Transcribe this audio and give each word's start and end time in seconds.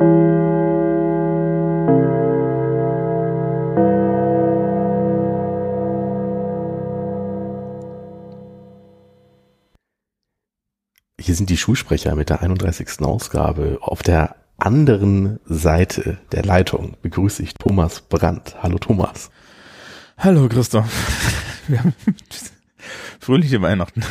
Hier 0.00 0.06
sind 11.36 11.50
die 11.50 11.58
Schulsprecher 11.58 12.16
mit 12.16 12.30
der 12.30 12.40
31. 12.40 13.02
Ausgabe. 13.02 13.78
Auf 13.82 14.02
der 14.02 14.36
anderen 14.56 15.38
Seite 15.44 16.16
der 16.32 16.44
Leitung 16.46 16.96
begrüße 17.02 17.42
ich 17.42 17.52
Thomas 17.52 18.00
Brandt. 18.00 18.56
Hallo 18.62 18.78
Thomas. 18.78 19.30
Hallo 20.16 20.48
Christoph. 20.48 20.90
Fröhliche 23.20 23.60
Weihnachten. 23.60 24.02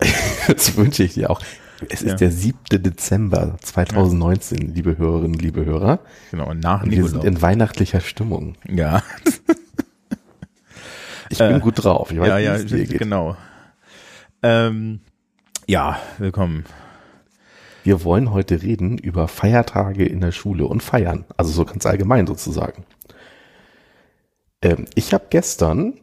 Das 0.48 0.76
wünsche 0.76 1.04
ich 1.04 1.14
dir 1.14 1.30
auch. 1.30 1.40
Es 1.88 2.02
ist 2.02 2.10
ja. 2.10 2.14
der 2.16 2.30
7. 2.30 2.58
Dezember 2.82 3.56
2019, 3.62 4.58
ja. 4.58 4.74
liebe 4.74 4.98
Hörerinnen, 4.98 5.38
liebe 5.38 5.64
Hörer. 5.64 6.00
Genau, 6.30 6.52
nach 6.54 6.82
und 6.82 6.90
Wir 6.90 7.06
sind 7.06 7.24
in 7.24 7.40
weihnachtlicher 7.40 8.00
Stimmung. 8.00 8.56
Ja. 8.68 9.02
Ich 11.32 11.38
bin 11.38 11.56
äh, 11.56 11.60
gut 11.60 11.84
drauf. 11.84 12.10
Ich 12.10 12.18
weiß, 12.18 12.26
ja, 12.26 12.38
ja, 12.38 12.58
genau. 12.58 13.36
Ähm, 14.42 14.98
ja, 15.68 15.96
willkommen. 16.18 16.64
Wir 17.84 18.02
wollen 18.02 18.32
heute 18.32 18.62
reden 18.62 18.98
über 18.98 19.28
Feiertage 19.28 20.04
in 20.04 20.20
der 20.20 20.32
Schule 20.32 20.66
und 20.66 20.82
Feiern. 20.82 21.24
Also 21.36 21.52
so 21.52 21.64
ganz 21.64 21.86
allgemein 21.86 22.26
sozusagen. 22.26 22.84
Ähm, 24.60 24.86
ich 24.96 25.14
habe 25.14 25.26
gestern 25.30 25.94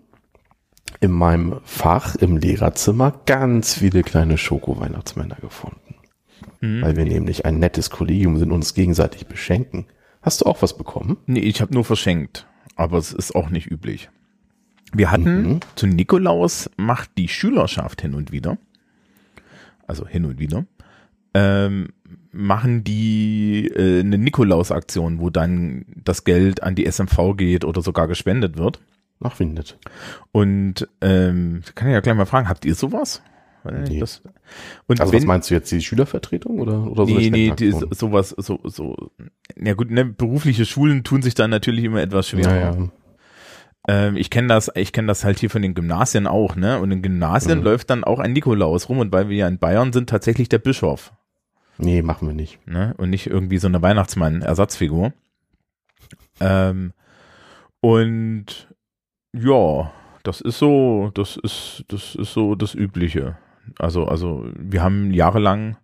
in 0.99 1.11
meinem 1.11 1.59
Fach 1.63 2.15
im 2.15 2.37
Lehrerzimmer 2.37 3.21
ganz 3.25 3.75
viele 3.75 4.03
kleine 4.03 4.37
Schoko-Weihnachtsmänner 4.37 5.37
gefunden. 5.41 5.95
Mhm. 6.61 6.81
Weil 6.81 6.95
wir 6.95 7.05
nämlich 7.05 7.45
ein 7.45 7.59
nettes 7.59 7.89
Kollegium 7.89 8.37
sind 8.37 8.49
und 8.49 8.55
uns 8.55 8.73
gegenseitig 8.73 9.27
beschenken. 9.27 9.85
Hast 10.21 10.41
du 10.41 10.45
auch 10.45 10.61
was 10.61 10.77
bekommen? 10.77 11.17
Nee, 11.25 11.41
ich 11.41 11.61
habe 11.61 11.73
nur 11.73 11.85
verschenkt. 11.85 12.47
Aber 12.75 12.97
es 12.97 13.13
ist 13.13 13.35
auch 13.35 13.49
nicht 13.49 13.69
üblich. 13.69 14.09
Wir 14.93 15.11
hatten 15.11 15.47
mhm. 15.47 15.59
zu 15.75 15.87
Nikolaus 15.87 16.69
macht 16.77 17.11
die 17.17 17.27
Schülerschaft 17.27 18.01
hin 18.01 18.13
und 18.13 18.31
wieder 18.31 18.57
also 19.87 20.05
hin 20.05 20.25
und 20.25 20.37
wieder, 20.37 20.65
ähm, 21.33 21.87
machen 22.31 22.83
die 22.83 23.67
äh, 23.73 24.01
eine 24.01 24.17
Nikolaus-Aktion, 24.17 25.19
wo 25.19 25.29
dann 25.29 25.85
das 25.95 26.25
Geld 26.25 26.61
an 26.61 26.75
die 26.75 26.85
SMV 26.85 27.35
geht 27.35 27.65
oder 27.65 27.81
sogar 27.81 28.07
gespendet 28.07 28.57
wird. 28.57 28.79
Ach, 29.21 29.39
wie 29.39 29.45
nett. 29.45 29.77
Und 30.31 30.87
ähm, 31.01 31.63
kann 31.75 31.87
ich 31.87 31.93
ja 31.93 31.99
gleich 32.01 32.15
mal 32.15 32.25
fragen, 32.25 32.49
habt 32.49 32.65
ihr 32.65 32.75
sowas? 32.75 33.21
Nee. 33.63 33.99
Das, 33.99 34.21
also 34.87 35.11
wenn, 35.11 35.19
was 35.19 35.25
meinst 35.25 35.49
du 35.49 35.53
jetzt, 35.53 35.71
die 35.71 35.81
Schülervertretung 35.81 36.59
oder, 36.59 36.89
oder 36.89 37.05
so? 37.05 37.13
Nee, 37.13 37.29
nee, 37.29 37.51
die, 37.51 37.71
sowas, 37.71 38.29
so, 38.37 38.59
so, 38.63 39.11
ja 39.61 39.73
gut, 39.73 39.91
ne, 39.91 40.05
berufliche 40.05 40.65
Schulen 40.65 41.03
tun 41.03 41.21
sich 41.21 41.33
dann 41.33 41.49
natürlich 41.49 41.83
immer 41.83 42.01
etwas 42.01 42.29
schwerer. 42.29 42.55
Ja, 42.55 42.75
ja. 42.75 42.89
Ähm, 43.89 44.15
ich 44.15 44.29
kenne 44.29 44.47
das, 44.47 44.71
ich 44.75 44.93
kenne 44.93 45.07
das 45.07 45.25
halt 45.25 45.39
hier 45.39 45.49
von 45.49 45.61
den 45.61 45.73
Gymnasien 45.73 46.27
auch, 46.27 46.55
ne? 46.55 46.79
Und 46.79 46.91
in 46.91 47.01
Gymnasien 47.01 47.59
mhm. 47.59 47.63
läuft 47.65 47.89
dann 47.89 48.03
auch 48.03 48.19
ein 48.19 48.33
Nikolaus 48.33 48.89
rum 48.89 48.99
und 48.99 49.11
weil 49.11 49.29
wir 49.29 49.37
ja 49.37 49.47
in 49.47 49.59
Bayern 49.59 49.91
sind, 49.91 50.09
tatsächlich 50.09 50.49
der 50.49 50.59
Bischof. 50.59 51.13
Nee, 51.77 52.01
machen 52.01 52.27
wir 52.27 52.35
nicht. 52.35 52.65
Ne? 52.67 52.93
Und 52.97 53.11
nicht 53.11 53.27
irgendwie 53.27 53.59
so 53.59 53.67
eine 53.67 53.81
Weihnachtsmann-Ersatzfigur. 53.81 55.13
Ähm, 56.39 56.93
und 57.81 58.67
ja, 59.33 59.91
das 60.23 60.41
ist 60.41 60.59
so, 60.59 61.11
das 61.13 61.37
ist, 61.37 61.83
das 61.87 62.15
ist 62.15 62.33
so 62.33 62.55
das 62.55 62.75
Übliche. 62.75 63.37
Also, 63.79 64.05
also 64.05 64.45
wir 64.55 64.81
haben 64.81 65.13
jahrelang 65.13 65.77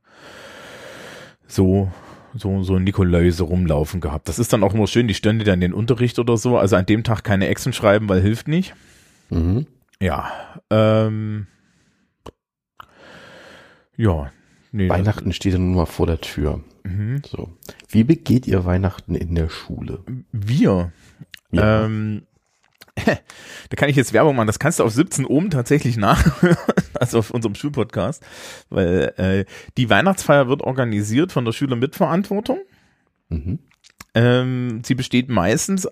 so 1.47 1.91
so, 2.35 2.63
so 2.63 2.79
Nikoläuse 2.79 3.43
rumlaufen 3.43 4.01
gehabt. 4.01 4.27
Das 4.27 4.39
ist 4.39 4.53
dann 4.53 4.63
auch 4.63 4.73
immer 4.73 4.87
schön, 4.87 5.07
die 5.07 5.13
stände 5.13 5.45
dann 5.45 5.55
in 5.55 5.61
den 5.61 5.73
Unterricht 5.73 6.19
oder 6.19 6.37
so. 6.37 6.57
Also 6.57 6.75
an 6.75 6.85
dem 6.85 7.03
Tag 7.03 7.23
keine 7.23 7.47
Exen 7.47 7.73
schreiben, 7.73 8.09
weil 8.09 8.21
hilft 8.21 8.47
nicht. 8.47 8.73
Mhm. 9.29 9.67
Ja. 9.99 10.31
Ähm, 10.69 11.47
ja. 13.95 14.31
Nee, 14.71 14.89
Weihnachten 14.89 15.29
das, 15.29 15.35
steht 15.35 15.53
ja 15.53 15.59
nun 15.59 15.75
mal 15.75 15.85
vor 15.85 16.07
der 16.07 16.19
Tür. 16.21 16.61
Mhm. 16.83 17.21
So. 17.25 17.49
Wie 17.87 18.03
begeht 18.03 18.47
ihr 18.47 18.65
Weihnachten 18.65 19.15
in 19.15 19.35
der 19.35 19.49
Schule? 19.49 19.99
Wir. 20.31 20.91
Ja. 21.51 21.85
Ähm, 21.85 22.23
da 23.05 23.75
kann 23.75 23.89
ich 23.89 23.95
jetzt 23.95 24.13
Werbung 24.13 24.35
machen, 24.35 24.47
das 24.47 24.59
kannst 24.59 24.79
du 24.79 24.83
auf 24.83 24.93
17 24.93 25.25
oben 25.25 25.49
tatsächlich 25.49 25.97
nachhören, 25.97 26.57
also 26.93 27.19
auf 27.19 27.31
unserem 27.31 27.55
Schulpodcast, 27.55 28.23
weil 28.69 29.13
äh, 29.17 29.45
die 29.77 29.89
Weihnachtsfeier 29.89 30.47
wird 30.47 30.61
organisiert 30.61 31.31
von 31.31 31.45
der 31.45 31.51
Schülermitverantwortung. 31.51 32.59
Mhm. 33.29 33.59
Ähm, 34.15 34.81
sie 34.85 34.95
besteht 34.95 35.29
meistens 35.29 35.85
äh, 35.85 35.91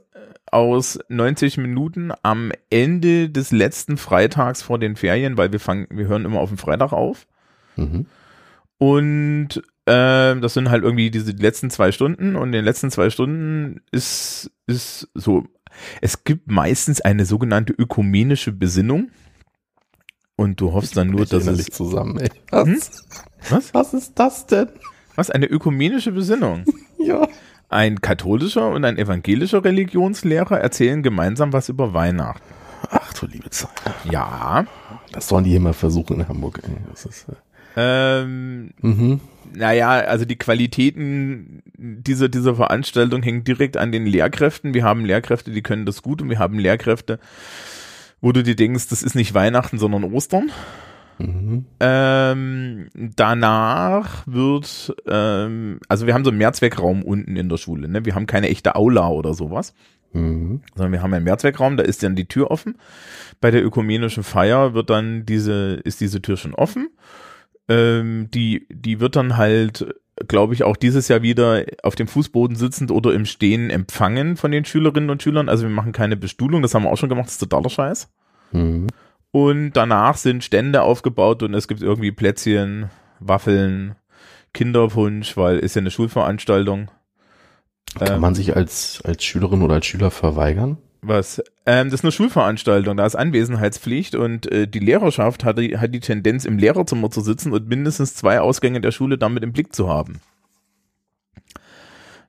aus 0.52 1.00
90 1.10 1.58
Minuten 1.58 2.12
am 2.24 2.52
Ende 2.70 3.30
des 3.30 3.52
letzten 3.52 3.98
Freitags 3.98 4.62
vor 4.62 4.78
den 4.78 4.96
Ferien, 4.96 5.38
weil 5.38 5.52
wir 5.52 5.60
fangen, 5.60 5.88
wir 5.90 6.08
hören 6.08 6.26
immer 6.26 6.40
auf 6.40 6.50
den 6.50 6.58
Freitag 6.58 6.92
auf. 6.94 7.26
Mhm. 7.78 8.06
Und 8.78 9.64
äh, 9.86 10.36
das 10.40 10.54
sind 10.54 10.70
halt 10.70 10.84
irgendwie 10.84 11.10
diese 11.10 11.32
letzten 11.32 11.70
zwei 11.70 11.92
Stunden 11.92 12.36
und 12.36 12.50
in 12.50 12.52
den 12.52 12.66
letzten 12.66 12.92
zwei 12.92 13.10
Stunden 13.10 13.82
ist, 13.92 14.52
ist 14.68 15.10
so 15.14 15.48
es 16.02 16.24
gibt 16.24 16.50
meistens 16.50 17.02
eine 17.02 17.26
sogenannte 17.26 17.74
ökumenische 17.74 18.52
Besinnung. 18.52 19.12
Und 20.36 20.60
du 20.60 20.74
hoffst 20.74 20.98
dann 20.98 21.10
nur, 21.10 21.26
dass 21.26 21.46
es 21.46 21.66
zusammen. 21.68 22.18
Ey. 22.20 22.30
Was? 22.50 22.68
Hm? 22.68 22.80
Was? 23.50 23.74
Was 23.74 23.94
ist 23.94 24.14
das 24.16 24.48
denn? 24.48 24.70
Was 25.16 25.30
eine 25.30 25.46
ökumenische 25.46 26.12
Besinnung? 26.12 26.66
ja. 26.98 27.28
Ein 27.70 28.02
katholischer 28.02 28.70
und 28.70 28.84
ein 28.84 28.98
evangelischer 28.98 29.64
Religionslehrer 29.64 30.60
erzählen 30.60 31.04
gemeinsam 31.04 31.54
was 31.54 31.70
über 31.70 31.94
Weihnachten. 31.94 32.44
Ach 32.90 33.14
du 33.14 33.28
liebe 33.28 33.50
Zeit. 33.50 33.70
Ja. 34.10 34.66
Das 35.12 35.28
sollen 35.28 35.44
die 35.44 35.56
immer 35.56 35.74
versuchen 35.74 36.22
in 36.22 36.28
Hamburg. 36.28 36.60
Ey. 36.64 36.76
Das 36.90 37.06
ist, 37.06 37.28
äh 37.30 38.22
ähm, 38.22 38.72
mhm 38.82 39.22
naja, 39.54 39.90
also 39.90 40.26
die 40.26 40.38
Qualitäten 40.38 41.62
dieser, 41.78 42.30
dieser 42.30 42.56
Veranstaltung 42.56 43.24
hängen 43.24 43.44
direkt 43.44 43.78
an 43.78 43.92
den 43.92 44.06
Lehrkräften. 44.06 44.74
Wir 44.74 44.84
haben 44.84 45.06
Lehrkräfte, 45.06 45.52
die 45.52 45.62
können 45.62 45.86
das 45.86 46.02
gut 46.02 46.22
und 46.22 46.30
wir 46.30 46.40
haben 46.40 46.60
Lehrkräfte, 46.60 47.20
wo 48.22 48.32
du 48.32 48.44
dir 48.44 48.56
denkst, 48.56 48.88
das 48.90 49.04
ist 49.04 49.16
nicht 49.16 49.34
Weihnachten, 49.34 49.78
sondern 49.78 50.04
Ostern. 50.04 50.52
Mhm. 51.18 51.66
Ähm, 51.80 52.90
danach 52.94 54.26
wird, 54.26 54.96
ähm, 55.08 55.80
also 55.88 56.08
wir 56.08 56.14
haben 56.14 56.24
so 56.24 56.32
einen 56.32 56.40
Mehrzweckraum 56.40 57.04
unten 57.04 57.36
in 57.36 57.50
der 57.50 57.58
Schule. 57.58 57.88
Ne? 57.88 58.06
Wir 58.06 58.16
haben 58.16 58.26
keine 58.26 58.50
echte 58.50 58.76
Aula 58.76 59.10
oder 59.10 59.34
sowas, 59.34 59.74
mhm. 60.14 60.62
sondern 60.76 60.94
wir 60.94 61.02
haben 61.04 61.14
einen 61.14 61.26
Mehrzweckraum, 61.26 61.78
da 61.78 61.84
ist 61.84 62.04
dann 62.04 62.16
die 62.16 62.26
Tür 62.26 62.50
offen. 62.52 62.78
Bei 63.40 63.52
der 63.52 63.64
ökumenischen 63.64 64.24
Feier 64.24 64.74
wird 64.74 64.90
dann 64.90 65.26
diese, 65.26 65.80
ist 65.84 66.02
diese 66.02 66.22
Tür 66.22 66.38
schon 66.38 66.56
offen 66.56 66.90
ähm, 67.72 68.30
die, 68.32 68.68
die 68.70 69.00
wird 69.00 69.16
dann 69.16 69.38
halt, 69.38 69.86
glaube 70.28 70.54
ich, 70.54 70.64
auch 70.64 70.76
dieses 70.76 71.08
Jahr 71.08 71.22
wieder 71.22 71.64
auf 71.84 71.96
dem 71.96 72.08
Fußboden 72.08 72.58
sitzend 72.58 72.92
oder 72.92 73.14
im 73.14 73.26
Stehen 73.26 73.70
empfangen 73.70 74.36
von 74.36 74.52
den 74.52 74.66
Schülerinnen 74.66 75.10
und 75.10 75.24
Schülern. 75.24 75.48
Also 75.48 75.64
wir 75.64 75.70
machen 75.70 75.94
keine 75.94 76.18
Bestuhlung, 76.18 76.62
das 76.62 76.74
haben 76.74 76.84
wir 76.84 76.92
auch 76.92 76.98
schon 76.98 77.10
gemacht, 77.10 77.28
das 77.28 77.34
ist 77.34 77.40
totaler 77.40 77.70
Scheiß. 77.70 78.10
Mhm. 78.52 78.88
Und 79.32 79.72
danach 79.74 80.18
sind 80.18 80.44
Stände 80.44 80.82
aufgebaut 80.82 81.42
und 81.44 81.54
es 81.54 81.70
gibt 81.70 81.82
irgendwie 81.82 82.12
Plätzchen, 82.12 82.90
Waffeln, 83.20 83.96
Kinderpunsch, 84.54 85.38
weil 85.38 85.60
ist 85.60 85.76
ja 85.76 85.80
eine 85.80 85.92
Schulveranstaltung. 85.92 86.92
Kann 87.98 88.16
ähm, 88.16 88.20
man 88.20 88.36
sich 88.36 88.56
als, 88.56 89.02
als 89.06 89.24
Schülerin 89.24 89.62
oder 89.62 89.76
als 89.76 89.86
Schüler 89.86 90.12
verweigern? 90.12 90.78
Was? 91.04 91.42
Ähm, 91.66 91.90
das 91.90 92.02
ist 92.02 92.06
eine 92.06 92.12
Schulveranstaltung, 92.12 92.96
da 92.96 93.06
ist 93.06 93.16
Anwesenheitspflicht 93.16 94.16
und 94.16 94.52
äh, 94.52 94.68
die 94.68 94.80
Lehrerschaft 94.80 95.44
hat 95.44 95.58
die, 95.58 95.78
hat 95.78 95.94
die 95.94 96.00
Tendenz, 96.00 96.46
im 96.46 96.60
Lehrerzimmer 96.60 97.10
zu 97.10 97.22
sitzen 97.22 97.54
und 97.54 97.68
mindestens 97.68 98.14
zwei 98.14 98.40
Ausgänge 98.40 98.82
der 98.82 98.92
Schule 98.92 99.18
damit 99.18 99.44
im 99.44 99.52
Blick 99.52 99.74
zu 99.74 99.90
haben. 99.90 100.22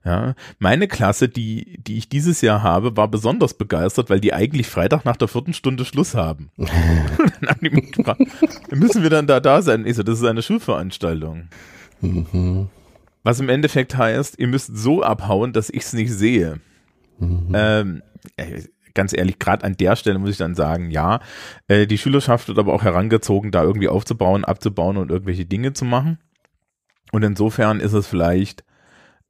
Ja, 0.05 0.35
meine 0.59 0.89
Klasse, 0.89 1.29
die, 1.29 1.77
die 1.81 1.97
ich 1.97 2.09
dieses 2.09 2.41
Jahr 2.41 2.61
habe, 2.61 2.97
war 2.97 3.07
besonders 3.07 3.53
begeistert, 3.53 4.09
weil 4.09 4.19
die 4.19 4.33
eigentlich 4.33 4.67
Freitag 4.67 5.05
nach 5.05 5.15
der 5.15 5.29
vierten 5.29 5.53
Stunde 5.53 5.85
Schluss 5.85 6.13
haben. 6.13 6.49
dann 6.57 7.49
haben 7.49 7.59
die 7.61 7.69
mich 7.69 7.91
gefragt, 7.93 8.21
müssen 8.71 9.03
wir 9.03 9.09
dann 9.09 9.27
da 9.27 9.39
da 9.39 9.61
sein? 9.61 9.85
Ich 9.85 9.95
so, 9.95 10.03
das 10.03 10.19
ist 10.19 10.25
eine 10.25 10.41
Schulveranstaltung. 10.41 11.47
Mhm. 12.01 12.67
Was 13.23 13.39
im 13.39 13.47
Endeffekt 13.47 13.95
heißt, 13.95 14.37
ihr 14.39 14.47
müsst 14.47 14.75
so 14.75 15.03
abhauen, 15.03 15.53
dass 15.53 15.69
ich 15.69 15.83
es 15.83 15.93
nicht 15.93 16.11
sehe. 16.11 16.59
Mhm. 17.19 17.51
Ähm, 17.53 18.01
äh, 18.01 18.12
ganz 18.93 19.13
ehrlich, 19.15 19.39
gerade 19.39 19.63
an 19.65 19.75
der 19.77 19.95
Stelle 19.95 20.19
muss 20.19 20.31
ich 20.31 20.37
dann 20.37 20.55
sagen, 20.55 20.91
ja, 20.91 21.19
äh, 21.67 21.87
die 21.87 21.97
Schülerschaft 21.97 22.47
wird 22.47 22.59
aber 22.59 22.73
auch 22.73 22.83
herangezogen, 22.83 23.51
da 23.51 23.63
irgendwie 23.63 23.87
aufzubauen, 23.87 24.45
abzubauen 24.45 24.97
und 24.97 25.11
irgendwelche 25.11 25.45
Dinge 25.45 25.73
zu 25.73 25.85
machen. 25.85 26.19
Und 27.11 27.23
insofern 27.23 27.79
ist 27.79 27.93
es 27.93 28.07
vielleicht 28.07 28.63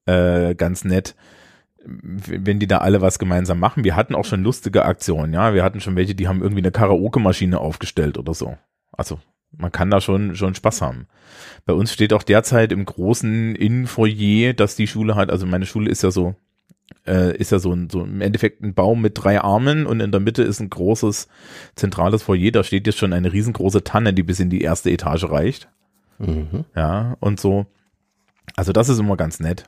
äh, 0.05 0.55
ganz 0.55 0.83
nett, 0.83 1.15
wenn 1.85 2.59
die 2.59 2.67
da 2.67 2.77
alle 2.77 3.01
was 3.01 3.19
gemeinsam 3.19 3.59
machen. 3.59 3.83
Wir 3.83 3.95
hatten 3.95 4.15
auch 4.15 4.25
schon 4.25 4.43
lustige 4.43 4.85
Aktionen, 4.85 5.33
ja. 5.33 5.53
Wir 5.53 5.63
hatten 5.63 5.81
schon 5.81 5.95
welche, 5.95 6.15
die 6.15 6.27
haben 6.27 6.41
irgendwie 6.41 6.61
eine 6.61 6.71
Karaoke-Maschine 6.71 7.59
aufgestellt 7.59 8.17
oder 8.17 8.33
so. 8.33 8.57
Also 8.93 9.19
man 9.51 9.71
kann 9.71 9.91
da 9.91 10.01
schon, 10.01 10.35
schon 10.35 10.55
Spaß 10.55 10.81
haben. 10.81 11.07
Bei 11.65 11.73
uns 11.73 11.93
steht 11.93 12.13
auch 12.13 12.23
derzeit 12.23 12.71
im 12.71 12.85
großen 12.85 13.55
Innenfoyer, 13.55 14.53
dass 14.53 14.75
die 14.75 14.87
Schule 14.87 15.15
hat, 15.15 15.29
also 15.29 15.45
meine 15.45 15.65
Schule 15.65 15.89
ist 15.91 16.03
ja 16.03 16.11
so, 16.11 16.35
äh, 17.05 17.35
ist 17.37 17.51
ja 17.51 17.59
so 17.59 17.73
ein, 17.73 17.89
so 17.89 18.03
im 18.03 18.21
Endeffekt 18.21 18.61
ein 18.61 18.73
Baum 18.73 19.01
mit 19.01 19.13
drei 19.15 19.41
Armen 19.41 19.85
und 19.85 19.99
in 19.99 20.11
der 20.11 20.21
Mitte 20.21 20.43
ist 20.43 20.59
ein 20.59 20.69
großes 20.69 21.27
zentrales 21.75 22.23
Foyer, 22.23 22.51
da 22.51 22.63
steht 22.63 22.87
jetzt 22.87 22.99
schon 22.99 23.13
eine 23.13 23.33
riesengroße 23.33 23.83
Tanne, 23.83 24.13
die 24.13 24.23
bis 24.23 24.39
in 24.39 24.49
die 24.49 24.61
erste 24.61 24.91
Etage 24.91 25.25
reicht. 25.25 25.69
Mhm. 26.19 26.65
Ja, 26.75 27.17
und 27.19 27.39
so. 27.39 27.65
Also 28.55 28.71
das 28.71 28.89
ist 28.89 28.99
immer 28.99 29.17
ganz 29.17 29.39
nett. 29.39 29.65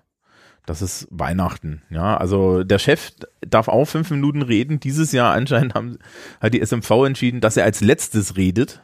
Das 0.65 0.81
ist 0.81 1.07
Weihnachten, 1.11 1.83
ja. 1.91 2.17
Also 2.17 2.63
der 2.63 2.79
Chef 2.79 3.11
darf 3.41 3.67
auch 3.67 3.85
fünf 3.85 4.09
Minuten 4.09 4.41
reden. 4.41 4.79
Dieses 4.79 5.11
Jahr 5.11 5.33
anscheinend 5.33 5.75
haben, 5.75 5.99
hat 6.41 6.53
die 6.53 6.65
SMV 6.65 6.89
entschieden, 7.05 7.39
dass 7.39 7.57
er 7.57 7.65
als 7.65 7.81
letztes 7.81 8.35
redet. 8.35 8.81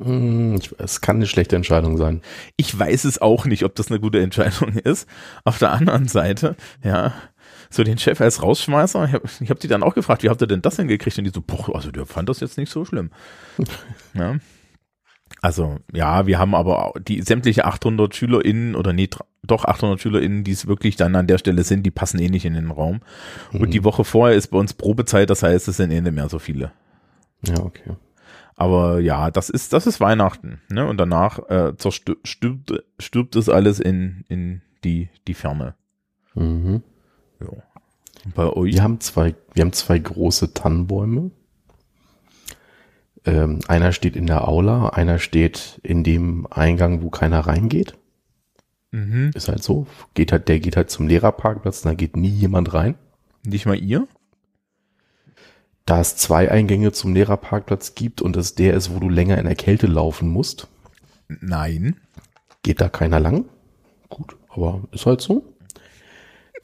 Hm, 0.00 0.60
es 0.78 1.00
kann 1.00 1.16
eine 1.16 1.26
schlechte 1.26 1.56
Entscheidung 1.56 1.96
sein. 1.96 2.20
Ich 2.56 2.76
weiß 2.76 3.04
es 3.04 3.22
auch 3.22 3.46
nicht, 3.46 3.64
ob 3.64 3.74
das 3.74 3.90
eine 3.90 4.00
gute 4.00 4.20
Entscheidung 4.20 4.72
ist. 4.84 5.08
Auf 5.44 5.58
der 5.58 5.72
anderen 5.72 6.08
Seite, 6.08 6.56
ja, 6.82 7.14
so 7.70 7.84
den 7.84 7.98
Chef 7.98 8.20
als 8.20 8.42
Rausschmeißer, 8.42 9.04
ich 9.06 9.12
habe 9.12 9.28
hab 9.28 9.60
die 9.60 9.68
dann 9.68 9.82
auch 9.82 9.94
gefragt, 9.94 10.22
wie 10.22 10.28
habt 10.28 10.40
ihr 10.40 10.46
denn 10.46 10.62
das 10.62 10.76
hingekriegt? 10.76 11.18
Und 11.18 11.24
die 11.24 11.30
so, 11.30 11.42
boah, 11.42 11.74
also 11.74 11.90
der 11.90 12.06
fand 12.06 12.28
das 12.28 12.40
jetzt 12.40 12.58
nicht 12.58 12.70
so 12.70 12.84
schlimm. 12.84 13.10
ja. 14.14 14.36
Also, 15.40 15.78
ja, 15.92 16.26
wir 16.26 16.38
haben 16.38 16.54
aber 16.54 16.94
die 17.00 17.20
sämtliche 17.20 17.64
800 17.66 18.14
SchülerInnen 18.14 18.74
oder 18.74 18.92
nee, 18.92 19.08
doch 19.42 19.64
800 19.64 20.00
SchülerInnen, 20.00 20.44
die 20.44 20.52
es 20.52 20.66
wirklich 20.66 20.96
dann 20.96 21.16
an 21.16 21.26
der 21.26 21.38
Stelle 21.38 21.64
sind, 21.64 21.84
die 21.84 21.90
passen 21.90 22.18
eh 22.18 22.28
nicht 22.28 22.46
in 22.46 22.54
den 22.54 22.70
Raum. 22.70 23.00
Mhm. 23.52 23.60
Und 23.60 23.70
die 23.74 23.84
Woche 23.84 24.04
vorher 24.04 24.36
ist 24.36 24.48
bei 24.48 24.58
uns 24.58 24.72
Probezeit, 24.72 25.30
das 25.30 25.42
heißt, 25.42 25.68
es 25.68 25.76
sind 25.76 25.90
eh 25.90 26.00
nicht 26.00 26.14
mehr 26.14 26.28
so 26.28 26.38
viele. 26.38 26.72
Ja, 27.46 27.58
okay. 27.58 27.96
Aber 28.56 29.00
ja, 29.00 29.30
das 29.30 29.50
ist, 29.50 29.72
das 29.72 29.86
ist 29.86 30.00
Weihnachten, 30.00 30.60
ne? 30.70 30.86
Und 30.86 30.98
danach 30.98 31.40
äh, 31.50 31.76
zerstirbt, 31.76 32.26
stirbt, 32.26 32.72
stirbt 32.98 33.36
es 33.36 33.48
alles 33.48 33.80
in, 33.80 34.24
in 34.28 34.62
die, 34.84 35.08
die 35.26 35.34
Ferne. 35.34 35.74
Mhm. 36.34 36.82
Ja. 37.40 37.48
Bei 38.34 38.48
euch? 38.48 38.74
Wir 38.74 38.82
haben 38.82 39.00
zwei, 39.00 39.34
wir 39.52 39.62
haben 39.62 39.72
zwei 39.72 39.98
große 39.98 40.54
Tannenbäume. 40.54 41.30
Ähm, 43.26 43.60
einer 43.68 43.92
steht 43.92 44.16
in 44.16 44.26
der 44.26 44.48
Aula, 44.48 44.90
einer 44.90 45.18
steht 45.18 45.80
in 45.82 46.04
dem 46.04 46.46
Eingang, 46.50 47.02
wo 47.02 47.10
keiner 47.10 47.40
reingeht. 47.40 47.96
Mhm. 48.90 49.30
Ist 49.34 49.48
halt 49.48 49.62
so. 49.62 49.86
Geht 50.14 50.32
halt, 50.32 50.48
der 50.48 50.60
geht 50.60 50.76
halt 50.76 50.90
zum 50.90 51.08
Lehrerparkplatz, 51.08 51.82
da 51.82 51.94
geht 51.94 52.16
nie 52.16 52.28
jemand 52.28 52.74
rein. 52.74 52.96
Nicht 53.44 53.66
mal 53.66 53.78
ihr? 53.78 54.06
da 55.86 56.00
es 56.00 56.16
zwei 56.16 56.50
Eingänge 56.50 56.92
zum 56.92 57.14
Lehrerparkplatz 57.14 57.94
gibt 57.94 58.22
und 58.22 58.36
es 58.36 58.54
der 58.54 58.74
ist, 58.74 58.94
wo 58.94 58.98
du 59.00 59.08
länger 59.08 59.38
in 59.38 59.44
der 59.44 59.54
Kälte 59.54 59.86
laufen 59.86 60.28
musst. 60.28 60.68
Nein. 61.28 61.96
Geht 62.62 62.80
da 62.80 62.88
keiner 62.88 63.20
lang? 63.20 63.46
Gut, 64.08 64.36
aber 64.48 64.82
ist 64.92 65.06
halt 65.06 65.20
so. 65.20 65.53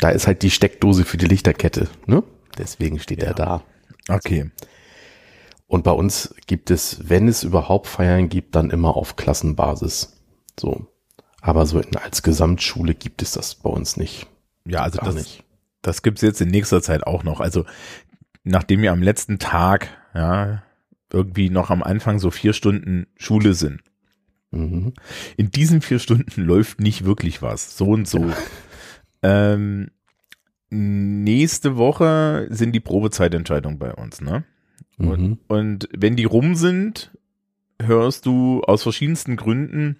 Da 0.00 0.10
ist 0.10 0.26
halt 0.26 0.42
die 0.42 0.50
Steckdose 0.50 1.04
für 1.04 1.16
die 1.16 1.26
Lichterkette, 1.26 1.88
ne? 2.06 2.22
Deswegen 2.58 2.98
steht 2.98 3.22
ja. 3.22 3.28
er 3.28 3.34
da. 3.34 3.62
Okay. 4.08 4.50
Und 5.66 5.84
bei 5.84 5.92
uns 5.92 6.34
gibt 6.46 6.70
es, 6.70 7.08
wenn 7.08 7.28
es 7.28 7.44
überhaupt 7.44 7.86
Feiern 7.86 8.28
gibt, 8.28 8.56
dann 8.56 8.70
immer 8.70 8.96
auf 8.96 9.16
Klassenbasis. 9.16 10.16
So. 10.58 10.86
Aber 11.40 11.64
so 11.64 11.78
in, 11.78 11.96
als 11.96 12.22
Gesamtschule 12.22 12.94
gibt 12.94 13.22
es 13.22 13.32
das 13.32 13.54
bei 13.54 13.70
uns 13.70 13.96
nicht. 13.96 14.26
Ja, 14.66 14.82
also 14.82 14.98
Gar 14.98 15.06
das, 15.06 15.14
nicht. 15.14 15.44
das 15.82 16.02
gibt's 16.02 16.22
jetzt 16.22 16.40
in 16.40 16.48
nächster 16.48 16.82
Zeit 16.82 17.06
auch 17.06 17.22
noch. 17.22 17.40
Also 17.40 17.64
nachdem 18.42 18.82
wir 18.82 18.92
am 18.92 19.02
letzten 19.02 19.38
Tag, 19.38 19.88
ja, 20.14 20.62
irgendwie 21.12 21.50
noch 21.50 21.70
am 21.70 21.82
Anfang 21.82 22.18
so 22.18 22.30
vier 22.30 22.52
Stunden 22.52 23.06
Schule 23.16 23.54
sind. 23.54 23.80
Mhm. 24.50 24.94
In 25.36 25.50
diesen 25.50 25.80
vier 25.82 25.98
Stunden 25.98 26.42
läuft 26.42 26.80
nicht 26.80 27.04
wirklich 27.04 27.42
was. 27.42 27.76
So 27.76 27.90
und 27.90 28.08
so. 28.08 28.32
ähm, 29.22 29.90
nächste 30.70 31.76
Woche 31.76 32.46
sind 32.50 32.72
die 32.72 32.80
Probezeitentscheidungen 32.80 33.78
bei 33.78 33.92
uns, 33.92 34.20
ne? 34.20 34.44
Und, 34.98 35.20
mhm. 35.20 35.38
und 35.48 35.88
wenn 35.96 36.16
die 36.16 36.24
rum 36.24 36.54
sind, 36.54 37.10
hörst 37.80 38.26
du 38.26 38.62
aus 38.62 38.82
verschiedensten 38.82 39.36
Gründen 39.36 39.96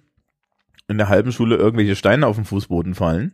in 0.87 0.97
der 0.97 1.09
halben 1.09 1.31
Schule 1.31 1.55
irgendwelche 1.55 1.95
Steine 1.95 2.27
auf 2.27 2.35
den 2.35 2.45
Fußboden 2.45 2.93
fallen. 2.93 3.33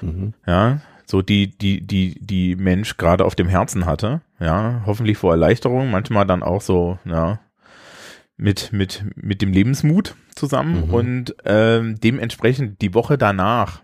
Mhm. 0.00 0.34
Ja, 0.46 0.80
so 1.04 1.22
die, 1.22 1.56
die, 1.58 1.86
die, 1.86 2.18
die 2.20 2.56
Mensch 2.56 2.96
gerade 2.96 3.24
auf 3.24 3.34
dem 3.34 3.48
Herzen 3.48 3.84
hatte. 3.84 4.22
Ja, 4.38 4.82
hoffentlich 4.86 5.18
vor 5.18 5.32
Erleichterung, 5.32 5.90
manchmal 5.90 6.26
dann 6.26 6.42
auch 6.42 6.62
so, 6.62 6.98
ja, 7.04 7.40
mit, 8.36 8.72
mit, 8.72 9.04
mit 9.16 9.42
dem 9.42 9.52
Lebensmut 9.52 10.14
zusammen 10.34 10.86
mhm. 10.86 10.94
und 10.94 11.34
ähm, 11.44 12.00
dementsprechend 12.00 12.80
die 12.80 12.94
Woche 12.94 13.18
danach. 13.18 13.82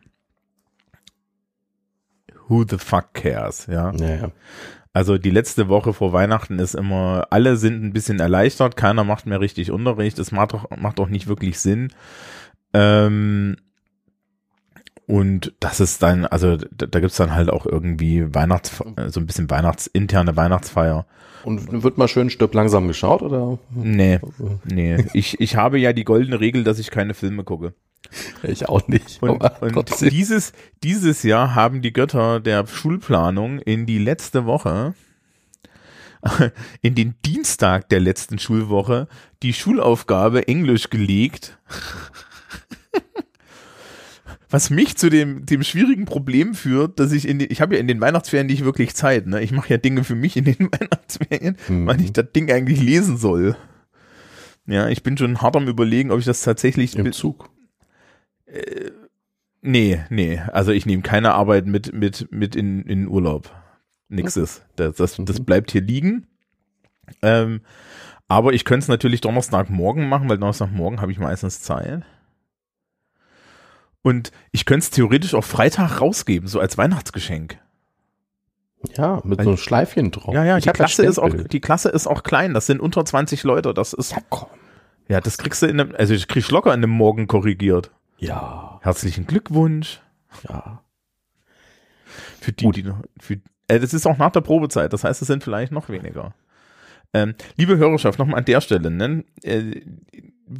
Who 2.48 2.64
the 2.68 2.78
fuck 2.78 3.14
cares, 3.14 3.66
ja. 3.66 3.92
ja. 3.92 4.30
Also 4.92 5.18
die 5.18 5.30
letzte 5.30 5.68
Woche 5.68 5.92
vor 5.92 6.12
Weihnachten 6.12 6.58
ist 6.58 6.74
immer, 6.74 7.26
alle 7.30 7.56
sind 7.56 7.84
ein 7.84 7.92
bisschen 7.92 8.18
erleichtert, 8.18 8.76
keiner 8.76 9.04
macht 9.04 9.26
mehr 9.26 9.40
richtig 9.40 9.70
Unterricht, 9.70 10.18
es 10.18 10.32
macht 10.32 10.54
doch, 10.54 10.70
macht 10.76 10.98
doch 10.98 11.08
nicht 11.08 11.26
wirklich 11.26 11.58
Sinn. 11.58 11.92
Ähm, 12.72 13.56
und 15.06 15.54
das 15.60 15.80
ist 15.80 16.02
dann, 16.02 16.24
also 16.24 16.56
da, 16.56 16.86
da 16.86 17.00
gibt's 17.00 17.16
dann 17.16 17.34
halt 17.34 17.50
auch 17.50 17.66
irgendwie 17.66 18.34
Weihnachts, 18.34 18.82
so 19.08 19.20
ein 19.20 19.26
bisschen 19.26 19.50
Weihnachtsinterne 19.50 20.34
Weihnachtsfeier. 20.34 21.06
Und 21.44 21.82
wird 21.84 21.96
mal 21.96 22.08
schön 22.08 22.28
stirb 22.28 22.54
langsam 22.54 22.88
geschaut, 22.88 23.22
oder? 23.22 23.58
Nee, 23.70 24.18
nee. 24.64 25.04
Ich, 25.12 25.40
ich 25.40 25.56
habe 25.56 25.78
ja 25.78 25.92
die 25.92 26.04
goldene 26.04 26.40
Regel, 26.40 26.64
dass 26.64 26.80
ich 26.80 26.90
keine 26.90 27.14
Filme 27.14 27.44
gucke. 27.44 27.74
Ich 28.42 28.68
auch 28.68 28.86
nicht. 28.88 29.22
Und, 29.22 29.42
und 29.60 30.00
dieses, 30.00 30.52
dieses 30.82 31.22
Jahr 31.22 31.54
haben 31.54 31.82
die 31.82 31.92
Götter 31.92 32.40
der 32.40 32.66
Schulplanung 32.66 33.58
in 33.58 33.86
die 33.86 33.98
letzte 33.98 34.46
Woche, 34.46 34.94
in 36.82 36.94
den 36.94 37.14
Dienstag 37.24 37.88
der 37.88 38.00
letzten 38.00 38.38
Schulwoche, 38.38 39.08
die 39.42 39.52
Schulaufgabe 39.52 40.48
Englisch 40.48 40.90
gelegt 40.90 41.58
was 44.50 44.70
mich 44.70 44.96
zu 44.96 45.10
dem, 45.10 45.44
dem 45.44 45.62
schwierigen 45.62 46.04
Problem 46.04 46.54
führt, 46.54 47.00
dass 47.00 47.12
ich 47.12 47.28
in 47.28 47.38
die, 47.38 47.46
ich 47.46 47.60
habe 47.60 47.74
ja 47.74 47.80
in 47.80 47.88
den 47.88 48.00
Weihnachtsferien 48.00 48.46
nicht 48.46 48.64
wirklich 48.64 48.94
Zeit, 48.94 49.26
ne? 49.26 49.42
Ich 49.42 49.52
mache 49.52 49.70
ja 49.70 49.76
Dinge 49.76 50.04
für 50.04 50.14
mich 50.14 50.36
in 50.36 50.44
den 50.44 50.70
Weihnachtsferien, 50.72 51.56
mhm. 51.68 51.86
weil 51.86 52.00
ich 52.00 52.12
das 52.12 52.26
Ding 52.34 52.50
eigentlich 52.50 52.80
lesen 52.80 53.16
soll. 53.16 53.56
Ja, 54.66 54.88
ich 54.88 55.02
bin 55.02 55.16
schon 55.16 55.40
hart 55.40 55.56
am 55.56 55.68
überlegen, 55.68 56.10
ob 56.10 56.18
ich 56.18 56.24
das 56.24 56.42
tatsächlich 56.42 56.96
im 56.96 57.12
Zug. 57.12 57.50
Äh, 58.46 58.90
nee, 59.60 60.00
nee, 60.10 60.40
also 60.52 60.72
ich 60.72 60.86
nehme 60.86 61.02
keine 61.02 61.34
Arbeit 61.34 61.66
mit 61.66 61.92
mit 61.92 62.30
mit 62.30 62.56
in 62.56 62.82
in 62.82 63.08
Urlaub. 63.08 63.50
Nix 64.08 64.36
ist. 64.36 64.64
Das, 64.76 64.96
das, 64.96 65.16
das 65.18 65.38
mhm. 65.38 65.44
bleibt 65.44 65.72
hier 65.72 65.82
liegen. 65.82 66.28
Ähm, 67.22 67.60
aber 68.28 68.52
ich 68.52 68.64
könnte 68.64 68.84
es 68.84 68.88
natürlich 68.88 69.20
Donnerstagmorgen 69.20 70.08
machen, 70.08 70.28
weil 70.28 70.38
Donnerstagmorgen 70.38 71.00
habe 71.00 71.12
ich 71.12 71.18
meistens 71.18 71.60
Zeit. 71.60 72.02
Und 74.02 74.30
ich 74.52 74.64
könnte 74.64 74.84
es 74.84 74.90
theoretisch 74.90 75.34
auch 75.34 75.44
Freitag 75.44 76.00
rausgeben, 76.00 76.48
so 76.48 76.60
als 76.60 76.78
Weihnachtsgeschenk. 76.78 77.58
Ja, 78.96 79.20
mit 79.24 79.42
so 79.42 79.48
einem 79.48 79.56
Schleifchen 79.56 80.12
drauf. 80.12 80.32
Ja, 80.32 80.44
ja, 80.44 80.60
die 80.60 80.68
Klasse, 80.70 81.04
ist 81.04 81.18
auch, 81.18 81.34
die 81.34 81.60
Klasse 81.60 81.88
ist 81.88 82.06
auch 82.06 82.22
klein. 82.22 82.54
Das 82.54 82.66
sind 82.66 82.80
unter 82.80 83.04
20 83.04 83.42
Leute. 83.42 83.74
Das 83.74 83.92
ist. 83.92 84.12
Ja, 84.12 84.18
komm. 84.28 84.48
Ja, 85.08 85.20
das 85.20 85.38
kriegst 85.38 85.62
du 85.62 85.66
in 85.66 85.80
einem, 85.80 85.94
also 85.96 86.14
ich 86.14 86.28
krieg's 86.28 86.50
locker 86.50 86.72
in 86.72 86.82
einem 86.82 86.90
Morgen 86.90 87.26
korrigiert. 87.26 87.90
Ja. 88.18 88.80
Herzlichen 88.82 89.26
Glückwunsch. 89.26 90.00
Ja. 90.48 90.82
Für 92.40 92.52
die, 92.52 92.64
Gut. 92.64 92.76
die 92.76 92.82
noch, 92.82 93.02
für, 93.20 93.34
äh, 93.68 93.80
das 93.80 93.94
ist 93.94 94.06
auch 94.06 94.18
nach 94.18 94.32
der 94.32 94.40
Probezeit. 94.40 94.92
Das 94.92 95.04
heißt, 95.04 95.20
es 95.20 95.28
sind 95.28 95.44
vielleicht 95.44 95.72
noch 95.72 95.88
weniger. 95.88 96.34
Ähm, 97.12 97.34
liebe 97.56 97.76
Hörerschaft, 97.76 98.18
nochmal 98.18 98.38
an 98.38 98.44
der 98.44 98.60
Stelle, 98.60 98.90
ne? 98.90 99.24
Äh, 99.42 99.82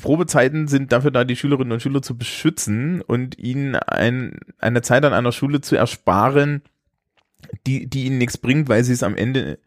Probezeiten 0.01 0.67
sind 0.69 0.93
dafür 0.93 1.11
da, 1.11 1.25
die 1.25 1.37
Schülerinnen 1.37 1.73
und 1.73 1.83
Schüler 1.83 2.03
zu 2.03 2.19
beschützen 2.19 3.03
und 3.03 3.39
ihnen 3.39 3.77
ein, 3.77 4.41
eine 4.59 4.83
Zeit 4.83 5.05
an 5.05 5.13
einer 5.13 5.33
Schule 5.33 5.61
zu 5.61 5.77
ersparen, 5.77 6.63
die, 7.67 7.89
die 7.89 8.07
ihnen 8.07 8.19
nichts 8.19 8.39
bringt, 8.39 8.69
weil 8.69 8.83
sie 8.83 8.93
es 8.93 9.05
am 9.05 9.17
Ende 9.17 9.59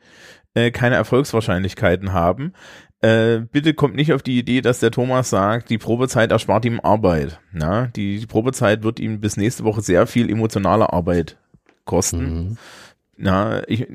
äh, 0.56 0.72
keine 0.72 0.96
Erfolgswahrscheinlichkeiten 0.96 2.12
haben. 2.12 2.54
Äh, 3.02 3.40
bitte 3.52 3.74
kommt 3.74 3.96
nicht 3.96 4.12
auf 4.12 4.22
die 4.22 4.38
Idee, 4.38 4.62
dass 4.62 4.80
der 4.80 4.92
Thomas 4.92 5.30
sagt, 5.30 5.70
die 5.70 5.78
Probezeit 5.78 6.32
erspart 6.32 6.66
ihm 6.66 6.82
Arbeit. 6.82 7.40
Na, 7.54 7.88
die, 7.88 8.20
die 8.20 8.26
Probezeit 8.26 8.84
wird 8.84 9.00
ihm 9.00 9.22
bis 9.22 9.38
nächste 9.38 9.64
Woche 9.64 9.82
sehr 9.82 10.06
viel 10.06 10.30
emotionale 10.30 10.92
Arbeit 10.92 11.38
kosten. 11.86 12.24
Mhm. 12.24 12.58
Na, 13.22 13.68
ich 13.68 13.88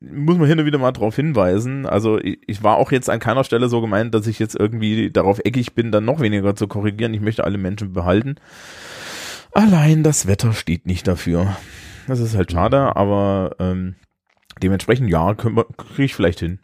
muss 0.00 0.36
mal 0.36 0.48
hin 0.48 0.58
und 0.58 0.66
wieder 0.66 0.78
mal 0.78 0.92
darauf 0.92 1.16
hinweisen. 1.16 1.86
Also 1.86 2.18
ich, 2.18 2.38
ich, 2.46 2.62
war 2.62 2.76
auch 2.76 2.92
jetzt 2.92 3.10
an 3.10 3.20
keiner 3.20 3.44
Stelle 3.44 3.68
so 3.68 3.80
gemeint, 3.80 4.14
dass 4.14 4.26
ich 4.26 4.38
jetzt 4.38 4.56
irgendwie 4.58 5.10
darauf 5.10 5.40
eckig 5.44 5.74
bin, 5.74 5.92
dann 5.92 6.04
noch 6.04 6.20
weniger 6.20 6.56
zu 6.56 6.66
korrigieren. 6.66 7.14
Ich 7.14 7.20
möchte 7.20 7.44
alle 7.44 7.58
Menschen 7.58 7.92
behalten. 7.92 8.36
Allein 9.52 10.02
das 10.02 10.26
Wetter 10.26 10.52
steht 10.52 10.86
nicht 10.86 11.06
dafür. 11.06 11.56
Das 12.08 12.18
ist 12.18 12.36
halt 12.36 12.50
schade, 12.50 12.96
aber 12.96 13.54
ähm, 13.60 13.94
dementsprechend 14.60 15.08
ja, 15.08 15.34
kriege 15.34 15.66
ich 15.98 16.14
vielleicht 16.14 16.40
hin. 16.40 16.58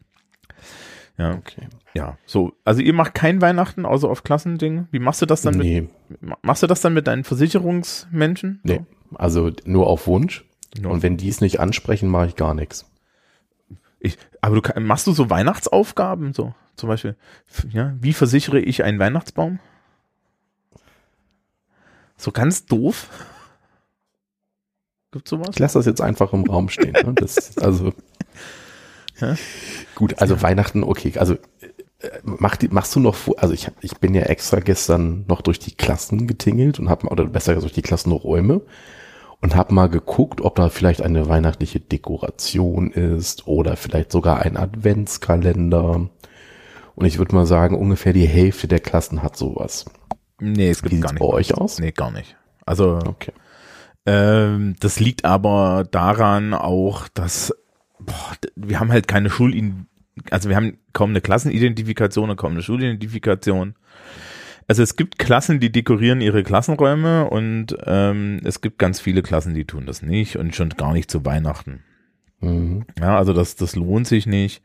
Ja. 1.21 1.35
Okay. 1.35 1.69
Ja, 1.93 2.17
so. 2.25 2.55
Also 2.65 2.81
ihr 2.81 2.95
macht 2.95 3.15
kein 3.15 3.43
Weihnachten 3.43 3.85
außer 3.85 4.09
auf 4.09 4.23
Klassending. 4.23 4.89
Wie 4.91 5.00
machst 5.00 5.21
du 5.21 5.27
das 5.27 5.43
dann 5.43 5.59
nee. 5.59 5.87
mit, 6.09 6.43
machst 6.43 6.62
du 6.62 6.67
das 6.67 6.81
dann 6.81 6.95
mit 6.95 7.07
deinen 7.07 7.25
Versicherungsmenschen? 7.25 8.61
Nee. 8.62 8.81
Also 9.15 9.50
nur 9.65 9.87
auf 9.87 10.07
Wunsch. 10.07 10.47
No. 10.81 10.91
Und 10.91 11.03
wenn 11.03 11.19
die 11.19 11.29
es 11.29 11.43
nicht 11.43 11.61
ansprechen, 11.61 12.09
mache 12.09 12.29
ich 12.29 12.37
gar 12.37 12.55
nichts. 12.55 12.91
Ich, 13.99 14.17
aber 14.41 14.62
du 14.62 14.81
machst 14.81 15.07
du 15.07 15.12
so 15.12 15.29
Weihnachtsaufgaben, 15.29 16.33
so 16.33 16.55
zum 16.77 16.89
Beispiel, 16.89 17.17
ja, 17.69 17.93
wie 18.00 18.15
versichere 18.15 18.59
ich 18.59 18.83
einen 18.83 18.99
Weihnachtsbaum? 18.99 19.59
So 22.17 22.33
ganz 22.33 22.65
doof. 22.65 23.11
Gibt's 25.12 25.29
sowas? 25.29 25.49
Ich 25.50 25.59
lasse 25.59 25.79
das 25.79 25.85
jetzt 25.85 26.00
einfach 26.00 26.33
im 26.33 26.45
Raum 26.45 26.71
stehen. 26.71 26.93
Ne? 26.93 27.12
Das, 27.15 27.59
also 27.59 27.93
ja? 29.21 29.37
gut, 29.95 30.21
also 30.21 30.35
ja. 30.35 30.43
Weihnachten, 30.43 30.83
okay, 30.83 31.12
also 31.17 31.35
äh, 31.35 32.09
mach 32.23 32.57
die, 32.57 32.69
machst 32.69 32.95
du 32.97 33.00
noch, 33.00 33.17
also 33.37 33.55
ich, 33.55 33.69
ich 33.81 33.97
bin 33.99 34.15
ja 34.15 34.23
extra 34.23 34.61
gestern 34.61 35.25
noch 35.29 35.43
durch 35.43 35.59
die 35.59 35.75
Klassen 35.75 36.27
getingelt 36.27 36.79
und 36.79 36.89
habe, 36.89 37.07
oder 37.09 37.25
besser 37.27 37.53
gesagt 37.53 37.65
durch 37.65 37.75
die 37.75 37.83
Klassenräume 37.83 38.62
und 39.41 39.55
habe 39.55 39.75
mal 39.75 39.89
geguckt, 39.89 40.41
ob 40.41 40.57
da 40.57 40.69
vielleicht 40.69 41.03
eine 41.03 41.29
weihnachtliche 41.29 41.81
Dekoration 41.81 42.91
ist 42.91 43.47
oder 43.47 43.77
vielleicht 43.77 44.12
sogar 44.12 44.41
ein 44.41 44.57
Adventskalender. 44.57 46.09
Und 46.95 47.07
ich 47.07 47.19
würde 47.19 47.35
mal 47.35 47.47
sagen, 47.47 47.77
ungefähr 47.77 48.12
die 48.12 48.29
Hälfte 48.29 48.69
der 48.69 48.81
Klassen 48.81 49.23
hat 49.23 49.37
sowas. 49.37 49.87
Nee, 50.41 50.71
es 50.71 50.83
gibt 50.83 50.95
Wie 50.95 51.00
gar 51.00 51.12
nicht. 51.12 51.21
bei 51.21 51.27
euch 51.27 51.55
aus? 51.55 51.79
Nee, 51.79 51.93
gar 51.93 52.11
nicht. 52.11 52.37
Also 52.67 52.99
okay. 53.07 53.33
ähm, 54.07 54.77
das 54.81 55.00
liegt 55.00 55.25
aber 55.25 55.87
daran 55.91 56.55
auch, 56.55 57.09
dass 57.09 57.55
boah, 58.11 58.37
wir 58.57 58.81
haben 58.81 58.90
halt 58.90 59.09
keine 59.09 59.31
Schulin, 59.31 59.87
also 60.31 60.49
wir 60.49 60.57
haben 60.57 60.79
kaum 60.93 61.11
eine 61.11 61.21
Klassenidentifikation 61.21 62.31
und 62.31 62.37
kaum 62.37 62.52
eine 62.52 62.62
Schulidentifikation. 62.62 63.75
Also 64.69 64.83
es 64.83 64.95
gibt 64.97 65.19
Klassen, 65.19 65.59
die 65.59 65.73
dekorieren 65.73 66.21
ihre 66.21 66.43
Klassenräume 66.43 67.29
und 67.29 67.76
ähm, 67.87 68.40
es 68.45 68.61
gibt 68.61 68.79
ganz 68.79 69.00
viele 69.00 69.23
Klassen, 69.23 69.55
die 69.55 69.64
tun 69.64 69.87
das 69.87 70.02
nicht 70.02 70.37
und 70.37 70.55
schon 70.55 70.71
gar 70.71 70.93
nicht 70.93 71.11
zu 71.11 71.25
Weihnachten. 71.25 71.83
Mhm. 72.40 72.87
Ja, 72.99 73.17
also 73.19 73.33
das, 73.33 73.57
das 73.57 73.75
lohnt 73.75 74.07
sich 74.07 74.26
nicht. 74.26 74.62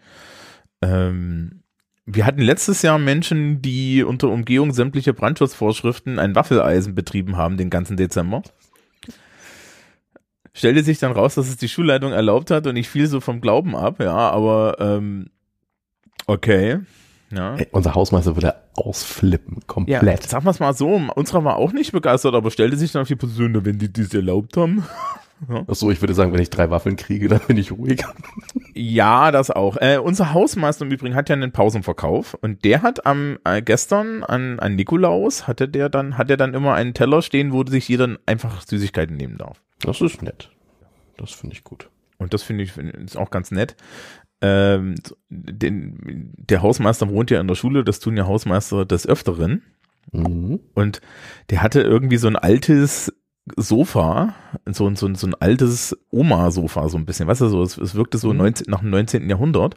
Ähm, 0.81 1.63
wir 2.05 2.25
hatten 2.27 2.41
letztes 2.41 2.83
Jahr 2.83 2.99
Menschen, 2.99 3.63
die 3.63 4.03
unter 4.03 4.29
Umgehung 4.29 4.73
sämtlicher 4.73 5.13
Brandschutzvorschriften 5.13 6.19
ein 6.19 6.35
Waffeleisen 6.35 6.93
betrieben 6.93 7.35
haben 7.35 7.57
den 7.57 7.71
ganzen 7.71 7.97
Dezember. 7.97 8.43
Stellte 10.55 10.83
sich 10.83 10.99
dann 10.99 11.11
raus, 11.11 11.35
dass 11.35 11.49
es 11.49 11.57
die 11.57 11.67
Schulleitung 11.67 12.13
erlaubt 12.13 12.49
hat 12.49 12.65
und 12.65 12.77
ich 12.77 12.87
fiel 12.87 13.07
so 13.07 13.19
vom 13.19 13.41
Glauben 13.41 13.75
ab, 13.75 13.99
ja, 13.99 14.15
aber 14.15 14.77
ähm, 14.79 15.29
okay. 16.27 16.79
Ja. 17.29 17.55
Ey, 17.55 17.67
unser 17.71 17.93
Hausmeister 17.93 18.37
würde 18.37 18.55
ausflippen, 18.75 19.67
komplett. 19.67 20.23
Ja, 20.23 20.29
sagen 20.29 20.45
wir 20.45 20.51
es 20.51 20.61
mal 20.61 20.73
so, 20.73 21.01
unserer 21.13 21.43
war 21.43 21.57
auch 21.57 21.73
nicht 21.73 21.91
begeistert, 21.91 22.35
aber 22.35 22.51
stellte 22.51 22.77
sich 22.77 22.93
dann 22.93 23.01
auf 23.01 23.09
die 23.09 23.17
Position, 23.17 23.65
wenn 23.65 23.79
die 23.79 23.91
dies 23.91 24.13
erlaubt 24.13 24.57
haben. 24.57 24.85
Ja. 25.49 25.65
Ach 25.67 25.75
so, 25.75 25.91
ich 25.91 26.01
würde 26.01 26.13
sagen, 26.13 26.31
wenn 26.31 26.41
ich 26.41 26.49
drei 26.49 26.69
Waffeln 26.69 26.95
kriege, 26.95 27.27
dann 27.27 27.41
bin 27.45 27.57
ich 27.57 27.73
ruhig. 27.73 28.01
Ja, 28.73 29.31
das 29.31 29.51
auch. 29.51 29.75
Äh, 29.81 29.97
unser 29.97 30.33
Hausmeister 30.33 30.85
im 30.85 30.91
Übrigen 30.91 31.13
hat 31.13 31.27
ja 31.27 31.33
einen 31.35 31.51
Pausenverkauf 31.51 32.35
und 32.35 32.63
der 32.63 32.83
hat 32.83 33.05
am 33.05 33.37
äh, 33.43 33.61
gestern 33.61 34.23
an, 34.23 34.59
an 34.59 34.75
Nikolaus 34.75 35.45
hatte 35.45 35.67
der 35.67 35.89
dann 35.89 36.17
hat 36.17 36.29
er 36.29 36.37
dann 36.37 36.53
immer 36.53 36.73
einen 36.73 36.93
Teller 36.93 37.21
stehen, 37.21 37.51
wo 37.51 37.65
sich 37.65 37.87
jeder 37.89 38.17
einfach 38.25 38.61
Süßigkeiten 38.65 39.17
nehmen 39.17 39.37
darf. 39.37 39.61
Das 39.81 40.01
ist 40.01 40.21
nett. 40.21 40.51
Das 41.17 41.31
finde 41.31 41.55
ich 41.55 41.63
gut. 41.63 41.89
Und 42.17 42.33
das 42.33 42.43
finde 42.43 42.63
ich 42.63 42.77
ist 42.77 43.17
auch 43.17 43.29
ganz 43.29 43.51
nett 43.51 43.75
ähm, 44.41 44.95
den, 45.29 46.31
der 46.37 46.61
Hausmeister 46.61 47.09
wohnt 47.09 47.31
ja 47.31 47.39
in 47.39 47.47
der 47.47 47.55
Schule, 47.55 47.83
das 47.83 47.99
tun 47.99 48.17
ja 48.17 48.27
Hausmeister 48.27 48.85
des 48.85 49.07
Öfteren. 49.07 49.63
Mhm. 50.11 50.59
Und 50.73 51.01
der 51.49 51.61
hatte 51.61 51.81
irgendwie 51.81 52.17
so 52.17 52.27
ein 52.27 52.35
altes 52.35 53.13
Sofa, 53.55 54.35
so, 54.65 54.93
so, 54.95 55.13
so 55.13 55.27
ein 55.27 55.35
altes 55.35 55.97
Oma-Sofa, 56.09 56.89
so 56.89 56.97
ein 56.97 57.05
bisschen, 57.05 57.27
weißt 57.27 57.41
du, 57.41 57.47
so, 57.47 57.63
es, 57.63 57.77
es 57.77 57.95
wirkte 57.95 58.17
so 58.17 58.31
mhm. 58.31 58.37
19, 58.37 58.67
nach 58.69 58.79
dem 58.79 58.89
19. 58.89 59.29
Jahrhundert. 59.29 59.75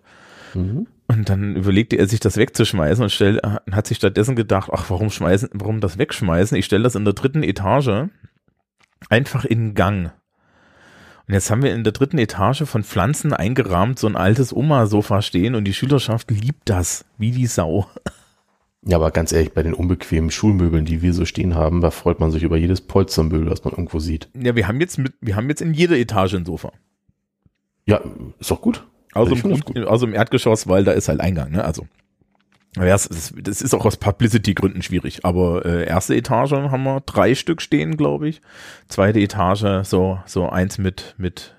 Mhm. 0.54 0.86
Und 1.06 1.28
dann 1.28 1.56
überlegte 1.56 1.96
er 1.96 2.06
sich, 2.06 2.20
das 2.20 2.36
wegzuschmeißen 2.36 3.02
und 3.02 3.10
stell, 3.10 3.40
hat 3.40 3.86
sich 3.86 3.96
stattdessen 3.96 4.36
gedacht, 4.36 4.70
ach, 4.72 4.90
warum 4.90 5.08
schmeißen, 5.08 5.50
warum 5.54 5.80
das 5.80 5.96
wegschmeißen? 5.96 6.56
Ich 6.58 6.66
stelle 6.66 6.82
das 6.82 6.94
in 6.94 7.04
der 7.04 7.14
dritten 7.14 7.42
Etage 7.42 8.08
einfach 9.08 9.44
in 9.44 9.58
den 9.58 9.74
Gang. 9.74 10.12
Und 11.26 11.34
jetzt 11.34 11.50
haben 11.50 11.62
wir 11.62 11.74
in 11.74 11.84
der 11.84 11.92
dritten 11.92 12.18
Etage 12.18 12.62
von 12.64 12.84
Pflanzen 12.84 13.34
eingerahmt 13.34 13.98
so 13.98 14.06
ein 14.06 14.16
altes 14.16 14.54
Oma-Sofa 14.54 15.20
stehen 15.20 15.54
und 15.54 15.64
die 15.64 15.74
Schülerschaft 15.74 16.30
liebt 16.30 16.70
das, 16.70 17.04
wie 17.18 17.32
die 17.32 17.46
Sau. 17.46 17.86
Ja, 18.82 18.96
aber 18.96 19.10
ganz 19.10 19.32
ehrlich, 19.32 19.52
bei 19.52 19.62
den 19.62 19.74
unbequemen 19.74 20.30
Schulmöbeln, 20.30 20.86
die 20.86 21.02
wir 21.02 21.12
so 21.12 21.26
stehen 21.26 21.54
haben, 21.54 21.82
da 21.82 21.90
freut 21.90 22.20
man 22.20 22.30
sich 22.30 22.44
über 22.44 22.56
jedes 22.56 22.80
Polstermöbel, 22.80 23.48
das 23.48 23.62
man 23.64 23.72
irgendwo 23.72 23.98
sieht. 23.98 24.30
Ja, 24.34 24.56
wir 24.56 24.68
haben 24.68 24.80
jetzt 24.80 24.98
mit, 24.98 25.12
wir 25.20 25.36
haben 25.36 25.48
jetzt 25.50 25.60
in 25.60 25.74
jeder 25.74 25.98
Etage 25.98 26.34
ein 26.34 26.46
Sofa. 26.46 26.72
Ja, 27.84 28.00
ist 28.38 28.50
doch 28.50 28.62
gut. 28.62 28.86
Also, 29.12 29.34
im, 29.34 29.60
gut. 29.60 29.86
also 29.86 30.06
im 30.06 30.14
Erdgeschoss, 30.14 30.68
weil 30.68 30.84
da 30.84 30.92
ist 30.92 31.08
halt 31.08 31.20
Eingang, 31.20 31.50
ne? 31.50 31.64
Also. 31.64 31.86
Ja, 32.76 32.84
das, 32.84 33.10
ist 33.10 33.74
auch 33.74 33.86
aus 33.86 33.96
Publicity-Gründen 33.96 34.82
schwierig. 34.82 35.24
Aber 35.24 35.64
äh, 35.64 35.86
erste 35.86 36.14
Etage 36.14 36.52
haben 36.52 36.84
wir 36.84 37.00
drei 37.00 37.34
Stück 37.34 37.62
stehen, 37.62 37.96
glaube 37.96 38.28
ich. 38.28 38.40
Zweite 38.88 39.20
Etage 39.20 39.84
so 39.84 40.20
so 40.26 40.48
eins 40.48 40.78
mit 40.78 41.14
mit 41.16 41.54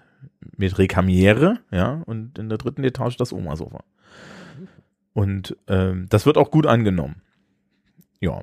mit 0.55 0.77
Rekamiere, 0.77 1.59
ja, 1.71 2.01
und 2.05 2.37
in 2.37 2.49
der 2.49 2.57
dritten 2.57 2.83
Etage 2.83 3.17
das 3.17 3.33
Oma-Sofa. 3.33 3.83
Und 5.13 5.57
ähm, 5.67 6.05
das 6.09 6.25
wird 6.25 6.37
auch 6.37 6.51
gut 6.51 6.65
angenommen. 6.65 7.21
Ja. 8.19 8.41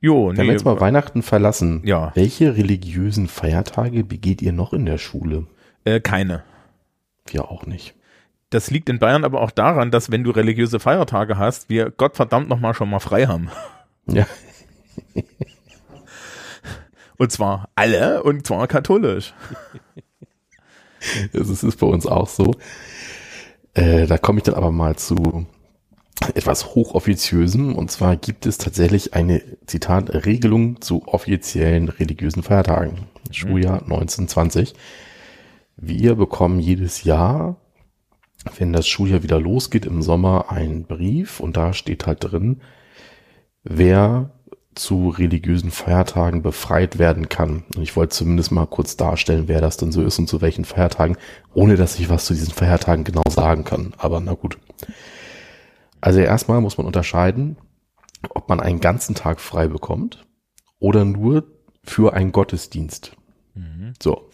Jo, 0.00 0.30
nee, 0.30 0.38
Wenn 0.38 0.46
wir 0.46 0.52
jetzt 0.52 0.64
mal 0.64 0.80
Weihnachten 0.80 1.22
verlassen, 1.22 1.82
ja. 1.84 2.12
welche 2.14 2.56
religiösen 2.56 3.28
Feiertage 3.28 4.04
begeht 4.04 4.42
ihr 4.42 4.52
noch 4.52 4.72
in 4.72 4.86
der 4.86 4.98
Schule? 4.98 5.46
Äh, 5.84 6.00
keine. 6.00 6.44
Wir 7.26 7.50
auch 7.50 7.66
nicht. 7.66 7.94
Das 8.50 8.70
liegt 8.70 8.88
in 8.88 8.98
Bayern 8.98 9.24
aber 9.24 9.40
auch 9.40 9.50
daran, 9.50 9.90
dass 9.90 10.10
wenn 10.10 10.22
du 10.22 10.30
religiöse 10.30 10.78
Feiertage 10.78 11.36
hast, 11.36 11.68
wir 11.68 11.90
Gottverdammt 11.90 12.48
nochmal 12.48 12.74
schon 12.74 12.90
mal 12.90 13.00
frei 13.00 13.26
haben. 13.26 13.50
Ja. 14.06 14.26
und 17.18 17.32
zwar 17.32 17.68
alle 17.74 18.22
und 18.22 18.46
zwar 18.46 18.68
katholisch. 18.68 19.34
Das 21.32 21.62
ist 21.62 21.78
bei 21.78 21.86
uns 21.86 22.06
auch 22.06 22.28
so. 22.28 22.54
Äh, 23.74 24.06
da 24.06 24.16
komme 24.18 24.38
ich 24.38 24.44
dann 24.44 24.54
aber 24.54 24.70
mal 24.70 24.96
zu 24.96 25.46
etwas 26.34 26.74
Hochoffiziösem. 26.74 27.74
Und 27.74 27.90
zwar 27.90 28.16
gibt 28.16 28.46
es 28.46 28.58
tatsächlich 28.58 29.14
eine, 29.14 29.42
Zitat, 29.66 30.24
Regelung 30.24 30.80
zu 30.80 31.06
offiziellen 31.06 31.88
religiösen 31.88 32.42
Feiertagen. 32.42 33.06
Schuljahr 33.30 33.82
1920. 33.82 34.74
Wir 35.76 36.14
bekommen 36.14 36.58
jedes 36.58 37.04
Jahr 37.04 37.56
wenn 38.56 38.72
das 38.72 38.86
Schuljahr 38.86 39.22
wieder 39.22 39.40
losgeht 39.40 39.86
im 39.86 40.02
Sommer, 40.02 40.50
einen 40.50 40.84
Brief 40.84 41.40
und 41.40 41.56
da 41.56 41.72
steht 41.72 42.06
halt 42.06 42.18
drin, 42.22 42.60
wer 43.62 44.30
zu 44.74 45.08
religiösen 45.08 45.70
Feiertagen 45.70 46.42
befreit 46.42 46.98
werden 46.98 47.28
kann. 47.28 47.64
Und 47.74 47.82
ich 47.82 47.96
wollte 47.96 48.14
zumindest 48.14 48.52
mal 48.52 48.66
kurz 48.66 48.96
darstellen, 48.96 49.48
wer 49.48 49.60
das 49.60 49.78
denn 49.78 49.90
so 49.90 50.02
ist 50.02 50.18
und 50.18 50.28
zu 50.28 50.40
welchen 50.42 50.64
Feiertagen, 50.64 51.16
ohne 51.54 51.76
dass 51.76 51.98
ich 51.98 52.08
was 52.10 52.26
zu 52.26 52.34
diesen 52.34 52.52
Feiertagen 52.52 53.04
genau 53.04 53.22
sagen 53.28 53.64
kann. 53.64 53.94
Aber 53.96 54.20
na 54.20 54.34
gut. 54.34 54.58
Also 56.00 56.20
erstmal 56.20 56.60
muss 56.60 56.76
man 56.76 56.86
unterscheiden, 56.86 57.56
ob 58.30 58.48
man 58.48 58.60
einen 58.60 58.80
ganzen 58.80 59.14
Tag 59.14 59.40
frei 59.40 59.66
bekommt 59.66 60.26
oder 60.78 61.04
nur 61.04 61.44
für 61.82 62.12
einen 62.12 62.32
Gottesdienst. 62.32 63.16
Mhm. 63.54 63.94
So. 64.00 64.28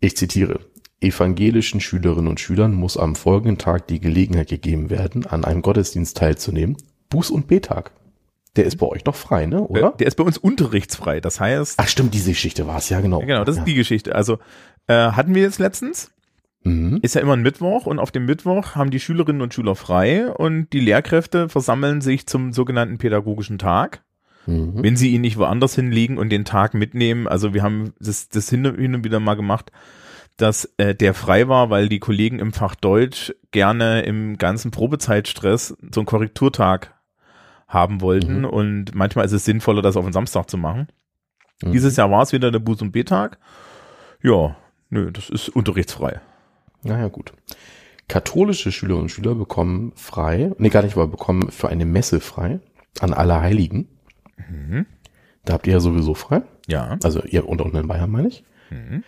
Ich 0.00 0.16
zitiere 0.16 0.60
evangelischen 1.00 1.80
Schülerinnen 1.80 2.28
und 2.28 2.40
Schülern 2.40 2.74
muss 2.74 2.96
am 2.96 3.14
folgenden 3.14 3.58
Tag 3.58 3.86
die 3.88 4.00
Gelegenheit 4.00 4.48
gegeben 4.48 4.90
werden, 4.90 5.26
an 5.26 5.44
einem 5.44 5.62
Gottesdienst 5.62 6.16
teilzunehmen. 6.16 6.76
Buß- 7.10 7.30
und 7.30 7.46
Betag. 7.46 7.92
Der 8.56 8.64
ist 8.64 8.76
bei 8.76 8.86
euch 8.86 9.04
noch 9.04 9.16
frei, 9.16 9.46
ne? 9.46 9.60
Oder? 9.62 9.92
Der 9.98 10.06
ist 10.06 10.16
bei 10.16 10.24
uns 10.24 10.38
unterrichtsfrei. 10.38 11.20
Das 11.20 11.40
heißt. 11.40 11.74
Ach 11.78 11.88
stimmt, 11.88 12.14
diese 12.14 12.30
Geschichte 12.30 12.66
war 12.66 12.78
es, 12.78 12.88
ja 12.88 13.00
genau. 13.00 13.20
genau, 13.20 13.44
das 13.44 13.58
ist 13.58 13.64
die 13.64 13.74
Geschichte. 13.74 14.14
Also 14.14 14.38
äh, 14.86 14.94
hatten 14.94 15.34
wir 15.34 15.42
jetzt 15.42 15.58
letztens. 15.58 16.12
Mhm. 16.62 17.00
Ist 17.02 17.14
ja 17.14 17.20
immer 17.20 17.34
ein 17.34 17.42
Mittwoch 17.42 17.86
und 17.86 17.98
auf 17.98 18.10
dem 18.10 18.24
Mittwoch 18.24 18.74
haben 18.74 18.90
die 18.90 19.00
Schülerinnen 19.00 19.42
und 19.42 19.52
Schüler 19.52 19.74
frei 19.74 20.30
und 20.30 20.72
die 20.72 20.80
Lehrkräfte 20.80 21.48
versammeln 21.48 22.00
sich 22.00 22.26
zum 22.26 22.52
sogenannten 22.52 22.98
pädagogischen 22.98 23.58
Tag. 23.58 24.02
Mhm. 24.46 24.82
Wenn 24.82 24.96
sie 24.96 25.10
ihn 25.10 25.22
nicht 25.22 25.36
woanders 25.36 25.74
hinlegen 25.74 26.16
und 26.16 26.30
den 26.30 26.44
Tag 26.44 26.74
mitnehmen. 26.74 27.26
Also 27.26 27.54
wir 27.54 27.62
haben 27.62 27.92
das, 27.98 28.28
das 28.28 28.48
hin 28.48 28.64
und 28.66 29.04
wieder 29.04 29.20
mal 29.20 29.34
gemacht 29.34 29.72
dass 30.36 30.64
äh, 30.78 30.94
der 30.94 31.14
frei 31.14 31.48
war, 31.48 31.70
weil 31.70 31.88
die 31.88 32.00
Kollegen 32.00 32.38
im 32.38 32.52
Fach 32.52 32.74
Deutsch 32.74 33.32
gerne 33.52 34.02
im 34.02 34.36
ganzen 34.36 34.70
Probezeitstress 34.70 35.76
so 35.92 36.00
einen 36.00 36.06
Korrekturtag 36.06 36.94
haben 37.68 38.00
wollten 38.00 38.40
mhm. 38.40 38.44
und 38.44 38.94
manchmal 38.94 39.24
ist 39.24 39.32
es 39.32 39.44
sinnvoller, 39.44 39.82
das 39.82 39.96
auf 39.96 40.04
den 40.04 40.12
Samstag 40.12 40.50
zu 40.50 40.58
machen. 40.58 40.88
Mhm. 41.62 41.72
Dieses 41.72 41.96
Jahr 41.96 42.10
war 42.10 42.22
es 42.22 42.32
wieder 42.32 42.50
der 42.50 42.60
Buß- 42.60 42.82
und 42.82 42.92
B-Tag. 42.92 43.38
Ja, 44.22 44.56
nö, 44.90 45.10
das 45.10 45.30
ist 45.30 45.48
unterrichtsfrei. 45.50 46.20
Naja, 46.82 47.08
gut. 47.08 47.32
Katholische 48.08 48.70
Schülerinnen 48.70 49.04
und 49.04 49.08
Schüler 49.08 49.34
bekommen 49.34 49.92
frei, 49.96 50.52
nee, 50.58 50.68
gar 50.68 50.82
nicht, 50.82 50.94
aber 50.94 51.06
bekommen 51.06 51.50
für 51.50 51.68
eine 51.68 51.86
Messe 51.86 52.20
frei 52.20 52.60
an 53.00 53.14
alle 53.14 53.40
Heiligen. 53.40 53.88
Mhm. 54.36 54.86
Da 55.44 55.54
habt 55.54 55.66
ihr 55.66 55.74
ja 55.74 55.80
sowieso 55.80 56.14
frei. 56.14 56.42
Ja. 56.66 56.98
Also 57.02 57.22
ihr 57.22 57.48
unter 57.48 57.64
unten 57.64 57.78
in 57.78 57.88
Bayern 57.88 58.10
meine 58.10 58.28
ich. 58.28 58.44
Mhm. 58.70 59.04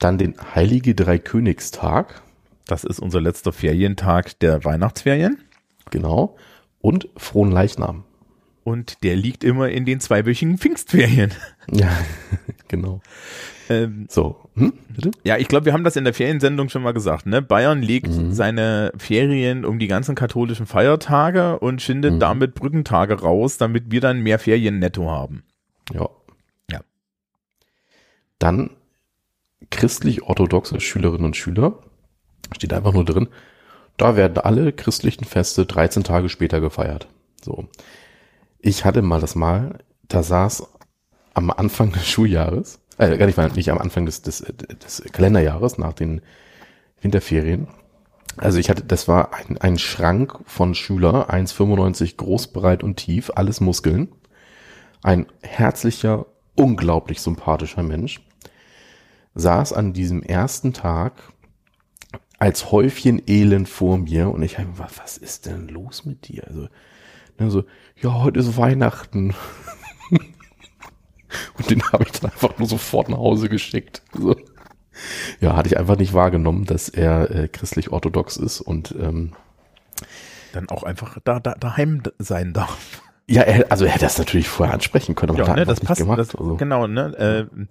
Dann 0.00 0.18
den 0.18 0.34
Heilige 0.54 0.94
Dreikönigstag, 0.96 2.22
Das 2.66 2.82
ist 2.84 2.98
unser 3.00 3.20
letzter 3.20 3.52
Ferientag 3.52 4.38
der 4.40 4.64
Weihnachtsferien. 4.64 5.38
genau. 5.90 6.36
Und 6.80 7.08
Frohen 7.16 7.50
Leichnam. 7.52 8.04
Und 8.64 9.02
der 9.04 9.16
liegt 9.16 9.42
immer 9.44 9.68
in 9.70 9.84
den 9.84 10.00
zweiwöchigen 10.00 10.58
Pfingstferien. 10.58 11.30
Ja, 11.72 11.90
genau. 12.68 13.00
Ähm, 13.68 14.06
So, 14.08 14.36
hm? 14.56 14.72
bitte? 14.88 15.10
ja, 15.22 15.36
ich 15.36 15.46
glaube, 15.46 15.66
wir 15.66 15.72
haben 15.72 15.84
das 15.84 15.94
in 15.96 16.02
der 16.04 16.14
Feriensendung 16.14 16.68
schon 16.68 16.82
mal 16.82 16.92
gesagt. 16.92 17.26
Ne? 17.26 17.42
Bayern 17.42 17.80
legt 17.82 18.08
Mhm. 18.08 18.32
seine 18.32 18.92
Ferien 18.98 19.64
um 19.64 19.78
die 19.78 19.86
ganzen 19.86 20.14
katholischen 20.16 20.66
Feiertage 20.66 21.58
und 21.60 21.80
schindet 21.82 22.14
Mhm. 22.14 22.18
damit 22.20 22.54
Brückentage 22.54 23.20
raus, 23.20 23.56
damit 23.56 23.90
wir 23.92 24.00
dann 24.00 24.20
mehr 24.20 24.38
Ferien 24.40 24.78
netto 24.80 25.08
haben. 25.10 25.44
Ja. 25.92 26.08
Ja. 26.70 26.80
Dann 28.40 28.70
christlich-orthodoxe 29.70 30.80
Schülerinnen 30.80 31.24
und 31.26 31.36
Schüler. 31.36 31.78
Steht 32.54 32.72
einfach 32.72 32.92
nur 32.92 33.04
drin. 33.04 33.28
Da 33.96 34.16
werden 34.16 34.38
alle 34.38 34.72
christlichen 34.72 35.24
Feste 35.24 35.66
13 35.66 36.04
Tage 36.04 36.28
später 36.28 36.60
gefeiert. 36.60 37.08
So. 37.42 37.68
Ich 38.58 38.84
hatte 38.84 39.02
mal 39.02 39.20
das 39.20 39.34
Mal, 39.34 39.78
da 40.08 40.22
saß 40.22 40.66
am 41.34 41.50
Anfang 41.50 41.92
des 41.92 42.06
Schuljahres, 42.08 42.80
äh, 42.98 43.16
gar 43.16 43.26
nicht, 43.26 43.36
mal- 43.36 43.50
nicht 43.52 43.70
am 43.70 43.78
Anfang 43.78 44.06
des, 44.06 44.22
des, 44.22 44.38
des 44.40 45.02
Kalenderjahres, 45.12 45.78
nach 45.78 45.92
den 45.92 46.20
Winterferien. 47.00 47.68
Also 48.36 48.58
ich 48.58 48.70
hatte, 48.70 48.84
das 48.84 49.08
war 49.08 49.34
ein, 49.34 49.58
ein 49.58 49.78
Schrank 49.78 50.38
von 50.46 50.74
Schüler, 50.74 51.30
1,95 51.30 52.16
groß, 52.16 52.48
breit 52.48 52.82
und 52.82 52.96
tief, 52.96 53.30
alles 53.34 53.60
Muskeln. 53.60 54.08
Ein 55.02 55.26
herzlicher, 55.42 56.26
unglaublich 56.56 57.20
sympathischer 57.20 57.82
Mensch, 57.82 58.20
saß 59.34 59.72
an 59.72 59.92
diesem 59.92 60.22
ersten 60.22 60.72
Tag 60.72 61.14
als 62.38 62.72
Häufchen 62.72 63.22
Elend 63.26 63.68
vor 63.68 63.98
mir 63.98 64.30
und 64.30 64.42
ich 64.42 64.58
habe 64.58 64.78
was, 64.78 64.98
was 64.98 65.18
ist 65.18 65.46
denn 65.46 65.68
los 65.68 66.04
mit 66.06 66.28
dir? 66.28 66.46
Also, 66.46 66.68
ne, 67.38 67.50
so, 67.50 67.64
ja, 67.96 68.14
heute 68.14 68.40
ist 68.40 68.56
Weihnachten. 68.56 69.34
und 70.10 71.70
den 71.70 71.82
habe 71.92 72.04
ich 72.04 72.12
dann 72.12 72.30
einfach 72.30 72.58
nur 72.58 72.66
sofort 72.66 73.10
nach 73.10 73.18
Hause 73.18 73.48
geschickt. 73.48 74.02
So. 74.14 74.34
Ja, 75.40 75.54
hatte 75.54 75.68
ich 75.68 75.78
einfach 75.78 75.98
nicht 75.98 76.14
wahrgenommen, 76.14 76.64
dass 76.64 76.88
er 76.88 77.30
äh, 77.30 77.48
christlich-orthodox 77.48 78.36
ist 78.36 78.60
und 78.60 78.94
ähm, 78.98 79.32
Dann 80.52 80.68
auch 80.68 80.82
einfach 80.82 81.18
da, 81.24 81.40
da 81.40 81.54
daheim 81.54 82.02
sein 82.18 82.52
darf. 82.52 82.99
Ja, 83.30 83.42
er, 83.42 83.70
also 83.70 83.84
er 83.84 83.92
hätte 83.92 84.04
das 84.04 84.18
natürlich 84.18 84.48
vorher 84.48 84.74
ansprechen 84.74 85.14
können, 85.14 85.30
aber 85.38 85.46
Ja, 85.46 85.54
ne, 85.54 85.64
das 85.64 85.80
passt. 85.80 86.00
gemacht. 86.00 86.18
Das, 86.18 86.34
also. 86.34 86.56
Genau, 86.56 86.86
ne? 86.86 87.16
Äh, 87.16 87.66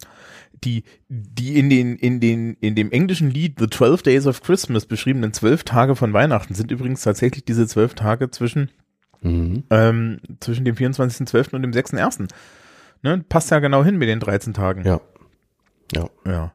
die, 0.63 0.83
die 1.07 1.57
in 1.57 1.69
den, 1.69 1.95
in 1.95 2.19
den, 2.19 2.55
in 2.59 2.75
dem 2.75 2.91
englischen 2.91 3.29
Lied 3.29 3.59
The 3.59 3.69
12 3.69 4.01
Days 4.03 4.27
of 4.27 4.41
Christmas 4.41 4.85
beschriebenen 4.85 5.31
zwölf 5.33 5.63
Tage 5.63 5.95
von 5.95 6.11
Weihnachten 6.13 6.53
sind 6.53 6.71
übrigens 6.71 7.01
tatsächlich 7.01 7.45
diese 7.45 7.67
zwölf 7.67 7.93
Tage 7.93 8.29
zwischen, 8.31 8.69
Mhm. 9.21 9.63
ähm, 9.69 10.19
zwischen 10.39 10.63
dem 10.65 10.75
24.12. 10.75 11.53
und 11.53 11.61
dem 11.61 11.71
6.1. 11.71 12.29
Ne? 13.03 13.23
Passt 13.27 13.51
ja 13.51 13.59
genau 13.59 13.83
hin 13.83 13.97
mit 13.97 14.07
den 14.09 14.19
13 14.21 14.53
Tagen. 14.53 14.83
Ja. 14.85 15.01
Ja. 15.93 16.09
ja. 16.25 16.53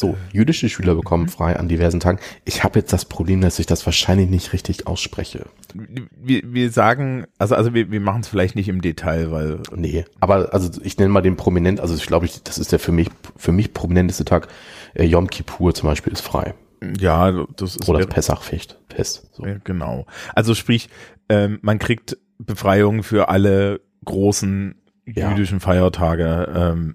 So, 0.00 0.16
jüdische 0.32 0.68
Schüler 0.68 0.94
bekommen 0.94 1.24
Mhm. 1.24 1.28
frei 1.28 1.56
an 1.56 1.66
diversen 1.66 1.98
Tagen. 1.98 2.20
Ich 2.44 2.62
habe 2.62 2.78
jetzt 2.78 2.92
das 2.92 3.04
Problem, 3.04 3.40
dass 3.40 3.58
ich 3.58 3.66
das 3.66 3.84
wahrscheinlich 3.84 4.30
nicht 4.30 4.52
richtig 4.52 4.86
ausspreche. 4.86 5.46
Wir, 5.74 6.42
wir 6.44 6.70
sagen, 6.70 7.26
also, 7.38 7.56
also 7.56 7.74
wir, 7.74 7.90
wir 7.90 7.98
machen 8.00 8.20
es 8.20 8.28
vielleicht 8.28 8.54
nicht 8.54 8.68
im 8.68 8.80
Detail, 8.80 9.32
weil 9.32 9.58
Nee, 9.74 10.04
aber 10.20 10.54
also 10.54 10.70
ich 10.84 10.96
nenne 10.98 11.10
mal 11.10 11.20
den 11.20 11.34
prominent, 11.36 11.80
also 11.80 11.96
ich 11.96 12.06
glaube, 12.06 12.26
ich, 12.26 12.40
das 12.44 12.58
ist 12.58 12.70
der 12.70 12.78
für 12.78 12.92
mich 12.92 13.08
für 13.36 13.50
mich 13.50 13.74
prominenteste 13.74 14.24
Tag. 14.24 14.46
Äh, 14.94 15.04
Yom 15.06 15.28
Kippur 15.30 15.74
zum 15.74 15.88
Beispiel 15.88 16.12
ist 16.12 16.20
frei. 16.20 16.54
ja, 17.00 17.32
das 17.56 17.74
ist 17.74 17.88
Oder 17.88 17.98
das 18.04 18.08
Pessachfest. 18.08 18.78
Fest. 18.88 19.28
So. 19.32 19.44
Ja, 19.46 19.56
genau. 19.64 20.06
Also 20.32 20.54
sprich, 20.54 20.90
ähm, 21.28 21.58
man 21.62 21.80
kriegt 21.80 22.16
Befreiung 22.38 23.02
für 23.02 23.30
alle 23.30 23.80
großen 24.04 24.76
Ja. 25.06 25.30
jüdischen 25.30 25.58
Feiertage 25.58 26.52
ähm, 26.54 26.94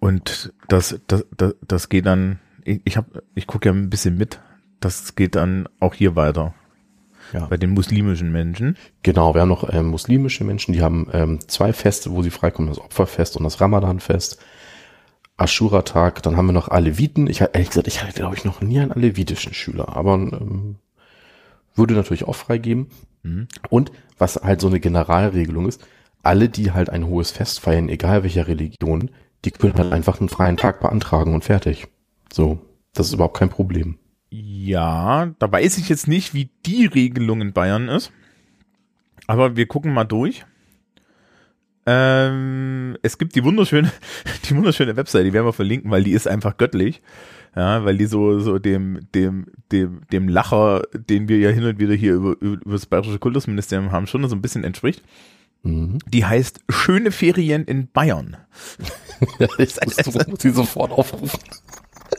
und 0.00 0.52
das, 0.68 1.00
das, 1.06 1.26
das, 1.36 1.54
das 1.66 1.88
geht 1.88 2.06
dann, 2.06 2.38
ich, 2.64 2.80
ich, 2.84 2.96
hab, 2.96 3.06
ich 3.34 3.46
gucke 3.46 3.68
ja 3.68 3.74
ein 3.74 3.90
bisschen 3.90 4.16
mit, 4.16 4.40
das 4.80 5.14
geht 5.14 5.34
dann 5.34 5.68
auch 5.80 5.94
hier 5.94 6.14
weiter 6.16 6.54
Ja. 7.32 7.46
bei 7.46 7.56
den 7.56 7.70
muslimischen 7.70 8.30
Menschen. 8.32 8.76
Genau, 9.02 9.34
wir 9.34 9.40
haben 9.42 9.48
noch 9.48 9.72
ähm, 9.72 9.86
muslimische 9.86 10.44
Menschen, 10.44 10.72
die 10.72 10.82
haben 10.82 11.08
ähm, 11.12 11.40
zwei 11.48 11.72
Feste, 11.72 12.12
wo 12.12 12.22
sie 12.22 12.30
freikommen, 12.30 12.70
das 12.70 12.80
Opferfest 12.80 13.36
und 13.36 13.44
das 13.44 13.60
Ramadanfest. 13.60 14.38
Ashura-Tag, 15.36 16.22
dann 16.22 16.36
haben 16.36 16.46
wir 16.46 16.52
noch 16.52 16.68
Aleviten. 16.68 17.28
Ich 17.28 17.40
ehrlich 17.40 17.68
gesagt, 17.68 17.86
ich 17.86 18.02
hatte, 18.02 18.12
glaube 18.12 18.34
ich, 18.34 18.44
noch 18.44 18.60
nie 18.60 18.80
einen 18.80 18.92
alevitischen 18.92 19.54
Schüler, 19.54 19.96
aber 19.96 20.14
ähm, 20.14 20.76
würde 21.76 21.94
natürlich 21.94 22.24
auch 22.24 22.34
freigeben. 22.34 22.88
Mhm. 23.22 23.46
Und 23.70 23.92
was 24.18 24.36
halt 24.36 24.60
so 24.60 24.66
eine 24.66 24.80
Generalregelung 24.80 25.68
ist, 25.68 25.86
alle, 26.24 26.48
die 26.48 26.72
halt 26.72 26.90
ein 26.90 27.06
hohes 27.06 27.30
Fest 27.30 27.60
feiern, 27.60 27.88
egal 27.88 28.24
welcher 28.24 28.48
Religion, 28.48 29.10
die 29.44 29.50
können 29.50 29.74
halt 29.74 29.92
einfach 29.92 30.20
einen 30.20 30.28
freien 30.28 30.56
Tag 30.56 30.80
beantragen 30.80 31.34
und 31.34 31.44
fertig. 31.44 31.88
So, 32.32 32.58
das 32.94 33.08
ist 33.08 33.14
überhaupt 33.14 33.36
kein 33.36 33.50
Problem. 33.50 33.98
Ja, 34.30 35.32
da 35.38 35.50
weiß 35.50 35.78
ich 35.78 35.88
jetzt 35.88 36.08
nicht, 36.08 36.34
wie 36.34 36.50
die 36.66 36.86
Regelung 36.86 37.40
in 37.40 37.52
Bayern 37.52 37.88
ist. 37.88 38.12
Aber 39.26 39.56
wir 39.56 39.66
gucken 39.66 39.92
mal 39.92 40.04
durch. 40.04 40.44
Ähm, 41.86 42.98
es 43.02 43.16
gibt 43.16 43.34
die 43.34 43.44
wunderschöne, 43.44 43.90
die 44.48 44.56
wunderschöne 44.56 44.96
Webseite, 44.96 45.24
die 45.24 45.32
werden 45.32 45.46
wir 45.46 45.54
verlinken, 45.54 45.90
weil 45.90 46.04
die 46.04 46.12
ist 46.12 46.28
einfach 46.28 46.58
göttlich. 46.58 47.00
Ja, 47.56 47.84
weil 47.84 47.96
die 47.96 48.04
so, 48.06 48.38
so 48.40 48.58
dem, 48.58 49.00
dem, 49.14 49.46
dem, 49.72 50.02
dem 50.12 50.28
Lacher, 50.28 50.82
den 50.92 51.28
wir 51.28 51.38
ja 51.38 51.48
hin 51.48 51.64
und 51.64 51.78
wieder 51.78 51.94
hier 51.94 52.14
über, 52.14 52.36
über 52.40 52.72
das 52.72 52.86
Bayerische 52.86 53.18
Kultusministerium 53.18 53.90
haben, 53.90 54.06
schon 54.06 54.28
so 54.28 54.36
ein 54.36 54.42
bisschen 54.42 54.64
entspricht. 54.64 55.02
Mhm. 55.62 55.98
Die 56.06 56.24
heißt 56.24 56.60
Schöne 56.68 57.10
Ferien 57.10 57.64
in 57.64 57.88
Bayern. 57.88 58.36
Ich 59.58 59.74
muss, 59.74 60.40
sie 60.40 60.50
sofort 60.50 60.92
aufrufen. 60.92 61.40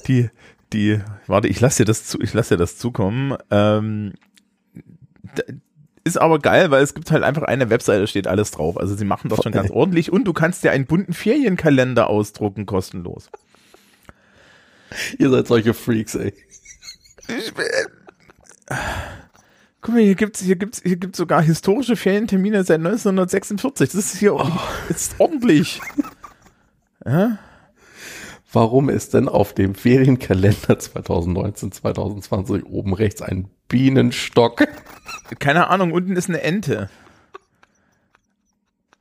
Die, 0.05 0.29
die, 0.73 0.99
warte, 1.27 1.47
ich 1.47 1.61
lasse 1.61 1.77
dir 1.77 1.85
das 1.85 2.03
zu, 2.03 2.19
ich 2.19 2.33
lasse 2.33 2.55
dir 2.55 2.57
das 2.57 2.77
zukommen. 2.77 3.37
Ähm, 3.49 4.15
ist 6.03 6.17
aber 6.17 6.39
geil, 6.39 6.71
weil 6.71 6.83
es 6.83 6.93
gibt 6.93 7.11
halt 7.11 7.23
einfach 7.23 7.43
eine 7.43 7.69
Webseite, 7.69 8.05
steht 8.07 8.27
alles 8.27 8.51
drauf. 8.51 8.77
Also 8.77 8.95
sie 8.95 9.05
machen 9.05 9.29
das 9.29 9.41
schon 9.41 9.53
ganz 9.53 9.71
ordentlich 9.71 10.11
und 10.11 10.25
du 10.25 10.33
kannst 10.33 10.63
dir 10.63 10.71
einen 10.71 10.87
bunten 10.87 11.13
Ferienkalender 11.13 12.09
ausdrucken, 12.09 12.65
kostenlos. 12.65 13.29
Ihr 15.17 15.29
seid 15.29 15.47
solche 15.47 15.73
Freaks, 15.73 16.15
ey. 16.15 16.33
Guck 19.81 19.95
mal, 19.95 20.03
hier 20.03 20.15
gibt's, 20.15 20.41
hier 20.41 20.55
gibt's, 20.57 20.81
hier 20.83 20.97
gibt's 20.97 21.17
sogar 21.17 21.41
historische 21.41 21.95
Ferientermine 21.95 22.63
seit 22.63 22.79
1946. 22.79 23.89
Das 23.89 23.95
ist 23.95 24.17
hier 24.17 24.35
ist 24.89 25.15
ordentlich. 25.19 25.81
Ja? 27.05 27.39
Warum 28.51 28.89
ist 28.89 29.13
denn 29.13 29.29
auf 29.29 29.53
dem 29.53 29.73
Ferienkalender 29.73 30.77
2019, 30.77 31.71
2020 31.71 32.65
oben 32.65 32.93
rechts 32.93 33.21
ein 33.21 33.47
Bienenstock? 33.69 34.67
Keine 35.39 35.69
Ahnung, 35.69 35.93
unten 35.93 36.17
ist 36.17 36.27
eine 36.27 36.41
Ente. 36.41 36.89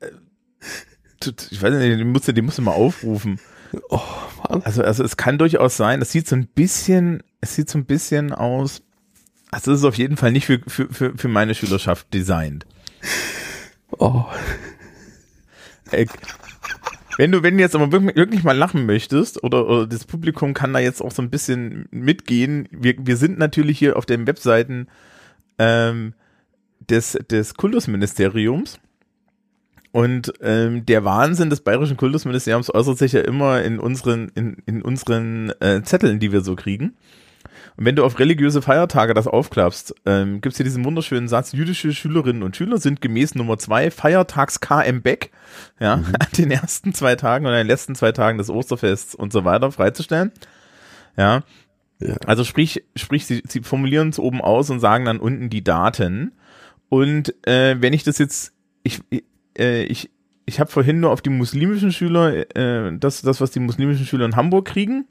Äh, 0.01 0.07
Ich 1.51 1.61
weiß 1.61 1.75
nicht, 1.75 1.99
den 1.99 2.13
musst 2.13 2.29
du, 2.29 2.33
den 2.33 2.45
musst 2.45 2.59
du 2.59 2.63
mal 2.63 2.73
aufrufen. 2.73 3.41
Oh, 3.89 4.01
Mann. 4.49 4.63
Also, 4.63 4.83
also 4.83 5.03
es 5.03 5.17
kann 5.17 5.39
durchaus 5.39 5.77
sein, 5.77 5.99
das 5.99 6.13
sieht 6.13 6.29
so 6.29 6.37
ein 6.37 6.47
bisschen, 6.47 7.23
es 7.41 7.55
sieht 7.57 7.69
so 7.69 7.79
ein 7.79 7.85
bisschen 7.85 8.33
aus, 8.33 8.83
also 9.51 9.73
es 9.73 9.81
ist 9.81 9.85
auf 9.85 9.97
jeden 9.99 10.17
Fall 10.17 10.33
nicht 10.33 10.47
für, 10.47 10.61
für, 10.67 10.89
für, 10.93 11.17
für 11.17 11.29
meine 11.29 11.55
Schülerschaft 11.55 12.13
designt. 12.13 12.67
Oh. 13.91 14.25
Äh, 15.91 16.07
wenn 17.17 17.33
du, 17.33 17.43
wenn 17.43 17.57
du 17.57 17.63
jetzt 17.63 17.75
aber 17.75 17.91
wirklich, 17.91 18.15
wirklich 18.15 18.45
mal 18.45 18.57
lachen 18.57 18.87
möchtest, 18.87 19.43
oder, 19.43 19.69
oder 19.69 19.87
das 19.87 20.05
Publikum 20.05 20.55
kann 20.55 20.73
da 20.73 20.79
jetzt 20.79 21.01
auch 21.01 21.11
so 21.11 21.21
ein 21.21 21.31
bisschen 21.31 21.89
mitgehen, 21.91 22.69
wir, 22.71 22.95
wir 22.99 23.17
sind 23.17 23.39
natürlich 23.39 23.79
hier 23.79 23.97
auf 23.97 24.07
den 24.07 24.27
Webseiten 24.27 24.87
ähm, 25.59 26.15
des, 26.89 27.19
des 27.29 27.55
Kultusministeriums. 27.55 28.79
Und 29.91 30.35
ähm, 30.43 30.85
der 30.87 31.05
Wahnsinn 31.05 31.51
des 31.51 31.63
bayerischen 31.63 31.97
Kultusministeriums 31.97 32.73
äußert 32.73 32.99
sich 32.99 33.13
ja 33.13 33.23
immer 33.23 33.63
in 33.63 33.81
unseren, 33.81 34.31
in, 34.35 34.59
in 34.67 34.83
unseren 34.83 35.51
äh, 35.61 35.83
Zetteln, 35.83 36.21
die 36.21 36.31
wir 36.31 36.43
so 36.43 36.55
kriegen. 36.55 36.95
Und 37.79 37.85
wenn 37.85 37.95
du 37.95 38.05
auf 38.05 38.19
religiöse 38.19 38.61
Feiertage 38.61 39.15
das 39.15 39.29
aufklappst, 39.29 39.95
ähm, 40.05 40.41
gibt 40.41 40.53
es 40.53 40.57
hier 40.57 40.65
diesen 40.65 40.85
wunderschönen 40.85 41.29
Satz, 41.29 41.53
jüdische 41.53 41.93
Schülerinnen 41.93 42.43
und 42.43 42.57
Schüler 42.57 42.79
sind 42.79 43.01
gemäß 43.01 43.37
Nummer 43.37 43.57
zwei 43.57 43.93
Feiertags 43.93 44.59
KM 44.59 45.01
Beck, 45.01 45.31
ja, 45.79 45.93
an 46.19 46.27
den 46.37 46.51
ersten 46.51 46.93
zwei 46.93 47.15
Tagen 47.15 47.47
und 47.47 47.53
an 47.53 47.59
den 47.59 47.69
letzten 47.69 47.95
zwei 47.95 48.11
Tagen 48.11 48.37
des 48.37 48.51
Osterfests 48.51 49.15
und 49.15 49.33
so 49.33 49.45
weiter 49.45 49.71
freizustellen. 49.71 50.33
Ja. 51.17 51.45
Ja. 52.01 52.17
Also 52.27 52.43
sprich, 52.43 52.83
sprich, 52.97 53.27
sie, 53.27 53.45
sie 53.47 53.61
formulieren 53.61 54.09
es 54.09 54.19
oben 54.19 54.41
aus 54.41 54.71
und 54.71 54.81
sagen 54.81 55.05
dann 55.05 55.21
unten 55.21 55.49
die 55.49 55.63
Daten. 55.63 56.33
Und 56.89 57.33
äh, 57.47 57.77
wenn 57.81 57.93
ich 57.93 58.03
das 58.03 58.19
jetzt, 58.19 58.55
ich, 58.83 59.03
äh, 59.57 59.85
ich, 59.85 60.11
ich 60.47 60.59
habe 60.59 60.71
vorhin 60.71 60.99
nur 60.99 61.13
auf 61.13 61.23
die 61.23 61.31
muslimischen 61.31 61.93
Schüler, 61.93 62.57
äh, 62.57 62.99
das, 62.99 63.23
das, 63.23 63.41
was 63.41 63.53
die 63.53 63.61
muslimischen 63.61 64.05
Schüler 64.05 64.25
in 64.25 64.35
Hamburg 64.35 64.67
kriegen. 64.67 65.07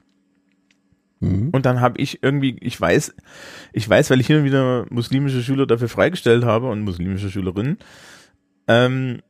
Mhm. 1.20 1.50
Und 1.50 1.66
dann 1.66 1.80
habe 1.80 2.00
ich 2.00 2.22
irgendwie, 2.22 2.56
ich 2.60 2.80
weiß, 2.80 3.14
ich 3.72 3.88
weiß, 3.88 4.10
weil 4.10 4.20
ich 4.20 4.26
hin 4.26 4.38
und 4.38 4.44
wieder 4.44 4.86
muslimische 4.90 5.42
Schüler 5.42 5.66
dafür 5.66 5.88
freigestellt 5.88 6.44
habe 6.44 6.68
und 6.68 6.82
muslimische 6.82 7.30
Schülerinnen. 7.30 7.78
Ähm, 8.68 9.20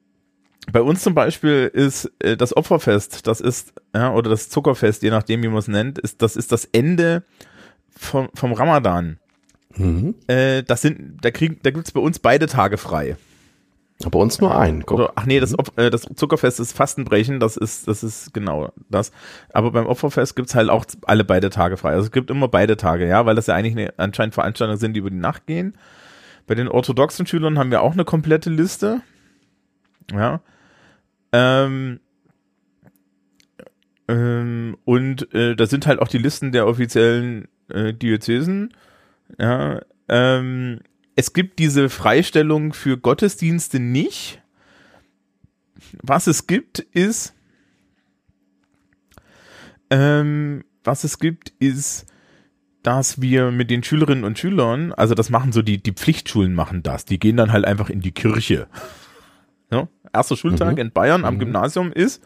bei 0.70 0.82
uns 0.82 1.02
zum 1.02 1.14
Beispiel 1.14 1.70
ist 1.72 2.10
äh, 2.18 2.36
das 2.36 2.56
Opferfest, 2.56 3.26
das 3.26 3.40
ist, 3.40 3.72
ja, 3.94 4.12
oder 4.12 4.28
das 4.28 4.50
Zuckerfest, 4.50 5.02
je 5.02 5.10
nachdem, 5.10 5.42
wie 5.42 5.48
man 5.48 5.58
es 5.58 5.68
nennt, 5.68 5.98
ist, 5.98 6.20
das 6.20 6.36
ist 6.36 6.52
das 6.52 6.66
Ende 6.66 7.22
vom, 7.90 8.28
vom 8.34 8.52
Ramadan. 8.52 9.18
Mhm. 9.76 10.14
Äh, 10.26 10.62
das 10.64 10.82
sind, 10.82 11.18
da 11.22 11.30
kriegen, 11.30 11.58
da 11.62 11.70
gibt's 11.70 11.92
bei 11.92 12.00
uns 12.00 12.18
beide 12.18 12.46
Tage 12.46 12.76
frei. 12.76 13.16
Bei 13.98 14.18
uns 14.18 14.40
nur 14.40 14.56
ein. 14.56 14.84
Oder, 14.84 15.12
ach 15.16 15.26
nee, 15.26 15.40
das, 15.40 15.52
mhm. 15.52 15.58
äh, 15.76 15.90
das 15.90 16.02
Zuckerfest 16.14 16.60
ist 16.60 16.72
Fastenbrechen, 16.72 17.40
das 17.40 17.56
ist, 17.56 17.88
das 17.88 18.04
ist 18.04 18.32
genau 18.32 18.72
das. 18.88 19.10
Aber 19.52 19.72
beim 19.72 19.86
Opferfest 19.86 20.36
gibt's 20.36 20.54
halt 20.54 20.70
auch 20.70 20.84
alle 21.02 21.24
beide 21.24 21.50
Tage 21.50 21.76
frei. 21.76 21.90
Also 21.90 22.04
es 22.06 22.12
gibt 22.12 22.30
immer 22.30 22.46
beide 22.46 22.76
Tage, 22.76 23.08
ja, 23.08 23.26
weil 23.26 23.34
das 23.34 23.48
ja 23.48 23.56
eigentlich 23.56 23.76
eine, 23.76 23.92
anscheinend 23.96 24.34
Veranstaltungen 24.34 24.78
sind, 24.78 24.94
die 24.94 25.00
über 25.00 25.10
die 25.10 25.16
Nacht 25.16 25.46
gehen. 25.46 25.76
Bei 26.46 26.54
den 26.54 26.68
orthodoxen 26.68 27.26
Schülern 27.26 27.58
haben 27.58 27.72
wir 27.72 27.82
auch 27.82 27.92
eine 27.92 28.04
komplette 28.04 28.50
Liste. 28.50 29.02
Ja. 30.12 30.42
Ähm, 31.32 31.98
ähm, 34.06 34.76
und 34.84 35.34
äh, 35.34 35.56
da 35.56 35.66
sind 35.66 35.88
halt 35.88 36.00
auch 36.00 36.08
die 36.08 36.18
Listen 36.18 36.52
der 36.52 36.68
offiziellen 36.68 37.48
äh, 37.68 37.92
Diözesen. 37.92 38.74
Ja, 39.38 39.80
ähm, 40.08 40.80
es 41.18 41.32
gibt 41.32 41.58
diese 41.58 41.88
Freistellung 41.88 42.72
für 42.72 42.96
Gottesdienste 42.96 43.80
nicht. 43.80 44.40
Was 46.00 46.28
es 46.28 46.46
gibt, 46.46 46.78
ist, 46.78 47.34
ähm, 49.90 50.62
was 50.84 51.02
es 51.02 51.18
gibt, 51.18 51.48
ist, 51.58 52.06
dass 52.84 53.20
wir 53.20 53.50
mit 53.50 53.68
den 53.68 53.82
Schülerinnen 53.82 54.22
und 54.22 54.38
Schülern, 54.38 54.92
also 54.92 55.16
das 55.16 55.28
machen 55.28 55.50
so 55.50 55.60
die, 55.60 55.82
die 55.82 55.90
Pflichtschulen 55.90 56.54
machen 56.54 56.84
das, 56.84 57.04
die 57.04 57.18
gehen 57.18 57.36
dann 57.36 57.50
halt 57.50 57.64
einfach 57.64 57.90
in 57.90 58.00
die 58.00 58.12
Kirche. 58.12 58.68
Ja, 59.70 59.86
erster 60.14 60.34
Schultag 60.34 60.76
mhm. 60.76 60.78
in 60.78 60.92
Bayern 60.92 61.26
am 61.26 61.34
mhm. 61.34 61.40
Gymnasium 61.40 61.92
ist, 61.92 62.22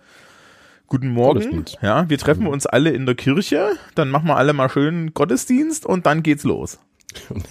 Guten 0.86 1.08
Morgen. 1.08 1.64
Ja, 1.80 2.08
wir 2.08 2.18
treffen 2.18 2.42
mhm. 2.42 2.50
uns 2.50 2.66
alle 2.66 2.90
in 2.90 3.06
der 3.06 3.16
Kirche, 3.16 3.72
dann 3.94 4.10
machen 4.10 4.28
wir 4.28 4.36
alle 4.36 4.52
mal 4.52 4.68
schön 4.68 5.12
Gottesdienst 5.12 5.86
und 5.86 6.06
dann 6.06 6.22
geht's 6.22 6.44
los. 6.44 6.78
Und 7.30 7.48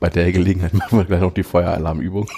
bei 0.00 0.08
der 0.08 0.32
Gelegenheit 0.32 0.74
machen 0.74 0.98
wir 0.98 1.04
gleich 1.04 1.20
noch 1.20 1.34
die 1.34 1.42
Feueralarmübung. 1.42 2.28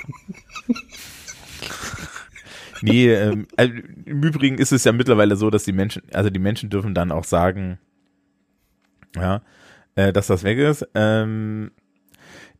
nee, 2.83 3.13
ähm, 3.13 3.47
also 3.57 3.73
im 4.05 4.23
Übrigen 4.23 4.59
ist 4.59 4.73
es 4.73 4.85
ja 4.85 4.93
mittlerweile 4.93 5.37
so, 5.37 5.51
dass 5.51 5.65
die 5.65 5.73
Menschen, 5.73 6.03
also 6.13 6.31
die 6.31 6.41
Menschen 6.41 6.71
dürfen 6.71 6.95
dann 6.95 7.13
auch 7.13 7.25
sagen, 7.25 7.79
ja, 9.17 9.43
äh, 9.97 10.13
dass 10.13 10.29
das 10.29 10.45
weg 10.45 10.59
ist. 10.59 10.87
Ähm, 10.95 11.73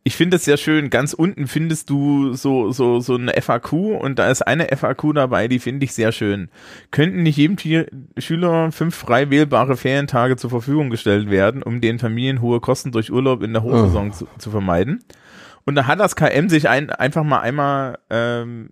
ich 0.03 0.15
finde 0.15 0.37
es 0.37 0.45
sehr 0.45 0.57
schön. 0.57 0.89
Ganz 0.89 1.13
unten 1.13 1.47
findest 1.47 1.89
du 1.89 2.33
so, 2.33 2.71
so, 2.71 2.99
so 2.99 3.15
eine 3.15 3.39
FAQ 3.39 3.73
und 3.73 4.17
da 4.17 4.29
ist 4.29 4.41
eine 4.41 4.75
FAQ 4.75 5.13
dabei, 5.13 5.47
die 5.47 5.59
finde 5.59 5.83
ich 5.83 5.93
sehr 5.93 6.11
schön. 6.11 6.49
Könnten 6.89 7.21
nicht 7.21 7.37
jedem 7.37 7.57
Schüler 8.17 8.71
fünf 8.71 8.95
frei 8.95 9.29
wählbare 9.29 9.77
Ferientage 9.77 10.37
zur 10.37 10.49
Verfügung 10.49 10.89
gestellt 10.89 11.29
werden, 11.29 11.61
um 11.61 11.81
den 11.81 11.99
Familien 11.99 12.41
hohe 12.41 12.59
Kosten 12.59 12.91
durch 12.91 13.11
Urlaub 13.11 13.43
in 13.43 13.53
der 13.53 13.61
Hochsaison 13.61 14.09
oh. 14.09 14.13
zu, 14.13 14.27
zu, 14.39 14.49
vermeiden? 14.49 15.03
Und 15.65 15.75
da 15.75 15.85
hat 15.85 15.99
das 15.99 16.15
KM 16.15 16.49
sich 16.49 16.67
ein, 16.67 16.89
einfach 16.89 17.23
mal 17.23 17.41
einmal 17.41 17.99
ähm, 18.09 18.71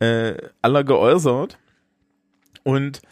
äh, 0.00 0.34
aller 0.62 0.82
geäußert. 0.82 1.58
Und 2.64 3.02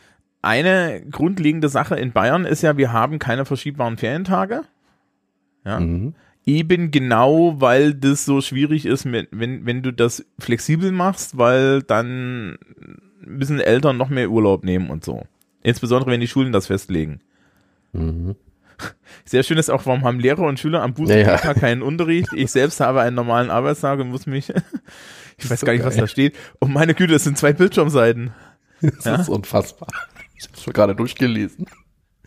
eine 0.43 1.05
grundlegende 1.09 1.69
Sache 1.69 1.95
in 1.95 2.11
Bayern 2.11 2.45
ist 2.45 2.63
ja, 2.63 2.77
wir 2.77 2.93
haben 2.93 3.21
keine 3.21 3.45
verschiebbaren 3.45 3.97
Ferientage. 3.97 4.63
Ja. 5.65 5.79
Mhm 5.79 6.15
eben 6.47 6.91
genau, 6.91 7.61
weil 7.61 7.95
das 7.95 8.25
so 8.25 8.41
schwierig 8.41 8.87
ist, 8.87 9.05
wenn, 9.11 9.67
wenn 9.67 9.83
du 9.83 9.93
das 9.93 10.25
flexibel 10.39 10.93
machst, 10.93 11.39
weil 11.39 11.83
dann 11.83 12.59
müssen 13.25 13.61
Eltern 13.61 13.97
noch 13.97 14.09
mehr 14.09 14.31
Urlaub 14.31 14.65
nehmen 14.65 14.91
und 14.91 15.05
so. 15.05 15.25
Insbesondere, 15.63 16.11
wenn 16.11 16.21
die 16.21 16.29
Schulen 16.29 16.53
das 16.53 16.69
festlegen. 16.69 17.21
Mhm. 17.93 18.37
Sehr 19.25 19.43
schön 19.43 19.59
ist 19.59 19.71
auch, 19.71 19.85
warum 19.85 20.05
haben 20.05 20.21
Lehrer 20.21 20.43
und 20.43 20.59
Schüler 20.59 20.83
am 20.83 20.95
Bußentag 20.95 21.45
ja, 21.45 21.53
ja. 21.53 21.55
keinen 21.55 21.83
Unterricht? 21.83 22.33
Ich 22.33 22.51
selbst 22.51 22.81
habe 22.81 23.03
einen 23.03 23.15
normalen 23.15 23.51
Arbeitstag 23.51 24.01
und 24.01 24.09
muss 24.09 24.27
mich, 24.27 24.49
ich 25.39 25.51
weiß 25.51 25.61
so 25.61 25.67
gar 25.67 25.73
nicht, 25.73 25.83
geil. 25.83 25.91
was 25.91 25.97
da 25.97 26.07
steht. 26.07 26.35
Und 26.59 26.73
meine 26.73 26.95
Güte, 26.95 27.13
das 27.13 27.25
sind 27.25 27.37
zwei 27.39 27.53
Bildschirmseiten. 27.53 28.33
Das 28.83 29.05
ja? 29.05 29.17
ist 29.17 29.29
unfassbar. 29.29 29.89
Ich 30.39 30.49
habe 30.49 30.59
schon 30.59 30.73
gerade 30.73 30.97
durchgelesen. 30.97 31.67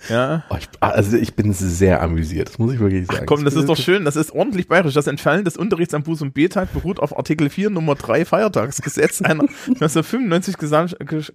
Ja. 0.10 0.44
Oh, 0.50 0.56
ich, 0.60 0.68
also 0.80 1.18
ich 1.18 1.36
bin 1.36 1.54
sehr 1.54 2.02
amüsiert, 2.02 2.50
das 2.50 2.60
muss 2.60 2.74
ich 2.74 2.80
wirklich 2.80 3.08
sagen. 3.08 3.20
Ach 3.22 3.26
komm, 3.26 3.46
das 3.46 3.56
ist 3.56 3.70
doch 3.70 3.78
schön, 3.78 4.06
das 4.06 4.16
ist 4.16 4.32
ordentlich 4.32 4.68
bayerisch. 4.68 4.94
Das 4.94 5.08
Entfallen 5.08 5.46
des 5.46 5.58
Unterrichts 5.58 5.94
am 5.94 6.04
Buß- 6.04 6.22
und 6.22 6.34
B-Tag 6.34 6.74
beruht 6.74 7.00
auf 7.00 7.16
Artikel 7.18 7.50
4 7.50 7.70
Nummer 7.70 7.96
3 7.96 8.26
Feiertagsgesetz 8.26 9.22
einer 9.22 9.44
1995 9.68 10.58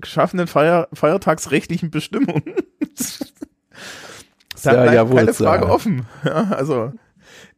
geschaffenen 0.03 0.47
Feier, 0.47 0.89
feiertagsrechtlichen 0.93 1.91
Bestimmung. 1.91 2.43
da 4.63 4.75
ja, 4.75 5.05
bleibt 5.05 5.11
ja, 5.11 5.17
keine 5.17 5.35
Frage 5.35 5.65
ja. 5.67 5.71
offen. 5.71 6.07
Ja, 6.25 6.51
also 6.51 6.93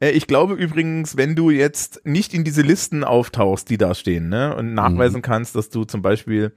äh, 0.01 0.11
ich 0.11 0.27
glaube 0.27 0.55
übrigens, 0.55 1.17
wenn 1.17 1.35
du 1.35 1.51
jetzt 1.51 2.03
nicht 2.05 2.35
in 2.35 2.45
diese 2.45 2.63
Listen 2.63 3.03
auftauchst, 3.05 3.69
die 3.71 3.79
da 3.79 3.95
stehen, 3.95 4.29
ne, 4.29 4.55
und 4.55 4.75
nachweisen 4.75 5.19
mhm. 5.19 5.23
kannst, 5.23 5.57
dass 5.57 5.71
du 5.71 5.85
zum 5.85 6.03
Beispiel 6.03 6.53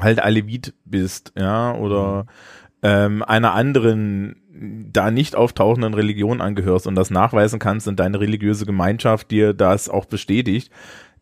halt 0.00 0.20
Alevit 0.20 0.74
bist, 0.84 1.32
ja, 1.36 1.74
oder 1.74 2.24
mhm 2.24 2.28
ähm, 2.84 3.22
einer 3.22 3.54
anderen 3.54 4.36
da 4.92 5.10
nicht 5.10 5.34
auftauchenden 5.34 5.94
Religion 5.94 6.40
angehörst 6.40 6.86
und 6.86 6.94
das 6.94 7.10
nachweisen 7.10 7.58
kannst 7.58 7.88
und 7.88 7.98
deine 7.98 8.20
religiöse 8.20 8.66
Gemeinschaft 8.66 9.30
dir 9.30 9.52
das 9.52 9.88
auch 9.88 10.04
bestätigt, 10.04 10.70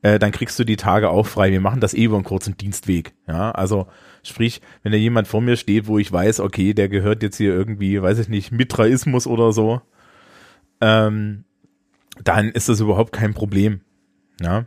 äh, 0.02 0.18
dann 0.18 0.32
kriegst 0.32 0.58
du 0.58 0.64
die 0.64 0.76
Tage 0.76 1.08
auch 1.08 1.26
frei. 1.26 1.50
Wir 1.52 1.60
machen 1.60 1.80
das 1.80 1.94
eh 1.94 2.04
über 2.04 2.16
einen 2.16 2.24
kurzen 2.24 2.56
Dienstweg. 2.56 3.14
Ja, 3.26 3.52
also 3.52 3.86
sprich, 4.22 4.60
wenn 4.82 4.92
da 4.92 4.98
jemand 4.98 5.28
vor 5.28 5.40
mir 5.40 5.56
steht, 5.56 5.86
wo 5.86 5.98
ich 5.98 6.12
weiß, 6.12 6.40
okay, 6.40 6.74
der 6.74 6.88
gehört 6.88 7.22
jetzt 7.22 7.36
hier 7.36 7.54
irgendwie, 7.54 8.02
weiß 8.02 8.18
ich 8.18 8.28
nicht, 8.28 8.50
Mitraismus 8.50 9.26
oder 9.26 9.52
so, 9.52 9.80
ähm, 10.80 11.44
dann 12.22 12.50
ist 12.50 12.68
das 12.68 12.80
überhaupt 12.80 13.12
kein 13.12 13.34
Problem. 13.34 13.80
Ja, 14.40 14.66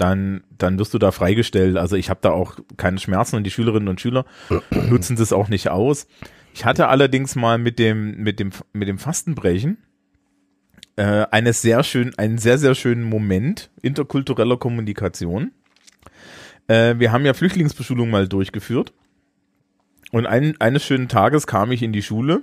dann, 0.00 0.42
dann 0.56 0.78
wirst 0.78 0.94
du 0.94 0.98
da 0.98 1.10
freigestellt. 1.10 1.76
Also 1.76 1.96
ich 1.96 2.08
habe 2.08 2.20
da 2.22 2.30
auch 2.30 2.58
keine 2.76 2.98
Schmerzen 2.98 3.36
und 3.36 3.44
die 3.44 3.50
Schülerinnen 3.50 3.88
und 3.88 4.00
Schüler 4.00 4.24
nutzen 4.70 5.16
das 5.16 5.32
auch 5.32 5.48
nicht 5.48 5.68
aus. 5.68 6.06
Ich 6.54 6.64
hatte 6.64 6.88
allerdings 6.88 7.36
mal 7.36 7.58
mit 7.58 7.78
dem, 7.78 8.16
mit 8.22 8.40
dem, 8.40 8.50
mit 8.72 8.88
dem 8.88 8.98
Fastenbrechen 8.98 9.78
äh, 10.96 11.26
eines 11.30 11.62
sehr 11.62 11.82
schön, 11.82 12.18
einen 12.18 12.38
sehr, 12.38 12.58
sehr 12.58 12.74
schönen 12.74 13.04
Moment 13.04 13.70
interkultureller 13.82 14.56
Kommunikation. 14.56 15.52
Äh, 16.66 16.98
wir 16.98 17.12
haben 17.12 17.26
ja 17.26 17.34
Flüchtlingsbeschulung 17.34 18.10
mal 18.10 18.26
durchgeführt. 18.26 18.94
Und 20.12 20.26
ein, 20.26 20.60
eines 20.60 20.84
schönen 20.84 21.08
Tages 21.08 21.46
kam 21.46 21.70
ich 21.72 21.82
in 21.82 21.92
die 21.92 22.02
Schule 22.02 22.42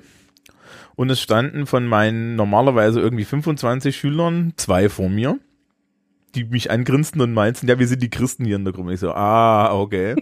und 0.96 1.10
es 1.10 1.20
standen 1.20 1.66
von 1.66 1.86
meinen 1.86 2.36
normalerweise 2.36 3.02
irgendwie 3.02 3.26
25 3.26 3.98
Schülern 3.98 4.54
zwei 4.58 4.90
vor 4.90 5.10
mir 5.10 5.38
die 6.38 6.46
mich 6.46 6.72
angrinsten 6.72 7.22
und 7.22 7.34
meinten, 7.34 7.68
ja, 7.68 7.80
wir 7.80 7.88
sind 7.88 8.02
die 8.02 8.10
Christen 8.10 8.46
hier 8.46 8.56
in 8.56 8.64
der 8.64 8.74
Gruppe. 8.74 8.94
Ich 8.94 9.00
so, 9.00 9.12
ah, 9.12 9.74
okay. 9.74 10.16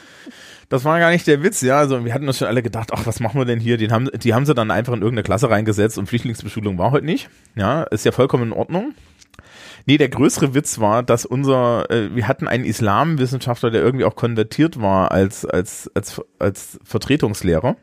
das 0.68 0.84
war 0.84 0.98
gar 0.98 1.10
nicht 1.10 1.26
der 1.26 1.42
Witz, 1.42 1.60
ja. 1.62 1.78
Also 1.78 2.04
wir 2.04 2.14
hatten 2.14 2.26
uns 2.26 2.38
schon 2.38 2.48
alle 2.48 2.62
gedacht, 2.62 2.90
ach, 2.92 3.06
was 3.06 3.20
machen 3.20 3.40
wir 3.40 3.44
denn 3.44 3.60
hier? 3.60 3.76
Den 3.76 3.92
haben, 3.92 4.08
die 4.14 4.34
haben 4.34 4.46
sie 4.46 4.54
dann 4.54 4.70
einfach 4.70 4.92
in 4.92 5.00
irgendeine 5.00 5.24
Klasse 5.24 5.50
reingesetzt 5.50 5.98
und 5.98 6.06
Flüchtlingsbeschulung 6.06 6.78
war 6.78 6.92
heute 6.92 7.06
nicht. 7.06 7.28
Ja, 7.56 7.82
ist 7.84 8.04
ja 8.04 8.12
vollkommen 8.12 8.44
in 8.44 8.52
Ordnung. 8.52 8.94
Nee, 9.86 9.96
der 9.96 10.10
größere 10.10 10.54
Witz 10.54 10.80
war, 10.80 11.02
dass 11.02 11.24
unser, 11.24 11.90
äh, 11.90 12.14
wir 12.14 12.28
hatten 12.28 12.46
einen 12.46 12.64
Islamwissenschaftler, 12.64 13.70
der 13.70 13.82
irgendwie 13.82 14.04
auch 14.04 14.16
konvertiert 14.16 14.80
war 14.80 15.12
als, 15.12 15.46
als, 15.46 15.90
als, 15.94 16.20
als 16.38 16.78
Vertretungslehrer. 16.84 17.76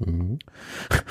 Mhm. 0.00 0.38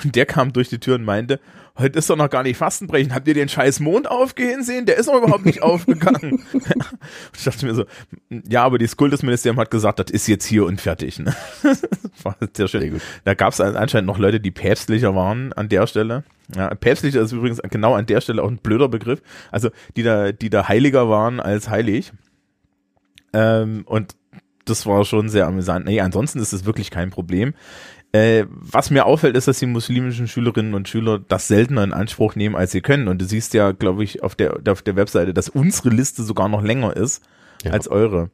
Der 0.03 0.25
kam 0.25 0.51
durch 0.51 0.69
die 0.69 0.79
Tür 0.79 0.95
und 0.95 1.03
meinte, 1.03 1.39
heute 1.77 1.99
ist 1.99 2.09
doch 2.09 2.15
noch 2.15 2.29
gar 2.29 2.43
nicht 2.43 2.57
Fastenbrechen. 2.57 3.13
Habt 3.13 3.27
ihr 3.27 3.33
den 3.33 3.49
scheiß 3.49 3.79
Mond 3.79 4.09
aufgehen 4.09 4.63
sehen? 4.63 4.85
Der 4.85 4.97
ist 4.97 5.07
doch 5.07 5.17
überhaupt 5.17 5.45
nicht 5.45 5.61
aufgegangen. 5.63 6.43
ich 7.37 7.43
dachte 7.43 7.65
mir 7.65 7.75
so, 7.75 7.85
ja, 8.29 8.63
aber 8.63 8.77
das 8.77 8.97
Kultusministerium 8.97 9.59
hat 9.59 9.71
gesagt, 9.71 9.99
das 9.99 10.11
ist 10.11 10.27
jetzt 10.27 10.45
hier 10.45 10.65
und 10.65 10.81
fertig. 10.81 11.19
Ne? 11.19 11.35
war 12.23 12.35
sehr 12.55 12.67
schön. 12.67 12.81
Sehr. 12.81 13.01
Da 13.23 13.33
gab 13.35 13.53
es 13.53 13.61
anscheinend 13.61 14.07
noch 14.07 14.17
Leute, 14.17 14.39
die 14.39 14.51
päpstlicher 14.51 15.15
waren 15.15 15.53
an 15.53 15.69
der 15.69 15.87
Stelle. 15.87 16.23
Ja, 16.55 16.73
päpstlicher 16.73 17.21
ist 17.21 17.31
übrigens 17.31 17.61
genau 17.69 17.93
an 17.93 18.07
der 18.07 18.21
Stelle 18.21 18.41
auch 18.41 18.49
ein 18.49 18.57
blöder 18.57 18.89
Begriff. 18.89 19.21
Also 19.51 19.69
die 19.95 20.03
da, 20.03 20.31
die 20.31 20.49
da 20.49 20.67
heiliger 20.67 21.09
waren 21.09 21.39
als 21.39 21.69
heilig. 21.69 22.11
Ähm, 23.33 23.83
und 23.85 24.15
das 24.65 24.85
war 24.85 25.03
schon 25.05 25.29
sehr 25.29 25.47
amüsant. 25.47 25.85
Nee, 25.85 26.01
ansonsten 26.01 26.39
ist 26.39 26.53
es 26.53 26.65
wirklich 26.65 26.91
kein 26.91 27.09
Problem. 27.09 27.53
Äh, 28.11 28.45
was 28.49 28.89
mir 28.89 29.05
auffällt, 29.05 29.37
ist, 29.37 29.47
dass 29.47 29.59
die 29.59 29.67
muslimischen 29.67 30.27
Schülerinnen 30.27 30.73
und 30.73 30.89
Schüler 30.89 31.19
das 31.19 31.47
seltener 31.47 31.83
in 31.83 31.93
Anspruch 31.93 32.35
nehmen, 32.35 32.55
als 32.55 32.71
sie 32.71 32.81
können. 32.81 33.07
Und 33.07 33.21
du 33.21 33.25
siehst 33.25 33.53
ja, 33.53 33.71
glaube 33.71 34.03
ich, 34.03 34.23
auf 34.23 34.35
der, 34.35 34.59
auf 34.67 34.81
der 34.81 34.95
Webseite, 34.95 35.33
dass 35.33 35.49
unsere 35.49 35.89
Liste 35.89 36.23
sogar 36.23 36.49
noch 36.49 36.63
länger 36.63 36.95
ist 36.95 37.23
ja. 37.63 37.71
als 37.71 37.87
eure. 37.87 38.31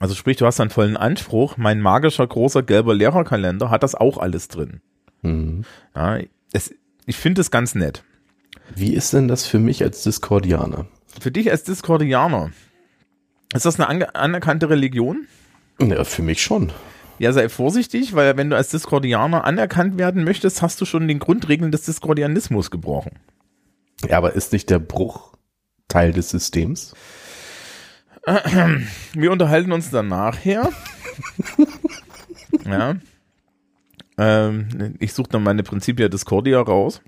Also 0.00 0.14
sprich, 0.14 0.38
du 0.38 0.46
hast 0.46 0.58
einen 0.58 0.70
vollen 0.70 0.96
Anspruch. 0.96 1.58
Mein 1.58 1.80
magischer 1.80 2.26
großer 2.26 2.62
gelber 2.62 2.94
Lehrerkalender 2.94 3.68
hat 3.70 3.82
das 3.82 3.94
auch 3.94 4.16
alles 4.16 4.48
drin. 4.48 4.80
Mhm. 5.20 5.64
Ja, 5.94 6.18
es, 6.52 6.74
ich 7.04 7.16
finde 7.16 7.42
es 7.42 7.50
ganz 7.50 7.74
nett. 7.74 8.02
Wie 8.74 8.94
ist 8.94 9.12
denn 9.12 9.28
das 9.28 9.46
für 9.46 9.58
mich 9.58 9.82
als 9.82 10.02
Discordianer? 10.02 10.86
Für 11.20 11.30
dich 11.30 11.50
als 11.50 11.64
Discordianer. 11.64 12.50
Ist 13.54 13.66
das 13.66 13.78
eine 13.78 14.14
anerkannte 14.14 14.70
Religion? 14.70 15.26
Ja, 15.78 16.04
für 16.04 16.22
mich 16.22 16.42
schon. 16.42 16.72
Ja, 17.18 17.32
sei 17.32 17.48
vorsichtig, 17.48 18.14
weil 18.14 18.36
wenn 18.36 18.50
du 18.50 18.56
als 18.56 18.70
Discordianer 18.70 19.44
anerkannt 19.44 19.98
werden 19.98 20.24
möchtest, 20.24 20.62
hast 20.62 20.80
du 20.80 20.84
schon 20.84 21.08
den 21.08 21.18
Grundregeln 21.18 21.70
des 21.70 21.82
Discordianismus 21.82 22.70
gebrochen. 22.70 23.18
Ja, 24.08 24.18
aber 24.18 24.32
ist 24.32 24.52
nicht 24.52 24.70
der 24.70 24.78
Bruch 24.78 25.34
Teil 25.88 26.12
des 26.12 26.30
Systems? 26.30 26.94
Wir 29.14 29.32
unterhalten 29.32 29.72
uns 29.72 29.90
dann 29.90 30.08
nachher. 30.08 30.70
ja. 32.64 32.96
Ähm, 34.18 34.96
ich 34.98 35.12
suche 35.12 35.30
dann 35.30 35.42
meine 35.42 35.62
Prinzipia 35.62 36.08
Discordia 36.08 36.60
raus. 36.60 37.00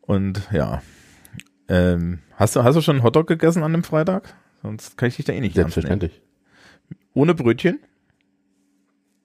Und 0.00 0.48
ja. 0.52 0.82
Ähm, 1.68 2.18
hast, 2.36 2.56
du, 2.56 2.64
hast 2.64 2.74
du 2.74 2.80
schon 2.80 2.96
einen 2.96 3.04
Hotdog 3.04 3.26
gegessen 3.26 3.62
an 3.62 3.72
dem 3.72 3.84
Freitag? 3.84 4.34
Sonst 4.62 4.96
kann 4.96 5.08
ich 5.08 5.16
dich 5.16 5.24
da 5.24 5.32
eh 5.32 5.40
nicht 5.40 5.54
Selbstverständlich. 5.54 6.20
Ohne 7.14 7.34
Brötchen? 7.34 7.80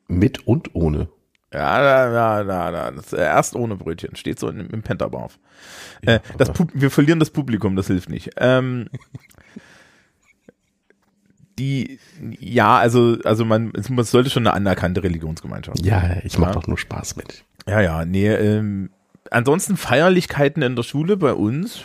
Mit 0.08 0.48
und 0.48 0.74
ohne. 0.76 1.10
Ja, 1.54 1.80
da, 1.82 2.12
da, 2.12 2.43
da, 2.43 2.72
da. 2.72 2.91
Das, 2.91 3.13
äh, 3.13 3.22
erst 3.22 3.56
ohne 3.56 3.76
Brötchen. 3.76 4.15
Steht 4.15 4.39
so 4.39 4.50
im, 4.50 4.70
im 4.70 4.82
Pentabarf. 4.82 5.39
Ja, 6.04 6.15
äh, 6.15 6.20
das 6.38 6.52
wir 6.74 6.91
verlieren 6.91 7.20
das 7.20 7.30
Publikum, 7.30 7.76
das 7.76 7.88
hilft 7.88 8.10
nicht. 8.10 8.32
Ähm, 8.38 8.89
die, 11.58 12.00
ja, 12.39 12.78
also, 12.78 13.17
also 13.24 13.46
man, 13.46 13.72
es 13.74 14.12
sollte 14.12 14.30
schon 14.30 14.46
eine 14.46 14.54
anerkannte 14.54 15.04
Religionsgemeinschaft 15.04 15.80
sein. 15.80 15.88
Ja, 15.88 16.17
ich 16.24 16.38
mache 16.38 16.52
ja. 16.52 16.56
doch 16.56 16.67
nur 16.67 16.78
Spaß 16.78 17.15
mit. 17.15 17.43
Ja, 17.67 17.82
ja, 17.82 18.06
nee, 18.06 18.28
ähm, 18.28 18.91
ansonsten 19.32 19.78
Feierlichkeiten 19.78 20.62
in 20.62 20.76
der 20.76 20.84
Schule 20.84 21.17
bei 21.17 21.34
uns. 21.34 21.82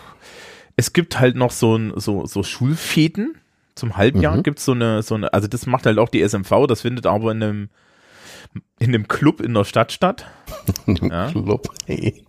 es 0.76 0.92
gibt 0.92 1.18
halt 1.18 1.36
noch 1.36 1.50
so 1.50 1.76
ein, 1.76 1.92
so, 1.96 2.26
so 2.26 2.42
Schulfäden. 2.42 3.36
Zum 3.78 3.96
Halbjahr 3.96 4.36
mhm. 4.36 4.42
gibt's 4.42 4.64
so 4.64 4.72
eine, 4.72 5.02
so 5.02 5.14
eine, 5.14 5.32
also 5.32 5.46
das 5.46 5.66
macht 5.66 5.86
halt 5.86 5.98
auch 5.98 6.08
die 6.08 6.26
SMV, 6.26 6.66
das 6.66 6.80
findet 6.80 7.06
aber 7.06 7.30
in 7.30 7.42
einem, 7.42 7.68
in 8.80 8.88
einem 8.88 9.06
Club 9.06 9.40
in 9.40 9.54
der 9.54 9.64
Stadt 9.64 9.92
statt. 9.92 10.26
ja. 10.86 11.30
Club, 11.30 11.72
hey. 11.86 12.24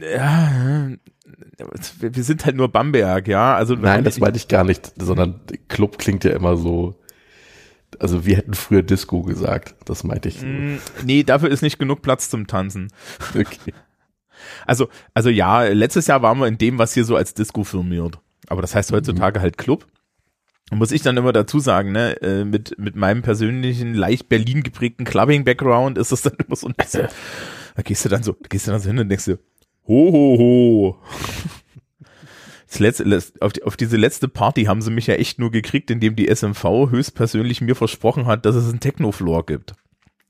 Ja, 0.00 0.88
wir 2.00 2.24
sind 2.24 2.46
halt 2.46 2.56
nur 2.56 2.68
Bamberg, 2.68 3.28
ja. 3.28 3.54
Also 3.54 3.74
Nein, 3.74 4.04
das 4.04 4.18
meinte 4.18 4.38
ich 4.38 4.48
gar 4.48 4.64
nicht, 4.64 4.92
sondern 4.96 5.40
Club 5.68 5.98
klingt 5.98 6.24
ja 6.24 6.32
immer 6.32 6.56
so. 6.56 6.98
Also 8.00 8.24
wir 8.24 8.36
hätten 8.36 8.54
früher 8.54 8.82
Disco 8.82 9.22
gesagt, 9.22 9.76
das 9.84 10.02
meinte 10.02 10.30
ich. 10.30 10.42
Mm, 10.42 10.78
nee, 11.04 11.22
dafür 11.22 11.50
ist 11.50 11.62
nicht 11.62 11.78
genug 11.78 12.02
Platz 12.02 12.28
zum 12.30 12.46
Tanzen. 12.46 12.88
Okay. 13.38 13.72
Also, 14.66 14.88
also 15.14 15.30
ja, 15.30 15.62
letztes 15.62 16.06
Jahr 16.06 16.22
waren 16.22 16.38
wir 16.38 16.46
in 16.48 16.58
dem, 16.58 16.78
was 16.78 16.92
hier 16.92 17.04
so 17.04 17.16
als 17.16 17.34
Disco 17.34 17.64
firmiert. 17.64 18.18
Aber 18.48 18.62
das 18.62 18.74
heißt 18.74 18.92
heutzutage 18.92 19.38
mhm. 19.38 19.42
halt 19.42 19.58
Club. 19.58 19.86
Muss 20.70 20.92
ich 20.92 21.02
dann 21.02 21.16
immer 21.16 21.32
dazu 21.32 21.60
sagen, 21.60 21.92
ne, 21.92 22.20
äh, 22.22 22.44
mit, 22.44 22.78
mit 22.78 22.96
meinem 22.96 23.22
persönlichen, 23.22 23.94
leicht 23.94 24.28
Berlin 24.28 24.62
geprägten 24.62 25.04
Clubbing-Background 25.04 25.98
ist 25.98 26.10
das 26.10 26.22
dann 26.22 26.34
immer 26.44 26.56
so 26.56 26.68
ein 26.68 26.74
bisschen, 26.74 27.08
da 27.76 27.82
gehst 27.82 28.04
du 28.04 28.08
dann 28.08 28.22
so, 28.22 28.32
da 28.32 28.48
gehst 28.48 28.66
du 28.66 28.70
dann 28.70 28.80
so 28.80 28.88
hin 28.88 28.98
und 28.98 29.08
denkst 29.08 29.26
dir, 29.26 29.38
Ho, 29.86 30.12
ho, 30.12 30.38
ho. 30.38 30.98
Das 32.66 32.78
letzte, 32.78 33.22
auf, 33.40 33.52
die, 33.52 33.62
auf 33.62 33.76
diese 33.76 33.96
letzte 33.96 34.28
Party 34.28 34.64
haben 34.64 34.80
sie 34.80 34.90
mich 34.90 35.06
ja 35.06 35.14
echt 35.14 35.38
nur 35.38 35.50
gekriegt, 35.50 35.90
indem 35.90 36.16
die 36.16 36.34
SMV 36.34 36.90
höchstpersönlich 36.90 37.60
mir 37.60 37.76
versprochen 37.76 38.26
hat, 38.26 38.46
dass 38.46 38.56
es 38.56 38.68
einen 38.68 38.80
Technofloor 38.80 39.46
gibt. 39.46 39.74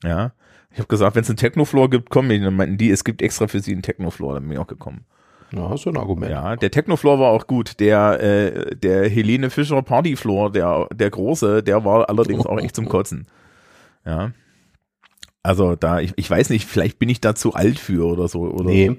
Ja. 0.03 0.35
Ich 0.73 0.79
habe 0.79 0.89
gesagt, 0.89 1.15
wenn 1.15 1.23
es 1.23 1.31
einen 1.31 1.37
Technofloor 1.37 1.89
gibt, 1.89 2.11
kommen 2.11 2.29
wir. 2.29 2.41
Dann 2.41 2.57
meinten 2.57 2.77
die, 2.77 2.91
es 2.91 3.05
gibt 3.05 3.23
extra 3.23 3.47
für 3.47 3.61
sie 3.61 3.73
einen 3.73 3.83
Technofloor, 3.83 4.35
dann 4.35 4.43
bin 4.43 4.53
ich 4.53 4.59
auch 4.59 4.67
gekommen. 4.67 5.07
Ja, 5.55 5.69
hast 5.71 5.85
du 5.85 5.91
ein 5.91 5.97
Argument. 5.97 6.31
Ja, 6.31 6.57
der 6.57 6.71
Technofloor 6.71 7.21
war 7.21 7.31
auch 7.31 7.47
gut. 7.47 7.79
Der, 7.79 8.21
äh, 8.21 8.77
der 8.77 9.09
Helene 9.09 9.51
Fischer 9.51 9.83
Partyfloor, 9.83 10.51
der, 10.51 10.89
der 10.93 11.11
große, 11.11 11.63
der 11.63 11.85
war 11.85 12.09
allerdings 12.09 12.45
auch 12.47 12.59
echt 12.59 12.75
zum 12.75 12.89
Kotzen. 12.89 13.27
Ja. 14.05 14.33
Also 15.43 15.77
da, 15.77 16.01
ich, 16.01 16.13
ich 16.17 16.29
weiß 16.29 16.51
nicht, 16.51 16.67
vielleicht 16.67 16.99
bin 16.99 17.09
ich 17.09 17.21
da 17.21 17.35
zu 17.35 17.55
alt 17.55 17.79
für 17.79 18.07
oder 18.07 18.29
so. 18.29 18.41
Oder, 18.41 18.65
nee. 18.65 18.87
Äh, 18.87 18.99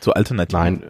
zu 0.00 0.12
alternativ. 0.12 0.52
Nein, 0.52 0.84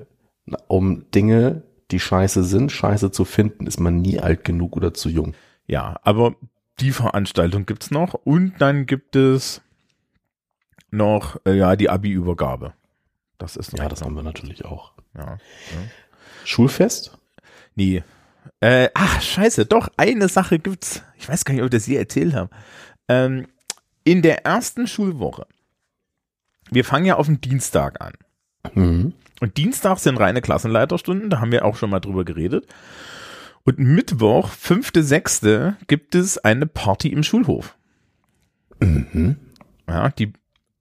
um 0.67 1.11
Dinge, 1.13 1.63
die 1.91 2.01
scheiße 2.01 2.43
sind, 2.43 2.73
scheiße 2.73 3.11
zu 3.11 3.25
finden, 3.25 3.67
ist 3.67 3.79
man 3.79 4.01
nie 4.01 4.19
alt 4.19 4.45
genug 4.45 4.77
oder 4.77 4.93
zu 4.93 5.09
jung. 5.09 5.35
Ja, 5.67 5.97
aber 6.03 6.35
die 6.81 6.91
Veranstaltung 6.91 7.67
gibt's 7.67 7.91
noch 7.91 8.15
und 8.15 8.55
dann 8.59 8.87
gibt 8.87 9.17
es 9.17 9.63
noch 10.91 11.41
äh, 11.47 11.57
ja 11.57 11.77
die 11.77 11.91
Abi-Übergabe. 11.91 12.73
Das 13.39 13.57
ist 13.57 13.73
noch 13.73 13.81
ja, 13.81 13.89
das 13.89 14.03
haben 14.03 14.15
wir 14.15 14.23
natürlich 14.23 14.65
auch. 14.65 14.93
Ja. 15.17 15.39
Schulfest? 16.45 17.17
Nee. 17.75 18.03
Äh, 18.61 18.89
ach 18.95 19.21
scheiße, 19.21 19.67
doch 19.67 19.89
eine 19.97 20.29
Sache 20.29 20.59
gibt's. 20.59 21.03
Ich 21.17 21.29
weiß 21.29 21.45
gar 21.45 21.55
nicht, 21.55 21.63
ob 21.63 21.67
ich 21.67 21.79
das 21.79 21.87
je 21.87 21.97
erzählt 21.97 22.35
habe. 22.35 22.51
Ähm, 23.09 23.47
in 24.05 24.23
der 24.23 24.45
ersten 24.45 24.87
Schulwoche. 24.87 25.47
Wir 26.71 26.85
fangen 26.85 27.07
ja 27.07 27.17
auf 27.17 27.27
den 27.27 27.41
Dienstag 27.41 28.01
an. 28.01 28.15
Mhm. 28.75 29.13
Und 29.41 29.57
Dienstag 29.57 29.99
sind 29.99 30.19
reine 30.19 30.41
Klassenleiterstunden, 30.41 31.31
da 31.31 31.41
haben 31.41 31.53
wir 31.53 31.65
auch 31.65 31.77
schon 31.77 31.91
mal 31.91 32.01
drüber 32.01 32.25
geredet. 32.25 32.67
Und 33.65 33.79
Mittwoch, 33.79 34.49
fünfte, 34.51 35.03
sechste, 35.03 35.77
gibt 35.89 36.15
es 36.15 36.39
eine 36.39 36.67
Party 36.67 37.09
im 37.09 37.23
Schulhof. 37.23 37.77
Mhm. 38.81 39.37
Ja, 39.89 40.09
die, 40.11 40.33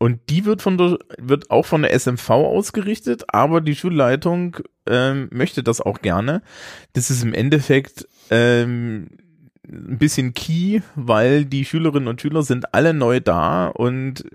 und 0.06 0.20
die 0.30 0.46
wird 0.46 0.62
von 0.62 0.78
der, 0.78 1.00
wird 1.18 1.50
auch 1.50 1.66
von 1.66 1.82
der 1.82 1.92
SMV 1.92 2.30
ausgerichtet, 2.30 3.24
aber 3.30 3.60
die 3.60 3.76
Schulleitung 3.76 4.58
ähm, 4.86 5.30
möchte 5.32 5.64
das 5.64 5.82
auch 5.82 6.04
gerne. 6.04 6.44
Das 6.94 7.10
ist 7.10 7.24
im 7.24 7.34
Endeffekt 7.34 8.08
ähm, 8.30 9.08
ein 9.68 9.98
bisschen 9.98 10.36
key, 10.36 10.82
weil 10.94 11.46
die 11.46 11.66
Schülerinnen 11.66 12.08
und 12.08 12.22
Schüler 12.22 12.44
sind 12.44 12.72
alle 12.76 12.94
neu 12.94 13.20
da 13.20 13.66
und 13.66 14.26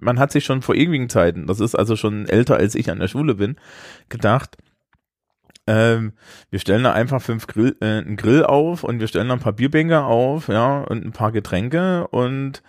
man 0.00 0.18
hat 0.18 0.32
sich 0.32 0.46
schon 0.46 0.62
vor 0.62 0.76
ewigen 0.76 1.10
Zeiten, 1.10 1.46
das 1.46 1.60
ist 1.60 1.74
also 1.74 1.94
schon 1.94 2.26
älter 2.26 2.56
als 2.56 2.74
ich 2.74 2.90
an 2.90 2.98
der 2.98 3.08
Schule 3.08 3.34
bin, 3.34 3.56
gedacht, 4.08 4.56
ähm, 5.66 6.14
wir 6.48 6.58
stellen 6.58 6.84
da 6.84 6.94
einfach 6.94 7.20
fünf 7.20 7.46
Grill, 7.48 7.76
äh, 7.82 7.98
einen 7.98 8.16
Grill 8.16 8.44
auf 8.44 8.82
und 8.82 8.98
wir 8.98 9.08
stellen 9.08 9.28
da 9.28 9.34
ein 9.34 9.40
paar 9.40 9.52
Bierbänke 9.52 10.04
auf, 10.04 10.48
ja, 10.48 10.80
und 10.80 11.04
ein 11.04 11.12
paar 11.12 11.32
Getränke 11.32 12.08
und 12.08 12.62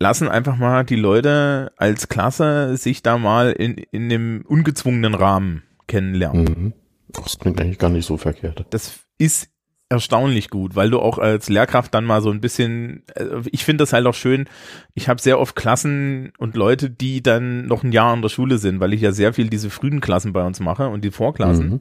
lassen 0.00 0.28
einfach 0.28 0.56
mal 0.56 0.84
die 0.84 0.96
Leute 0.96 1.72
als 1.76 2.08
Klasse 2.08 2.76
sich 2.76 3.02
da 3.02 3.18
mal 3.18 3.52
in, 3.52 3.76
in 3.90 4.08
dem 4.08 4.44
ungezwungenen 4.46 5.14
Rahmen 5.14 5.62
kennenlernen. 5.86 6.44
Mhm. 6.44 6.72
Das 7.12 7.38
klingt 7.38 7.60
eigentlich 7.60 7.78
gar 7.78 7.90
nicht 7.90 8.06
so 8.06 8.16
verkehrt. 8.16 8.66
Das 8.70 9.00
ist 9.18 9.48
erstaunlich 9.88 10.50
gut, 10.50 10.74
weil 10.74 10.90
du 10.90 10.98
auch 10.98 11.18
als 11.18 11.48
Lehrkraft 11.48 11.94
dann 11.94 12.04
mal 12.04 12.20
so 12.20 12.30
ein 12.30 12.40
bisschen, 12.40 13.04
äh, 13.14 13.42
ich 13.52 13.64
finde 13.64 13.82
das 13.82 13.92
halt 13.92 14.06
auch 14.06 14.14
schön, 14.14 14.46
ich 14.94 15.08
habe 15.08 15.20
sehr 15.20 15.38
oft 15.38 15.54
Klassen 15.54 16.32
und 16.38 16.56
Leute, 16.56 16.90
die 16.90 17.22
dann 17.22 17.66
noch 17.66 17.84
ein 17.84 17.92
Jahr 17.92 18.12
an 18.12 18.22
der 18.22 18.30
Schule 18.30 18.58
sind, 18.58 18.80
weil 18.80 18.92
ich 18.92 19.02
ja 19.02 19.12
sehr 19.12 19.32
viel 19.32 19.48
diese 19.48 19.70
frühen 19.70 20.00
Klassen 20.00 20.32
bei 20.32 20.44
uns 20.44 20.58
mache 20.60 20.88
und 20.88 21.04
die 21.04 21.10
Vorklassen. 21.10 21.68
Mhm. 21.68 21.80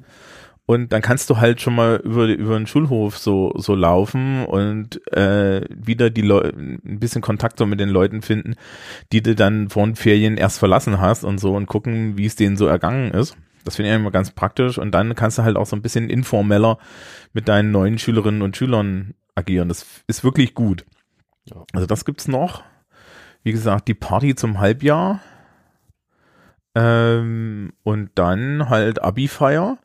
Und 0.65 0.93
dann 0.93 1.02
kannst 1.02 1.30
du 1.30 1.38
halt 1.38 1.60
schon 1.60 1.76
mal 1.76 1.97
über, 1.97 2.26
über 2.28 2.58
den 2.58 2.67
Schulhof 2.67 3.17
so, 3.17 3.54
so 3.58 3.76
laufen 3.76 4.45
und 4.45 5.06
äh, 5.12 5.65
wieder 5.69 6.10
die 6.10 6.21
Leute 6.21 6.56
ein 6.58 6.99
bisschen 6.99 7.21
Kontakt 7.21 7.60
so 7.60 7.65
mit 7.65 7.82
den 7.82 7.89
Leuten 7.89 8.21
finden, 8.21 8.56
die 9.12 9.21
du 9.21 9.36
dann 9.36 9.69
vor 9.69 9.86
den 9.86 9.95
Ferien 9.95 10.38
erst 10.38 10.60
verlassen 10.60 11.02
hast 11.02 11.26
und 11.26 11.39
so 11.39 11.54
und 11.54 11.65
gucken, 11.65 12.17
wie 12.17 12.26
es 12.26 12.38
denen 12.38 12.56
so 12.56 12.65
ergangen 12.65 13.12
ist. 13.12 13.36
Das 13.65 13.76
finde 13.76 13.91
ich 13.91 13.95
immer 13.95 14.12
ganz 14.12 14.32
praktisch. 14.32 14.78
Und 14.78 14.91
dann 14.91 15.15
kannst 15.15 15.38
du 15.38 15.43
halt 15.43 15.58
auch 15.58 15.65
so 15.65 15.76
ein 15.76 15.82
bisschen 15.82 16.10
informeller 16.10 16.78
mit 17.34 17.47
deinen 17.47 17.71
neuen 17.71 17.97
Schülerinnen 17.97 18.41
und 18.41 18.56
Schülern 18.56 19.15
agieren. 19.36 19.67
Das 19.67 19.86
ist 20.08 20.23
wirklich 20.23 20.54
gut. 20.54 20.86
Ja. 21.45 21.63
Also 21.73 21.88
das 21.88 22.06
gibt's 22.06 22.28
noch. 22.28 22.63
Wie 23.43 23.52
gesagt, 23.52 23.88
die 23.88 23.93
Party 23.93 24.36
zum 24.36 24.60
Halbjahr. 24.60 25.19
Ähm, 26.76 27.73
und 27.84 28.12
dann 28.15 28.69
halt 28.69 29.04
Abi-Feier. 29.04 29.78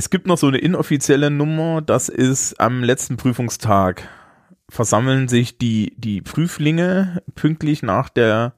Es 0.00 0.08
gibt 0.08 0.26
noch 0.26 0.38
so 0.38 0.46
eine 0.46 0.56
inoffizielle 0.56 1.30
Nummer, 1.30 1.82
das 1.82 2.08
ist 2.08 2.58
am 2.58 2.82
letzten 2.82 3.18
Prüfungstag 3.18 4.08
versammeln 4.70 5.28
sich 5.28 5.58
die, 5.58 5.92
die 5.98 6.22
Prüflinge 6.22 7.22
pünktlich 7.34 7.82
nach 7.82 8.08
der 8.08 8.54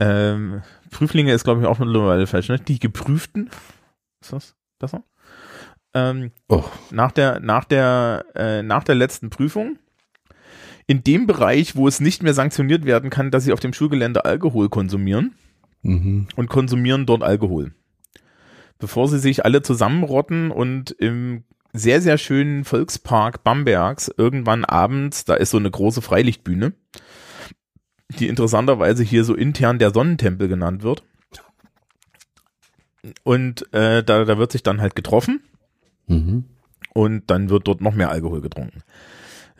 ähm, 0.00 0.62
Prüflinge 0.90 1.32
ist, 1.32 1.44
glaube 1.44 1.60
ich, 1.60 1.68
auch 1.68 1.78
mittlerweile 1.78 2.26
falsch, 2.26 2.48
ne? 2.48 2.58
Die 2.58 2.80
geprüften. 2.80 3.48
Ist 4.20 4.32
das 4.32 4.56
besser? 4.80 5.04
Ähm, 5.94 6.32
oh. 6.48 6.64
Nach 6.90 7.12
der, 7.12 7.38
nach 7.38 7.62
der, 7.64 8.24
äh, 8.34 8.64
nach 8.64 8.82
der 8.82 8.96
letzten 8.96 9.30
Prüfung 9.30 9.78
in 10.88 11.04
dem 11.04 11.28
Bereich, 11.28 11.76
wo 11.76 11.86
es 11.86 12.00
nicht 12.00 12.24
mehr 12.24 12.34
sanktioniert 12.34 12.84
werden 12.86 13.08
kann, 13.08 13.30
dass 13.30 13.44
sie 13.44 13.52
auf 13.52 13.60
dem 13.60 13.72
Schulgelände 13.72 14.24
Alkohol 14.24 14.68
konsumieren 14.68 15.36
Mhm. 15.82 16.26
und 16.34 16.48
konsumieren 16.48 17.06
dort 17.06 17.22
Alkohol. 17.22 17.72
Bevor 18.80 19.08
sie 19.08 19.18
sich 19.18 19.44
alle 19.44 19.62
zusammenrotten 19.62 20.50
und 20.50 20.90
im 20.90 21.44
sehr, 21.72 22.00
sehr 22.00 22.18
schönen 22.18 22.64
Volkspark 22.64 23.44
Bambergs 23.44 24.10
irgendwann 24.16 24.64
abends, 24.64 25.24
da 25.24 25.34
ist 25.34 25.50
so 25.50 25.58
eine 25.58 25.70
große 25.70 26.02
Freilichtbühne, 26.02 26.72
die 28.18 28.26
interessanterweise 28.26 29.04
hier 29.04 29.22
so 29.24 29.34
intern 29.34 29.78
der 29.78 29.92
Sonnentempel 29.92 30.48
genannt 30.48 30.82
wird. 30.82 31.04
Und 33.22 33.72
äh, 33.72 34.02
da, 34.02 34.24
da 34.24 34.38
wird 34.38 34.52
sich 34.52 34.62
dann 34.62 34.80
halt 34.80 34.96
getroffen 34.96 35.40
Mhm. 36.06 36.44
und 36.92 37.30
dann 37.30 37.50
wird 37.50 37.68
dort 37.68 37.80
noch 37.80 37.94
mehr 37.94 38.10
Alkohol 38.10 38.40
getrunken. 38.40 38.82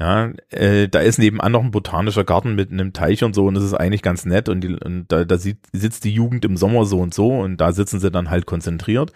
Ja, 0.00 0.32
äh, 0.48 0.88
da 0.88 1.00
ist 1.00 1.18
nebenan 1.18 1.52
noch 1.52 1.62
ein 1.62 1.72
botanischer 1.72 2.24
Garten 2.24 2.54
mit 2.54 2.72
einem 2.72 2.94
Teich 2.94 3.22
und 3.22 3.34
so 3.34 3.46
und 3.46 3.54
das 3.54 3.64
ist 3.64 3.74
eigentlich 3.74 4.00
ganz 4.00 4.24
nett 4.24 4.48
und, 4.48 4.62
die, 4.62 4.74
und 4.74 5.04
da, 5.08 5.26
da 5.26 5.36
sieht, 5.36 5.58
sitzt 5.72 6.04
die 6.04 6.14
Jugend 6.14 6.46
im 6.46 6.56
Sommer 6.56 6.86
so 6.86 7.00
und 7.00 7.12
so 7.12 7.38
und 7.38 7.58
da 7.58 7.72
sitzen 7.72 8.00
sie 8.00 8.10
dann 8.10 8.30
halt 8.30 8.46
konzentriert. 8.46 9.12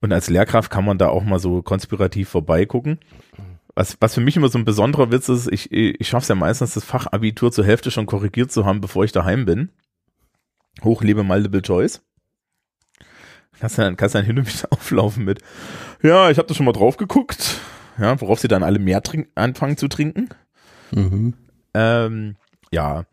Und 0.00 0.12
als 0.12 0.30
Lehrkraft 0.30 0.70
kann 0.70 0.84
man 0.84 0.98
da 0.98 1.08
auch 1.08 1.24
mal 1.24 1.40
so 1.40 1.60
konspirativ 1.60 2.28
vorbeigucken. 2.28 3.00
Was, 3.74 3.96
was 3.98 4.14
für 4.14 4.20
mich 4.20 4.36
immer 4.36 4.48
so 4.48 4.58
ein 4.58 4.64
besonderer 4.64 5.10
Witz 5.10 5.28
ist, 5.28 5.50
ich, 5.50 5.72
ich 5.72 6.06
schaffe 6.06 6.22
es 6.22 6.28
ja 6.28 6.36
meistens, 6.36 6.74
das 6.74 6.84
Fachabitur 6.84 7.50
zur 7.50 7.64
Hälfte 7.64 7.90
schon 7.90 8.06
korrigiert 8.06 8.52
zu 8.52 8.64
haben, 8.64 8.80
bevor 8.80 9.02
ich 9.02 9.10
daheim 9.10 9.44
bin. 9.44 9.70
Hochlebe 10.84 11.24
Multiple 11.24 11.62
Choice. 11.62 12.00
Kannst 13.58 13.78
dann, 13.78 13.96
kannst 13.96 14.14
dann 14.14 14.24
hin 14.24 14.38
und 14.38 14.46
wieder 14.46 14.68
auflaufen 14.70 15.24
mit, 15.24 15.40
ja, 16.00 16.30
ich 16.30 16.38
habe 16.38 16.46
da 16.46 16.54
schon 16.54 16.66
mal 16.66 16.72
drauf 16.72 16.96
geguckt, 16.96 17.58
ja, 17.98 18.20
worauf 18.20 18.40
sie 18.40 18.48
dann 18.48 18.62
alle 18.62 18.78
mehr 18.78 19.02
anfangen 19.34 19.76
zu 19.76 19.88
trinken. 19.88 20.28
Mhm. 20.92 21.34
Ähm, 21.74 22.36
ja. 22.70 23.04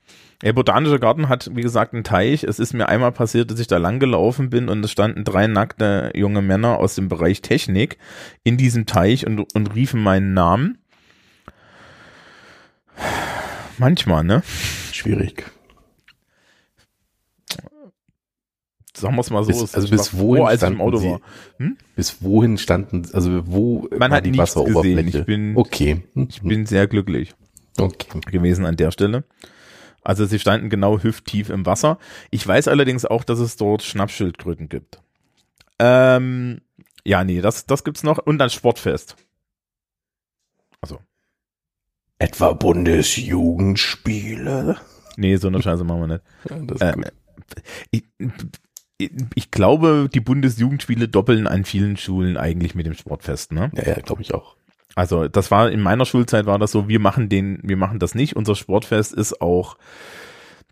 Der 0.42 0.52
Botanische 0.52 1.00
Garten 1.00 1.30
hat, 1.30 1.52
wie 1.54 1.62
gesagt, 1.62 1.94
einen 1.94 2.04
Teich. 2.04 2.44
Es 2.44 2.60
ist 2.60 2.74
mir 2.74 2.90
einmal 2.90 3.14
passiert, 3.14 3.50
dass 3.50 3.60
ich 3.60 3.68
da 3.68 3.78
lang 3.78 4.00
gelaufen 4.00 4.50
bin 4.50 4.68
und 4.68 4.84
es 4.84 4.92
standen 4.92 5.24
drei 5.24 5.48
nackte 5.48 6.12
junge 6.16 6.42
Männer 6.42 6.80
aus 6.80 6.96
dem 6.96 7.08
Bereich 7.08 7.42
Technik 7.42 7.98
in 8.44 8.58
diesem 8.58 8.86
Teich 8.86 9.26
und, 9.26 9.40
und 9.56 9.74
riefen 9.74 10.04
meinen 10.04 10.34
Namen. 10.34 10.80
Manchmal, 13.78 14.26
ne? 14.26 14.44
Schwierig. 14.92 15.46
Sagen 18.96 19.16
wir 19.16 19.22
es 19.22 19.32
mal 19.32 19.44
so. 19.44 19.50
Bis- 19.52 19.62
es 19.64 19.74
also 19.76 19.90
bis 19.90 20.16
wohin 20.18 20.46
als 20.46 20.62
ich 20.62 20.68
im 20.70 20.76
standen 20.76 20.82
Auto 20.96 21.04
war. 21.04 21.20
Bis 21.96 22.22
wohin 22.22 22.58
standen, 22.60 23.10
also 23.14 23.42
wo 23.48 23.88
Man 23.98 24.12
hat 24.12 24.24
die 24.26 24.38
Wasseroberfläche? 24.38 25.04
gesehen. 25.04 25.20
Ich 25.22 25.26
bin- 25.26 25.58
okay. 25.58 26.04
Ich 26.30 26.42
bin 26.42 26.66
sehr 26.68 26.86
glücklich. 26.88 27.34
okay. 27.80 28.20
gewesen 28.32 28.66
an 28.66 28.76
der 28.78 28.92
Stelle. 28.92 29.24
Also 30.04 30.26
sie 30.26 30.38
standen 30.38 30.70
genau 30.70 31.00
hüfttief 31.02 31.50
im 31.50 31.66
Wasser. 31.66 31.98
Ich 32.30 32.46
weiß 32.46 32.68
allerdings 32.68 33.06
auch, 33.06 33.24
dass 33.24 33.40
es 33.40 33.56
dort 33.56 33.82
Schnappschildkröten 33.84 34.68
gibt. 34.70 35.02
Ähm, 35.80 36.62
ja, 37.06 37.24
nee, 37.24 37.42
das, 37.42 37.66
das 37.66 37.84
gibt's 37.84 38.04
noch. 38.04 38.20
Und 38.20 38.38
dann 38.38 38.50
Sportfest. 38.52 39.16
Also, 40.82 41.00
Etwa 42.20 42.54
Bundesjugendspiele. 42.54 44.78
nee, 45.18 45.36
so 45.38 45.48
eine 45.48 45.60
Scheiße 45.62 45.84
machen 45.84 46.02
wir 46.02 46.08
nicht. 46.08 46.24
Ja, 46.50 46.58
Äh, 46.90 46.94
gut. 46.94 47.12
ich, 47.92 48.04
ich, 49.36 49.52
glaube, 49.52 50.10
die 50.14 50.20
Bundesjugendspiele 50.20 51.08
doppeln 51.08 51.48
an 51.48 51.66
vielen 51.66 51.98
Schulen 51.98 52.38
eigentlich 52.38 52.76
mit 52.76 52.86
dem 52.86 52.94
Sportfest, 52.94 53.52
ne? 53.52 53.72
Ja, 53.76 53.88
ja, 53.88 53.94
glaube 53.96 54.22
ich 54.22 54.34
auch. 54.34 54.56
Also 54.96 55.28
das 55.28 55.50
war 55.50 55.72
in 55.72 55.82
meiner 55.82 56.06
Schulzeit 56.06 56.46
war 56.46 56.60
das 56.60 56.72
so, 56.72 56.88
wir 56.88 57.00
machen 57.00 57.28
den, 57.30 57.60
wir 57.64 57.78
machen 57.78 58.00
das 58.00 58.14
nicht. 58.14 58.36
Unser 58.36 58.56
Sportfest 58.56 59.12
ist 59.14 59.42
auch, 59.42 59.78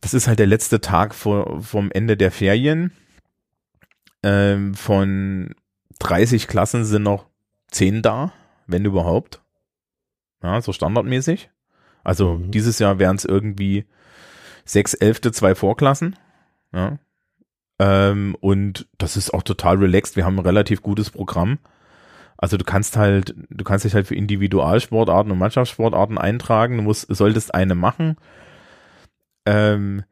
das 0.01 0.13
ist 0.13 0.27
halt 0.27 0.39
der 0.39 0.47
letzte 0.47 0.79
Tag 0.81 1.15
vor, 1.15 1.61
vom 1.63 1.89
Ende 1.91 2.17
der 2.17 2.31
Ferien. 2.31 2.91
Ähm, 4.23 4.75
von 4.75 5.55
30 5.99 6.47
Klassen 6.47 6.85
sind 6.85 7.03
noch 7.03 7.25
10 7.71 8.01
da, 8.01 8.31
wenn 8.67 8.85
überhaupt. 8.85 9.41
Ja, 10.43 10.61
so 10.61 10.73
standardmäßig. 10.73 11.49
Also 12.03 12.35
Mhm. 12.35 12.51
dieses 12.51 12.79
Jahr 12.79 12.99
wären 12.99 13.15
es 13.15 13.25
irgendwie 13.25 13.85
sechs 14.65 14.93
Elfte, 14.93 15.31
zwei 15.31 15.55
Vorklassen. 15.55 16.15
Ja. 16.73 16.99
Ähm, 17.81 18.35
und 18.39 18.87
das 18.99 19.17
ist 19.17 19.33
auch 19.33 19.41
total 19.41 19.77
relaxed. 19.77 20.15
Wir 20.15 20.23
haben 20.23 20.37
ein 20.37 20.45
relativ 20.45 20.83
gutes 20.83 21.09
Programm. 21.09 21.57
Also 22.37 22.55
du 22.57 22.63
kannst 22.63 22.95
halt, 22.95 23.33
du 23.49 23.63
kannst 23.63 23.85
dich 23.85 23.95
halt 23.95 24.05
für 24.05 24.13
Individualsportarten 24.13 25.31
und 25.31 25.39
Mannschaftssportarten 25.39 26.19
eintragen. 26.19 26.77
Du 26.77 26.83
musst, 26.83 27.07
solltest 27.09 27.55
eine 27.55 27.73
machen. 27.73 28.17
Ähm, 29.47 30.03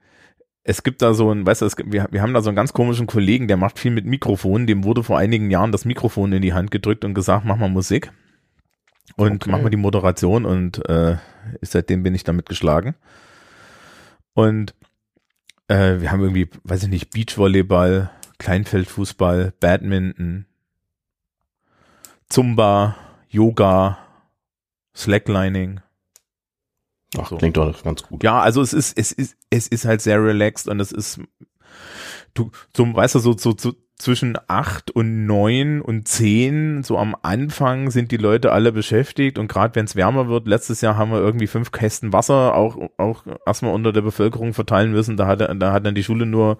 es 0.63 0.81
gibt 0.81 1.03
da 1.03 1.13
so 1.13 1.31
ein, 1.31 1.45
weißt 1.45 1.61
du, 1.61 1.65
es 1.67 1.75
gibt, 1.75 1.91
wir, 1.91 2.07
wir 2.09 2.23
haben 2.23 2.33
da 2.33 2.41
so 2.41 2.49
einen 2.49 2.55
ganz 2.55 2.73
komischen 2.73 3.05
Kollegen, 3.05 3.47
der 3.47 3.57
macht 3.57 3.77
viel 3.77 3.91
mit 3.91 4.05
Mikrofonen. 4.05 4.65
Dem 4.65 4.83
wurde 4.83 5.03
vor 5.03 5.19
einigen 5.19 5.51
Jahren 5.51 5.71
das 5.71 5.85
Mikrofon 5.85 6.33
in 6.33 6.41
die 6.41 6.53
Hand 6.53 6.71
gedrückt 6.71 7.05
und 7.05 7.13
gesagt, 7.13 7.45
mach 7.45 7.57
mal 7.57 7.69
Musik. 7.69 8.11
Und 9.15 9.43
Okay. 9.43 9.51
mach 9.51 9.61
mal 9.61 9.69
die 9.69 9.77
Moderation 9.77 10.45
und 10.45 10.87
äh, 10.89 11.17
seitdem 11.61 12.01
bin 12.01 12.15
ich 12.15 12.23
damit 12.23 12.47
geschlagen. 12.47 12.95
Und 14.33 14.73
äh, 15.69 16.01
wir 16.01 16.11
haben 16.11 16.21
irgendwie, 16.21 16.49
weiß 16.63 16.83
ich 16.83 16.89
nicht, 16.89 17.11
Beachvolleyball, 17.11 18.09
Kleinfeldfußball, 18.37 19.53
Badminton, 19.59 20.45
Zumba, 22.27 22.95
Yoga, 23.29 23.97
Slacklining. 24.95 25.81
Ach, 27.17 27.29
so. 27.29 27.37
klingt 27.37 27.57
doch 27.57 27.83
ganz 27.83 28.03
gut. 28.03 28.23
Ja, 28.23 28.41
also 28.41 28.61
es 28.61 28.73
ist, 28.73 28.97
es 28.97 29.11
ist, 29.11 29.37
es 29.49 29.67
ist 29.67 29.85
halt 29.85 30.01
sehr 30.01 30.23
relaxed 30.23 30.67
und 30.67 30.79
es 30.79 30.91
ist, 30.91 31.19
du, 32.33 32.51
so, 32.75 32.93
weißt 32.93 33.15
du, 33.15 33.19
so, 33.19 33.37
so, 33.37 33.53
so 33.57 33.73
zwischen 33.97 34.37
acht 34.47 34.91
und 34.91 35.25
neun 35.25 35.81
und 35.81 36.07
zehn, 36.07 36.83
so 36.83 36.97
am 36.97 37.17
Anfang 37.21 37.91
sind 37.91 38.11
die 38.13 38.17
Leute 38.17 38.53
alle 38.53 38.71
beschäftigt 38.71 39.37
und 39.37 39.49
gerade 39.49 39.75
wenn 39.75 39.83
es 39.83 39.97
wärmer 39.97 40.29
wird, 40.29 40.47
letztes 40.47 40.79
Jahr 40.79 40.95
haben 40.95 41.11
wir 41.11 41.19
irgendwie 41.19 41.47
fünf 41.47 41.73
Kästen 41.73 42.13
Wasser 42.13 42.55
auch, 42.55 42.77
auch 42.97 43.23
erstmal 43.45 43.73
unter 43.73 43.91
der 43.91 44.01
Bevölkerung 44.01 44.53
verteilen 44.53 44.93
müssen, 44.93 45.17
da 45.17 45.27
hat, 45.27 45.41
da 45.41 45.73
hat 45.73 45.85
dann 45.85 45.95
die 45.95 46.03
Schule 46.05 46.25
nur, 46.25 46.59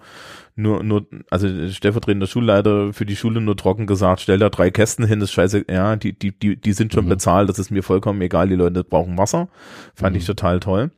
nur, 0.54 0.82
nur, 0.82 1.06
also 1.30 1.48
der 1.48 1.70
stellvertretender 1.70 2.26
Schulleiter 2.26 2.92
für 2.92 3.06
die 3.06 3.16
Schule 3.16 3.40
nur 3.40 3.56
trocken 3.56 3.86
gesagt, 3.86 4.20
stell 4.20 4.38
da 4.38 4.50
drei 4.50 4.70
Kästen 4.70 5.06
hin, 5.06 5.20
das 5.20 5.30
ist 5.30 5.34
scheiße, 5.34 5.64
ja, 5.70 5.96
die, 5.96 6.12
die, 6.12 6.38
die, 6.38 6.56
die 6.60 6.72
sind 6.74 6.92
schon 6.92 7.06
Mhm. 7.06 7.10
bezahlt, 7.10 7.48
das 7.48 7.58
ist 7.58 7.70
mir 7.70 7.82
vollkommen 7.82 8.20
egal, 8.20 8.48
die 8.48 8.54
Leute 8.54 8.84
brauchen 8.84 9.16
Wasser. 9.16 9.48
Fand 9.94 10.14
ich 10.14 10.24
Mhm. 10.24 10.26
total 10.26 10.60
toll. 10.60 10.90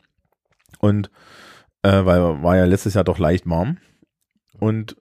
Und 0.80 1.08
äh, 1.85 2.04
weil 2.04 2.42
war 2.42 2.56
ja 2.56 2.64
letztes 2.64 2.94
Jahr 2.94 3.04
doch 3.04 3.20
leicht 3.20 3.48
warm. 3.48 3.76
Und 4.62 4.94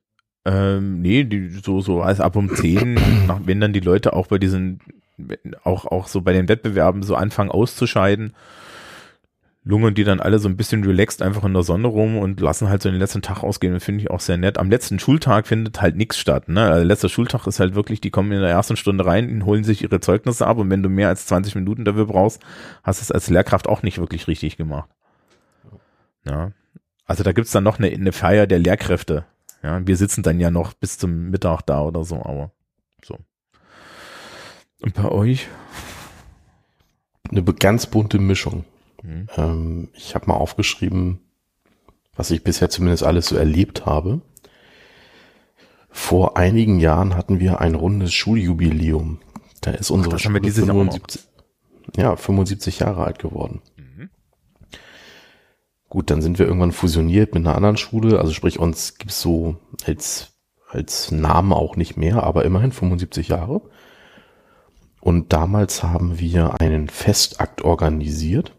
ähm, 0.43 1.01
nee, 1.01 1.23
die, 1.23 1.49
so, 1.49 1.81
so 1.81 2.01
als 2.01 2.19
ab 2.19 2.35
um 2.35 2.49
10, 2.49 2.95
nach, 3.27 3.41
wenn 3.45 3.61
dann 3.61 3.73
die 3.73 3.79
Leute 3.79 4.13
auch 4.13 4.25
bei 4.25 4.39
diesen, 4.39 4.79
auch, 5.63 5.85
auch 5.85 6.07
so 6.07 6.21
bei 6.21 6.33
den 6.33 6.49
Wettbewerben 6.49 7.03
so 7.03 7.15
anfangen 7.15 7.51
auszuscheiden, 7.51 8.33
lungern 9.63 9.93
die 9.93 10.03
dann 10.03 10.19
alle 10.19 10.39
so 10.39 10.49
ein 10.49 10.57
bisschen 10.57 10.83
relaxed 10.83 11.21
einfach 11.21 11.43
in 11.43 11.53
der 11.53 11.61
Sonne 11.61 11.87
rum 11.89 12.17
und 12.17 12.39
lassen 12.39 12.69
halt 12.69 12.81
so 12.81 12.89
den 12.89 12.97
letzten 12.97 13.21
Tag 13.21 13.43
ausgehen. 13.43 13.75
Das 13.75 13.83
finde 13.83 14.01
ich 14.01 14.09
auch 14.09 14.19
sehr 14.19 14.37
nett. 14.37 14.57
Am 14.57 14.71
letzten 14.71 14.97
Schultag 14.97 15.45
findet 15.45 15.79
halt 15.79 15.95
nichts 15.95 16.17
statt. 16.17 16.49
Ne? 16.49 16.63
Also 16.63 16.87
letzter 16.87 17.09
Schultag 17.09 17.45
ist 17.45 17.59
halt 17.59 17.75
wirklich, 17.75 18.01
die 18.01 18.09
kommen 18.09 18.31
in 18.31 18.41
der 18.41 18.49
ersten 18.49 18.77
Stunde 18.77 19.05
rein, 19.05 19.45
holen 19.45 19.63
sich 19.63 19.83
ihre 19.83 19.99
Zeugnisse 19.99 20.47
ab 20.47 20.57
und 20.57 20.71
wenn 20.71 20.81
du 20.81 20.89
mehr 20.89 21.09
als 21.09 21.27
20 21.27 21.53
Minuten 21.53 21.85
dafür 21.85 22.07
brauchst, 22.07 22.41
hast 22.81 22.99
du 22.99 23.03
es 23.03 23.11
als 23.11 23.29
Lehrkraft 23.29 23.69
auch 23.69 23.83
nicht 23.83 23.99
wirklich 23.99 24.27
richtig 24.27 24.57
gemacht. 24.57 24.89
Ja. 26.25 26.51
Also 27.05 27.23
da 27.23 27.31
gibt's 27.31 27.51
dann 27.51 27.63
noch 27.63 27.77
eine, 27.77 27.91
eine 27.91 28.11
Feier 28.11 28.47
der 28.47 28.57
Lehrkräfte. 28.57 29.25
Ja, 29.63 29.85
wir 29.85 29.97
sitzen 29.97 30.23
dann 30.23 30.39
ja 30.39 30.51
noch 30.51 30.73
bis 30.73 30.97
zum 30.97 31.29
Mittag 31.29 31.61
da 31.61 31.81
oder 31.81 32.03
so, 32.03 32.15
aber 32.17 32.51
so. 33.03 33.17
Und 34.81 34.95
bei 34.95 35.09
euch? 35.09 35.47
Eine 37.29 37.43
ganz 37.43 37.85
bunte 37.85 38.19
Mischung. 38.19 38.65
Hm. 39.01 39.27
Ähm, 39.37 39.89
ich 39.93 40.15
habe 40.15 40.27
mal 40.27 40.35
aufgeschrieben, 40.35 41.19
was 42.15 42.31
ich 42.31 42.43
bisher 42.43 42.69
zumindest 42.69 43.03
alles 43.03 43.27
so 43.27 43.35
erlebt 43.35 43.85
habe. 43.85 44.21
Vor 45.89 46.37
einigen 46.37 46.79
Jahren 46.79 47.15
hatten 47.15 47.39
wir 47.39 47.61
ein 47.61 47.75
rundes 47.75 48.13
Schuljubiläum. 48.13 49.19
Da 49.61 49.71
ist 49.71 49.91
unsere 49.91 50.13
wir 50.15 50.19
Schule 50.19 50.41
dieses 50.41 50.65
Jahr 50.65 50.75
auch 50.75 50.83
noch. 50.83 50.93
75, 50.93 51.27
ja, 51.97 52.15
75 52.15 52.79
Jahre 52.79 53.03
alt 53.03 53.19
geworden. 53.19 53.61
Gut, 55.91 56.09
dann 56.09 56.21
sind 56.21 56.39
wir 56.39 56.45
irgendwann 56.45 56.71
fusioniert 56.71 57.35
mit 57.35 57.45
einer 57.45 57.57
anderen 57.57 57.75
Schule. 57.75 58.17
Also 58.17 58.31
sprich, 58.31 58.59
uns 58.59 58.97
gibt's 58.97 59.21
so 59.21 59.57
als, 59.83 60.31
als 60.69 61.11
Namen 61.11 61.51
auch 61.51 61.75
nicht 61.75 61.97
mehr, 61.97 62.23
aber 62.23 62.45
immerhin 62.45 62.71
75 62.71 63.27
Jahre. 63.27 63.61
Und 65.01 65.33
damals 65.33 65.83
haben 65.83 66.17
wir 66.17 66.61
einen 66.61 66.87
Festakt 66.87 67.63
organisiert. 67.63 68.55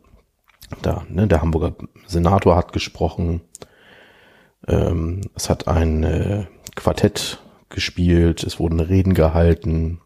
Da, 0.82 1.06
ne, 1.08 1.26
der 1.26 1.40
Hamburger 1.40 1.74
Senator 2.06 2.54
hat 2.54 2.74
gesprochen. 2.74 3.40
Ähm, 4.68 5.22
es 5.34 5.48
hat 5.48 5.68
ein 5.68 6.02
äh, 6.04 6.44
Quartett 6.74 7.42
gespielt. 7.70 8.44
Es 8.44 8.58
wurden 8.58 8.78
Reden 8.78 9.14
gehalten. 9.14 10.02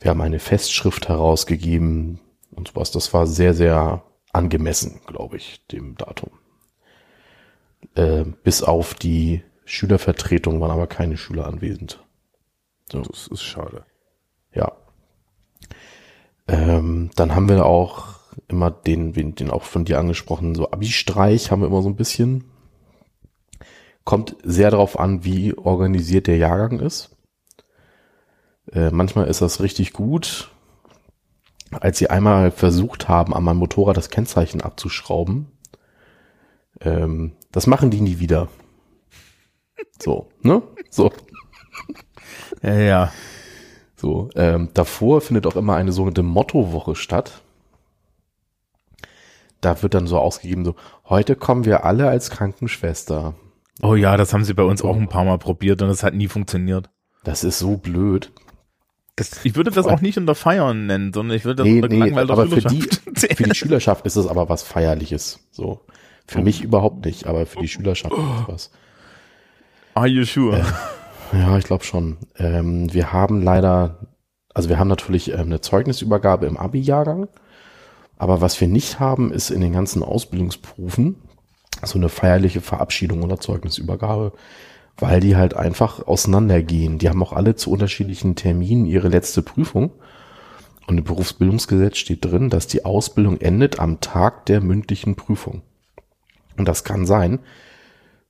Wir 0.00 0.12
haben 0.12 0.22
eine 0.22 0.38
Festschrift 0.38 1.10
herausgegeben 1.10 2.20
und 2.52 2.68
sowas. 2.68 2.90
Das 2.90 3.12
war 3.12 3.26
sehr, 3.26 3.52
sehr 3.52 4.02
angemessen, 4.32 5.00
glaube 5.06 5.36
ich, 5.36 5.66
dem 5.68 5.96
Datum. 5.96 6.30
Äh, 7.94 8.24
bis 8.42 8.62
auf 8.62 8.94
die 8.94 9.42
Schülervertretung 9.64 10.60
waren 10.60 10.70
aber 10.70 10.86
keine 10.86 11.16
Schüler 11.16 11.46
anwesend. 11.46 12.04
So. 12.90 13.02
Das 13.02 13.26
ist 13.28 13.42
schade. 13.42 13.84
Ja. 14.54 14.72
Ähm, 16.48 17.10
dann 17.16 17.34
haben 17.34 17.48
wir 17.48 17.64
auch 17.66 18.12
immer 18.48 18.70
den, 18.70 19.12
den 19.12 19.50
auch 19.50 19.62
von 19.62 19.84
dir 19.84 19.98
angesprochenen, 19.98 20.54
so 20.54 20.70
Abi-Streich 20.70 21.50
haben 21.50 21.60
wir 21.60 21.68
immer 21.68 21.82
so 21.82 21.88
ein 21.88 21.96
bisschen. 21.96 22.44
Kommt 24.04 24.36
sehr 24.42 24.70
darauf 24.70 24.98
an, 24.98 25.24
wie 25.24 25.56
organisiert 25.56 26.26
der 26.26 26.36
Jahrgang 26.36 26.80
ist. 26.80 27.16
Äh, 28.72 28.90
manchmal 28.90 29.28
ist 29.28 29.42
das 29.42 29.60
richtig 29.60 29.92
gut. 29.92 30.51
Als 31.80 31.98
sie 31.98 32.10
einmal 32.10 32.50
versucht 32.50 33.08
haben, 33.08 33.34
an 33.34 33.44
meinem 33.44 33.58
Motorrad 33.58 33.96
das 33.96 34.10
Kennzeichen 34.10 34.60
abzuschrauben, 34.60 35.50
ähm, 36.80 37.32
das 37.50 37.66
machen 37.66 37.90
die 37.90 38.00
nie 38.00 38.18
wieder. 38.18 38.48
So, 40.00 40.28
ne? 40.42 40.62
So. 40.90 41.12
Ja, 42.62 42.74
ja. 42.74 43.12
So, 43.96 44.30
ähm, 44.36 44.68
davor 44.74 45.20
findet 45.20 45.46
auch 45.46 45.56
immer 45.56 45.74
eine 45.76 45.90
sogenannte 45.90 46.22
Mottowoche 46.22 46.94
statt. 46.94 47.42
Da 49.60 49.82
wird 49.82 49.94
dann 49.94 50.06
so 50.06 50.18
ausgegeben, 50.18 50.64
so, 50.64 50.76
heute 51.08 51.34
kommen 51.36 51.64
wir 51.64 51.84
alle 51.84 52.08
als 52.08 52.30
Krankenschwester. 52.30 53.34
Oh 53.80 53.94
ja, 53.94 54.16
das 54.16 54.32
haben 54.32 54.44
sie 54.44 54.54
bei 54.54 54.64
uns 54.64 54.82
auch 54.82 54.96
ein 54.96 55.08
paar 55.08 55.24
Mal 55.24 55.38
probiert 55.38 55.82
und 55.82 55.88
es 55.88 56.02
hat 56.02 56.14
nie 56.14 56.28
funktioniert. 56.28 56.90
Das 57.24 57.44
ist 57.44 57.58
so 57.58 57.76
blöd. 57.76 58.32
Das, 59.16 59.44
ich 59.44 59.56
würde 59.56 59.70
das 59.70 59.86
auch 59.86 60.00
nicht 60.00 60.16
unter 60.16 60.34
Feiern 60.34 60.86
nennen, 60.86 61.12
sondern 61.12 61.36
ich 61.36 61.44
würde 61.44 61.62
das 61.62 61.66
Nee, 61.66 61.82
unter 61.82 61.88
nee, 61.94 62.12
aber 62.12 62.46
für 62.46 62.62
die, 62.62 62.82
für 63.14 63.42
die 63.44 63.54
Schülerschaft 63.54 64.06
ist 64.06 64.16
es 64.16 64.26
aber 64.26 64.48
was 64.48 64.62
Feierliches. 64.62 65.40
So. 65.50 65.80
Für 66.26 66.38
Oh. 66.38 66.42
mich 66.42 66.62
überhaupt 66.62 67.04
nicht, 67.04 67.26
aber 67.26 67.44
für 67.46 67.60
die 67.60 67.68
Schülerschaft 67.68 68.14
ist 68.14 68.20
es 68.20 68.48
was. 68.48 68.70
Are 69.94 70.06
you 70.06 70.24
sure? 70.24 70.64
Ja, 71.32 71.58
ich 71.58 71.64
glaube 71.64 71.84
schon. 71.84 72.16
Ähm, 72.38 72.92
wir 72.92 73.12
haben 73.12 73.42
leider, 73.42 73.98
also 74.54 74.68
wir 74.70 74.78
haben 74.78 74.88
natürlich 74.88 75.30
ähm, 75.32 75.40
eine 75.40 75.60
Zeugnisübergabe 75.60 76.46
im 76.46 76.56
Abi-Jahrgang, 76.56 77.28
aber 78.16 78.40
was 78.40 78.58
wir 78.60 78.68
nicht 78.68 78.98
haben, 79.00 79.30
ist 79.32 79.50
in 79.50 79.60
den 79.60 79.72
ganzen 79.72 80.02
Ausbildungsberufen 80.02 81.16
so 81.82 81.98
eine 81.98 82.08
feierliche 82.08 82.60
Verabschiedung 82.60 83.22
oder 83.22 83.40
Zeugnisübergabe, 83.40 84.32
weil 84.96 85.20
die 85.20 85.36
halt 85.36 85.54
einfach 85.54 86.06
auseinandergehen. 86.06 86.98
Die 86.98 87.08
haben 87.08 87.22
auch 87.22 87.32
alle 87.32 87.56
zu 87.56 87.70
unterschiedlichen 87.70 88.36
Terminen 88.36 88.86
ihre 88.86 89.08
letzte 89.08 89.42
Prüfung. 89.42 89.90
Und 90.86 90.98
im 90.98 91.04
Berufsbildungsgesetz 91.04 91.96
steht 91.96 92.24
drin, 92.24 92.50
dass 92.50 92.66
die 92.66 92.84
Ausbildung 92.84 93.40
endet 93.40 93.78
am 93.78 94.00
Tag 94.00 94.46
der 94.46 94.60
mündlichen 94.60 95.16
Prüfung. 95.16 95.62
Und 96.56 96.66
das 96.66 96.84
kann 96.84 97.06
sein, 97.06 97.38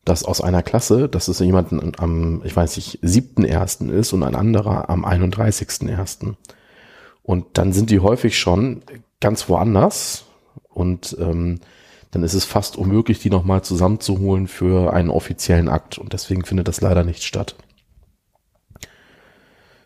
dass 0.04 0.24
aus 0.24 0.40
einer 0.40 0.62
Klasse, 0.62 1.08
dass 1.08 1.28
es 1.28 1.38
jemand 1.38 1.72
am, 2.00 2.42
ich 2.44 2.54
weiß 2.54 2.76
nicht, 2.76 2.98
siebten 3.02 3.44
ersten 3.44 3.88
ist 3.88 4.12
und 4.12 4.22
ein 4.22 4.34
anderer 4.34 4.90
am 4.90 5.04
31.ersten. 5.04 6.36
Und 7.22 7.46
dann 7.58 7.72
sind 7.72 7.90
die 7.90 8.00
häufig 8.00 8.38
schon 8.38 8.82
ganz 9.20 9.48
woanders 9.48 10.24
und 10.68 11.16
ähm, 11.20 11.60
dann 12.12 12.22
ist 12.22 12.34
es 12.34 12.44
fast 12.44 12.76
unmöglich, 12.76 13.18
die 13.20 13.30
nochmal 13.30 13.64
zusammenzuholen 13.64 14.46
für 14.46 14.92
einen 14.92 15.08
offiziellen 15.08 15.68
Akt. 15.68 15.96
Und 15.96 16.12
deswegen 16.12 16.44
findet 16.44 16.68
das 16.68 16.82
leider 16.82 17.04
nicht 17.04 17.24
statt. 17.24 17.56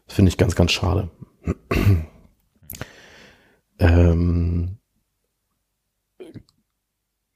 Das 0.06 0.16
finde 0.16 0.30
ich 0.30 0.36
ganz, 0.36 0.56
ganz 0.56 0.72
schade. 0.72 1.08
ähm, 3.78 4.78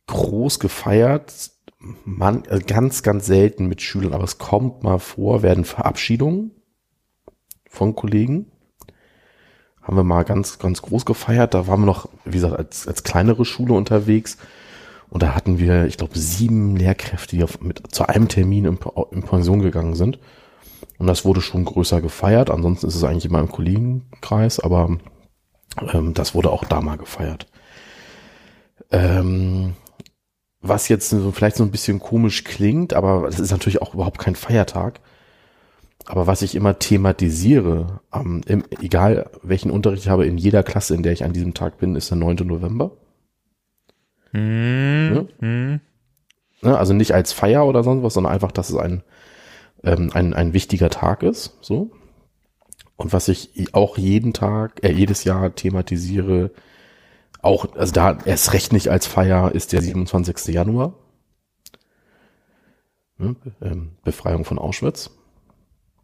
groß 0.08 0.58
gefeiert, 0.58 1.52
man, 2.04 2.42
also 2.48 2.64
ganz, 2.66 3.04
ganz 3.04 3.26
selten 3.26 3.66
mit 3.66 3.82
Schülern, 3.82 4.12
aber 4.12 4.24
es 4.24 4.38
kommt 4.38 4.82
mal 4.82 4.98
vor, 4.98 5.42
werden 5.42 5.64
Verabschiedungen 5.64 6.50
von 7.68 7.94
Kollegen. 7.94 8.50
Haben 9.80 9.96
wir 9.96 10.04
mal 10.04 10.24
ganz, 10.24 10.58
ganz 10.58 10.82
groß 10.82 11.06
gefeiert. 11.06 11.54
Da 11.54 11.68
waren 11.68 11.80
wir 11.80 11.86
noch, 11.86 12.08
wie 12.24 12.32
gesagt, 12.32 12.56
als, 12.56 12.88
als 12.88 13.04
kleinere 13.04 13.44
Schule 13.44 13.74
unterwegs. 13.74 14.36
Und 15.10 15.22
da 15.22 15.34
hatten 15.34 15.58
wir, 15.58 15.86
ich 15.86 15.96
glaube, 15.96 16.18
sieben 16.18 16.76
Lehrkräfte, 16.76 17.36
die 17.36 17.42
auf, 17.42 17.60
mit, 17.60 17.82
zu 17.92 18.08
einem 18.08 18.28
Termin 18.28 18.64
in, 18.64 18.78
in 19.10 19.22
Pension 19.22 19.60
gegangen 19.60 19.94
sind. 19.94 20.18
Und 20.98 21.06
das 21.06 21.24
wurde 21.24 21.40
schon 21.40 21.64
größer 21.64 22.00
gefeiert. 22.00 22.50
Ansonsten 22.50 22.86
ist 22.86 22.94
es 22.94 23.04
eigentlich 23.04 23.24
immer 23.24 23.40
im 23.40 23.50
Kollegenkreis, 23.50 24.60
aber 24.60 24.98
ähm, 25.92 26.14
das 26.14 26.34
wurde 26.34 26.50
auch 26.50 26.64
da 26.64 26.80
mal 26.80 26.96
gefeiert. 26.96 27.46
Ähm, 28.90 29.74
was 30.60 30.88
jetzt 30.88 31.10
so, 31.10 31.32
vielleicht 31.32 31.56
so 31.56 31.64
ein 31.64 31.70
bisschen 31.70 32.00
komisch 32.00 32.44
klingt, 32.44 32.92
aber 32.92 33.22
das 33.26 33.40
ist 33.40 33.50
natürlich 33.50 33.82
auch 33.82 33.94
überhaupt 33.94 34.18
kein 34.18 34.36
Feiertag. 34.36 35.00
Aber 36.06 36.26
was 36.26 36.42
ich 36.42 36.54
immer 36.54 36.78
thematisiere, 36.78 38.00
ähm, 38.14 38.42
im, 38.46 38.64
egal 38.80 39.30
welchen 39.42 39.70
Unterricht 39.70 40.04
ich 40.04 40.08
habe, 40.08 40.26
in 40.26 40.38
jeder 40.38 40.62
Klasse, 40.62 40.94
in 40.94 41.02
der 41.02 41.12
ich 41.12 41.24
an 41.24 41.32
diesem 41.32 41.54
Tag 41.54 41.78
bin, 41.78 41.96
ist 41.96 42.10
der 42.10 42.18
9. 42.18 42.36
November. 42.46 42.92
Hm, 44.32 45.28
hm. 45.40 45.80
Ne? 46.62 46.78
Also 46.78 46.92
nicht 46.92 47.12
als 47.12 47.32
Feier 47.32 47.66
oder 47.66 47.82
sonst 47.82 48.02
was, 48.02 48.14
sondern 48.14 48.32
einfach, 48.32 48.52
dass 48.52 48.70
es 48.70 48.76
ein, 48.76 49.02
ähm, 49.82 50.10
ein, 50.12 50.34
ein 50.34 50.52
wichtiger 50.52 50.90
Tag 50.90 51.22
ist. 51.22 51.56
So. 51.60 51.90
Und 52.96 53.12
was 53.12 53.28
ich 53.28 53.74
auch 53.74 53.96
jeden 53.96 54.32
Tag, 54.32 54.84
äh, 54.84 54.92
jedes 54.92 55.24
Jahr 55.24 55.54
thematisiere, 55.54 56.50
auch, 57.42 57.74
also 57.74 57.92
da 57.92 58.18
erst 58.24 58.52
recht 58.52 58.72
nicht 58.72 58.88
als 58.88 59.06
Feier 59.06 59.52
ist 59.52 59.72
der 59.72 59.80
27. 59.80 60.54
Januar. 60.54 60.94
Ne? 63.16 63.36
Ähm, 63.62 63.92
Befreiung 64.04 64.44
von 64.44 64.58
Auschwitz. 64.58 65.10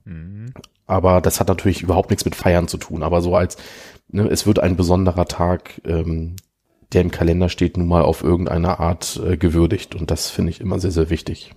Mhm. 0.04 0.52
Aber 0.86 1.20
das 1.20 1.40
hat 1.40 1.48
natürlich 1.48 1.82
überhaupt 1.82 2.10
nichts 2.10 2.24
mit 2.24 2.34
Feiern 2.34 2.68
zu 2.68 2.78
tun. 2.78 3.02
Aber 3.02 3.20
so 3.20 3.36
als, 3.36 3.56
ne, 4.08 4.28
es 4.28 4.46
wird 4.46 4.60
ein 4.60 4.76
besonderer 4.76 5.26
Tag, 5.26 5.80
ähm, 5.84 6.36
der 6.92 7.02
im 7.02 7.10
Kalender 7.10 7.48
steht, 7.48 7.76
nun 7.76 7.88
mal 7.88 8.02
auf 8.02 8.22
irgendeine 8.22 8.78
Art 8.78 9.20
äh, 9.24 9.36
gewürdigt. 9.36 9.94
Und 9.94 10.10
das 10.10 10.30
finde 10.30 10.50
ich 10.50 10.60
immer 10.60 10.78
sehr, 10.78 10.90
sehr 10.90 11.10
wichtig. 11.10 11.54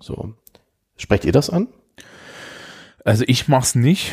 So. 0.00 0.34
Sprecht 0.96 1.24
ihr 1.24 1.32
das 1.32 1.50
an? 1.50 1.68
Also 3.04 3.24
ich 3.26 3.48
mach's 3.48 3.74
nicht. 3.74 4.12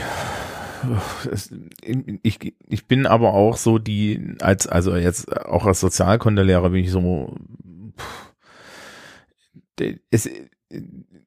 Ich, 2.22 2.54
ich 2.68 2.88
bin 2.88 3.08
aber 3.08 3.34
auch 3.34 3.58
so 3.58 3.80
die, 3.80 4.36
als, 4.40 4.68
also 4.68 4.96
jetzt 4.96 5.36
auch 5.36 5.66
als 5.66 5.80
Sozialkundelehrer 5.80 6.70
bin 6.70 6.84
ich 6.84 6.92
so, 6.92 7.36
es, 10.12 10.30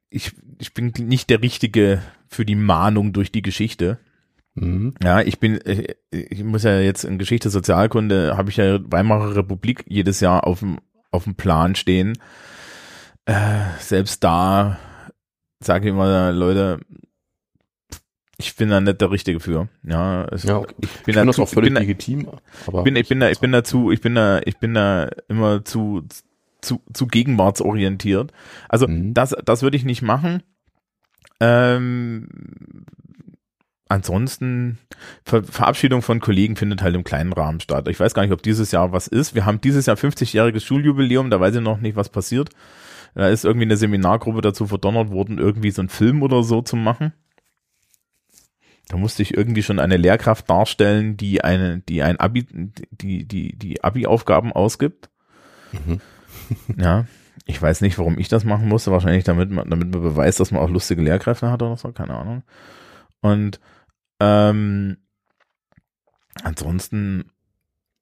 ich, 0.08 0.32
ich 0.58 0.74
bin 0.74 0.92
nicht 0.98 1.30
der 1.30 1.42
Richtige 1.42 2.02
für 2.28 2.44
die 2.44 2.54
Mahnung 2.54 3.12
durch 3.12 3.32
die 3.32 3.42
Geschichte. 3.42 3.98
Mhm. 4.54 4.94
Ja, 5.02 5.20
ich 5.20 5.38
bin, 5.38 5.60
ich, 5.64 5.96
ich 6.10 6.44
muss 6.44 6.64
ja 6.64 6.78
jetzt 6.80 7.04
in 7.04 7.18
Geschichte 7.18 7.50
Sozialkunde, 7.50 8.36
habe 8.36 8.50
ich 8.50 8.56
ja 8.56 8.78
Weimarer 8.90 9.36
Republik 9.36 9.84
jedes 9.88 10.20
Jahr 10.20 10.46
auf 10.46 10.60
dem, 10.60 10.78
auf 11.10 11.24
dem 11.24 11.34
Plan 11.36 11.74
stehen. 11.76 12.18
Äh, 13.26 13.60
selbst 13.78 14.24
da 14.24 14.78
sage 15.62 15.86
ich 15.86 15.90
immer, 15.92 16.32
Leute, 16.32 16.80
ich 18.38 18.56
bin 18.56 18.70
da 18.70 18.80
nicht 18.80 19.00
der 19.00 19.10
Richtige 19.10 19.38
für. 19.38 19.68
Ja, 19.82 20.24
es, 20.32 20.44
Ja, 20.44 20.56
okay. 20.58 20.74
ich 20.80 20.84
Ich 20.88 20.92
bin 21.04 21.04
finde 21.14 21.20
da 21.20 21.24
das 21.26 21.36
zu, 21.36 21.42
auch 21.42 21.48
völlig 21.48 21.68
ich 21.68 21.74
bin, 21.74 21.74
da- 21.74 21.80
legitim. 21.80 22.28
Ich 22.66 22.82
bin, 22.84 22.96
ich 22.96 23.08
bin 23.08 23.20
da, 23.20 23.30
ich 23.30 23.38
bin 23.40 23.52
dazu, 23.52 23.90
ich 23.92 24.00
bin 24.00 24.14
da, 24.14 24.40
ich 24.44 24.56
bin 24.58 24.74
da 24.74 25.10
immer 25.28 25.64
zu, 25.64 26.02
zu, 26.62 26.80
zu 26.92 27.06
gegenwartsorientiert. 27.06 28.32
Also 28.68 28.88
Mhm. 28.88 29.12
das, 29.14 29.36
das 29.44 29.62
würde 29.62 29.76
ich 29.76 29.84
nicht 29.84 30.02
machen. 30.02 30.42
Ähm, 31.40 32.28
ansonsten 33.90 34.78
Ver 35.24 35.42
Verabschiedung 35.42 36.02
von 36.02 36.20
Kollegen 36.20 36.56
findet 36.56 36.82
halt 36.82 36.94
im 36.94 37.04
kleinen 37.04 37.32
Rahmen 37.32 37.60
statt. 37.60 37.88
Ich 37.88 37.98
weiß 37.98 38.14
gar 38.14 38.22
nicht, 38.22 38.32
ob 38.32 38.42
dieses 38.42 38.70
Jahr 38.70 38.92
was 38.92 39.06
ist. 39.06 39.34
Wir 39.34 39.44
haben 39.46 39.60
dieses 39.60 39.86
Jahr 39.86 39.96
50-jähriges 39.96 40.64
Schuljubiläum, 40.64 41.30
da 41.30 41.40
weiß 41.40 41.56
ich 41.56 41.60
noch 41.60 41.80
nicht, 41.80 41.96
was 41.96 42.08
passiert. 42.08 42.50
Da 43.14 43.28
ist 43.28 43.44
irgendwie 43.44 43.64
eine 43.64 43.76
Seminargruppe 43.76 44.40
dazu 44.40 44.66
verdonnert 44.66 45.10
worden, 45.10 45.38
irgendwie 45.38 45.72
so 45.72 45.82
einen 45.82 45.88
Film 45.88 46.22
oder 46.22 46.42
so 46.44 46.62
zu 46.62 46.76
machen. 46.76 47.12
Da 48.88 48.96
musste 48.96 49.22
ich 49.22 49.36
irgendwie 49.36 49.62
schon 49.62 49.78
eine 49.78 49.96
Lehrkraft 49.96 50.48
darstellen, 50.48 51.16
die 51.16 51.42
eine, 51.42 51.80
die 51.80 52.02
ein 52.02 52.18
Abi, 52.18 52.46
die, 52.90 53.24
die, 53.24 53.56
die 53.56 53.82
Abi-Aufgaben 53.82 54.52
ausgibt. 54.52 55.10
Mhm. 55.72 56.00
Ja. 56.76 57.06
Ich 57.46 57.60
weiß 57.60 57.80
nicht, 57.80 57.98
warum 57.98 58.18
ich 58.18 58.28
das 58.28 58.44
machen 58.44 58.68
musste. 58.68 58.90
Wahrscheinlich 58.90 59.24
damit 59.24 59.50
man, 59.50 59.70
damit 59.70 59.92
man 59.92 60.02
beweist, 60.02 60.40
dass 60.40 60.50
man 60.50 60.60
auch 60.60 60.68
lustige 60.68 61.02
Lehrkräfte 61.02 61.50
hat 61.50 61.62
oder 61.62 61.76
so, 61.76 61.92
keine 61.92 62.14
Ahnung. 62.14 62.42
Und 63.20 63.60
ähm, 64.20 64.98
ansonsten, 66.42 67.30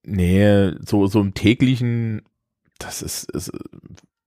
nee, 0.03 0.73
so, 0.85 1.07
so 1.07 1.21
im 1.21 1.35
täglichen, 1.35 2.23
das 2.79 3.03
ist, 3.03 3.31
ist 3.33 3.53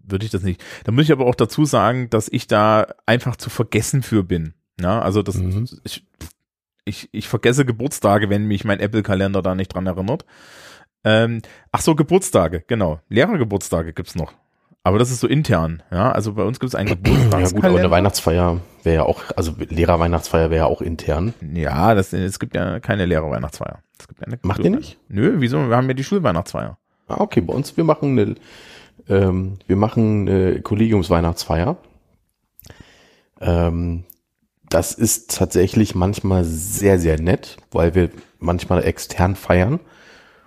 würde 0.03 0.25
ich 0.25 0.31
das 0.31 0.43
nicht. 0.43 0.63
Da 0.83 0.91
muss 0.91 1.05
ich 1.05 1.11
aber 1.11 1.25
auch 1.25 1.35
dazu 1.35 1.63
sagen, 1.65 2.09
dass 2.09 2.27
ich 2.27 2.47
da 2.47 2.87
einfach 3.05 3.35
zu 3.35 3.49
vergessen 3.49 4.03
für 4.03 4.23
bin. 4.23 4.53
Ja, 4.79 5.01
also 5.01 5.21
das, 5.21 5.35
Mhm. 5.37 5.67
ich, 5.83 6.05
ich, 6.85 7.09
ich 7.11 7.27
vergesse 7.29 7.65
Geburtstage, 7.65 8.29
wenn 8.29 8.45
mich 8.45 8.65
mein 8.65 8.79
Apple-Kalender 8.79 9.41
da 9.41 9.55
nicht 9.55 9.73
dran 9.73 9.87
erinnert. 9.87 10.25
Ähm, 11.03 11.41
ach 11.71 11.81
so, 11.81 11.95
Geburtstage, 11.95 12.63
genau. 12.67 12.99
Lehrergeburtstage 13.09 13.93
gibt's 13.93 14.15
noch. 14.15 14.33
Aber 14.83 14.97
das 14.97 15.11
ist 15.11 15.19
so 15.19 15.27
intern, 15.27 15.83
ja. 15.91 16.11
Also 16.11 16.33
bei 16.33 16.43
uns 16.43 16.59
gibt's 16.59 16.75
einen 16.75 16.89
Geburtstagskalender. 17.03 17.43
Ja 17.43 17.49
gut, 17.49 17.65
aber 17.65 17.79
eine 17.79 17.91
Weihnachtsfeier 17.91 18.61
wäre 18.83 18.95
ja 18.95 19.03
auch, 19.03 19.21
also 19.35 19.53
Lehrerweihnachtsfeier 19.57 20.49
wäre 20.49 20.61
ja 20.61 20.65
auch 20.65 20.81
intern. 20.81 21.33
Ja, 21.53 21.93
das, 21.93 22.13
es 22.13 22.39
gibt 22.39 22.55
ja 22.55 22.79
keine 22.79 23.05
Lehrerweihnachtsfeier. 23.05 23.79
Es 23.99 24.07
gibt 24.07 24.25
eine 24.25 24.39
Macht 24.41 24.63
ihr 24.63 24.71
nicht? 24.71 24.97
Nö, 25.07 25.35
wieso? 25.37 25.69
Wir 25.69 25.75
haben 25.75 25.87
ja 25.87 25.93
die 25.93 26.03
Schulweihnachtsfeier. 26.03 26.77
Ah, 27.07 27.17
okay, 27.19 27.41
bei 27.41 27.53
uns, 27.53 27.77
wir 27.77 27.83
machen 27.83 28.17
eine, 28.17 28.35
ähm, 29.07 29.59
wir 29.67 29.75
machen 29.75 30.27
eine 30.27 30.61
Kollegiumsweihnachtsfeier. 30.61 31.77
Ähm, 33.39 34.05
das 34.69 34.93
ist 34.93 35.37
tatsächlich 35.37 35.95
manchmal 35.95 36.43
sehr, 36.43 36.97
sehr 36.97 37.19
nett, 37.21 37.57
weil 37.71 37.93
wir 37.93 38.09
manchmal 38.39 38.83
extern 38.83 39.35
feiern. 39.35 39.79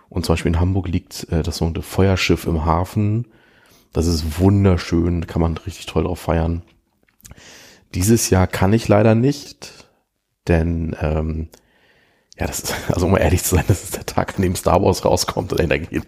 Und 0.09 0.25
zum 0.25 0.35
Beispiel 0.35 0.53
in 0.53 0.61
Hamburg 0.61 0.89
liegt 0.89 1.29
äh, 1.31 1.43
das 1.43 1.59
sogenannte 1.59 1.83
Feuerschiff 1.83 2.47
im 2.47 2.65
Hafen. 2.65 3.27
Das 3.95 4.09
ist 4.09 4.41
wunderschön, 4.41 5.29
kann 5.29 5.41
man 5.41 5.57
richtig 5.57 5.87
toll 5.87 6.03
drauf 6.03 6.19
feiern. 6.19 6.63
Dieses 7.95 8.29
Jahr 8.29 8.49
kann 8.49 8.73
ich 8.73 8.89
leider 8.89 9.15
nicht, 9.15 9.89
denn 10.49 10.97
ähm, 11.01 11.49
ja, 12.37 12.49
das 12.49 12.59
ist, 12.59 12.75
also 12.89 13.07
um 13.07 13.17
ehrlich 13.17 13.45
zu 13.45 13.55
sein, 13.55 13.65
das 13.69 13.85
ist 13.85 13.97
der 13.97 14.05
Tag, 14.05 14.35
an 14.37 14.43
dem 14.43 14.57
Star 14.57 14.83
Wars 14.83 15.05
rauskommt. 15.05 15.53
Und 15.53 15.71
da 15.71 15.79
gehe 15.79 16.03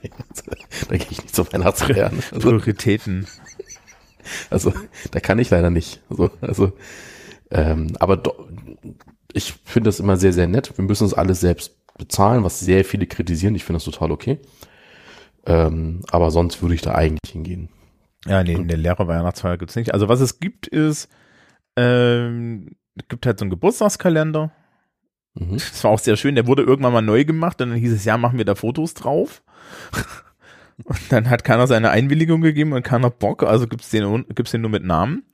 da 0.89 0.97
geh 0.97 1.07
ich 1.11 1.23
nicht 1.23 1.35
zu 1.35 1.51
Weihnachtsfeiern. 1.53 2.23
Also, 2.33 2.41
Prioritäten. 2.59 3.29
Also 4.51 4.73
da 5.13 5.21
kann 5.21 5.39
ich 5.39 5.51
leider 5.51 5.71
nicht. 5.71 6.01
Also, 6.11 6.31
also 6.41 6.73
ähm, 7.53 7.93
aber 8.01 8.17
do, 8.17 8.33
ich 9.33 9.55
finde 9.65 9.89
das 9.89 10.01
immer 10.01 10.17
sehr, 10.17 10.33
sehr 10.33 10.49
nett. 10.49 10.77
Wir 10.77 10.85
müssen 10.85 11.05
uns 11.05 11.15
alles 11.15 11.39
selbst 11.39 11.77
bezahlen, 11.97 12.43
was 12.43 12.59
sehr 12.59 12.85
viele 12.85 13.07
kritisieren. 13.07 13.55
Ich 13.55 13.65
finde 13.65 13.77
das 13.77 13.85
total 13.85 14.11
okay. 14.11 14.41
Ähm, 15.47 16.01
aber 16.11 16.33
sonst 16.33 16.61
würde 16.63 16.75
ich 16.75 16.83
da 16.83 16.97
eigentlich 16.97 17.31
hingehen. 17.31 17.69
Ja, 18.27 18.43
nee, 18.43 18.55
in 18.55 18.69
der 18.69 18.77
Lehrer-Weihnachtsfeier 18.77 19.59
gibt's 19.59 19.77
nicht. 19.77 19.95
Also 19.95 20.09
was 20.09 20.21
es 20.21 20.41
gibt 20.41 20.67
ist, 20.67 21.09
ähm, 21.77 22.77
es 22.97 23.09
gibt 23.09 23.27
halt 23.27 23.39
so 23.39 23.45
einen 23.45 23.51
Geburtstagskalender. 23.51 24.51
Mhm. 25.35 25.53
Das 25.53 25.85
war 25.85 25.91
auch 25.91 25.99
sehr 25.99 26.17
schön. 26.17 26.35
Der 26.35 26.47
wurde 26.47 26.63
irgendwann 26.63 26.93
mal 26.93 27.03
neu 27.03 27.25
gemacht 27.25 27.61
und 27.61 27.71
dann 27.71 27.79
hieß 27.79 27.93
es, 27.93 28.05
ja, 28.05 28.17
machen 28.19 28.39
wir 28.39 28.45
da 28.45 28.55
Fotos 28.55 28.95
drauf. 28.95 29.43
Und 30.85 31.01
dann 31.11 31.31
hat 31.31 31.43
keiner 31.43 31.67
seine 31.67 31.89
Einwilligung 31.89 32.43
gegeben 32.43 32.75
und 32.75 32.83
keiner 32.83 33.09
Bock, 33.09 33.43
also 33.45 33.67
gibt's 33.67 33.89
den, 33.89 34.27
gibt's 34.35 34.51
den 34.51 34.61
nur 34.61 34.71
mit 34.71 34.85
Namen. 34.85 35.25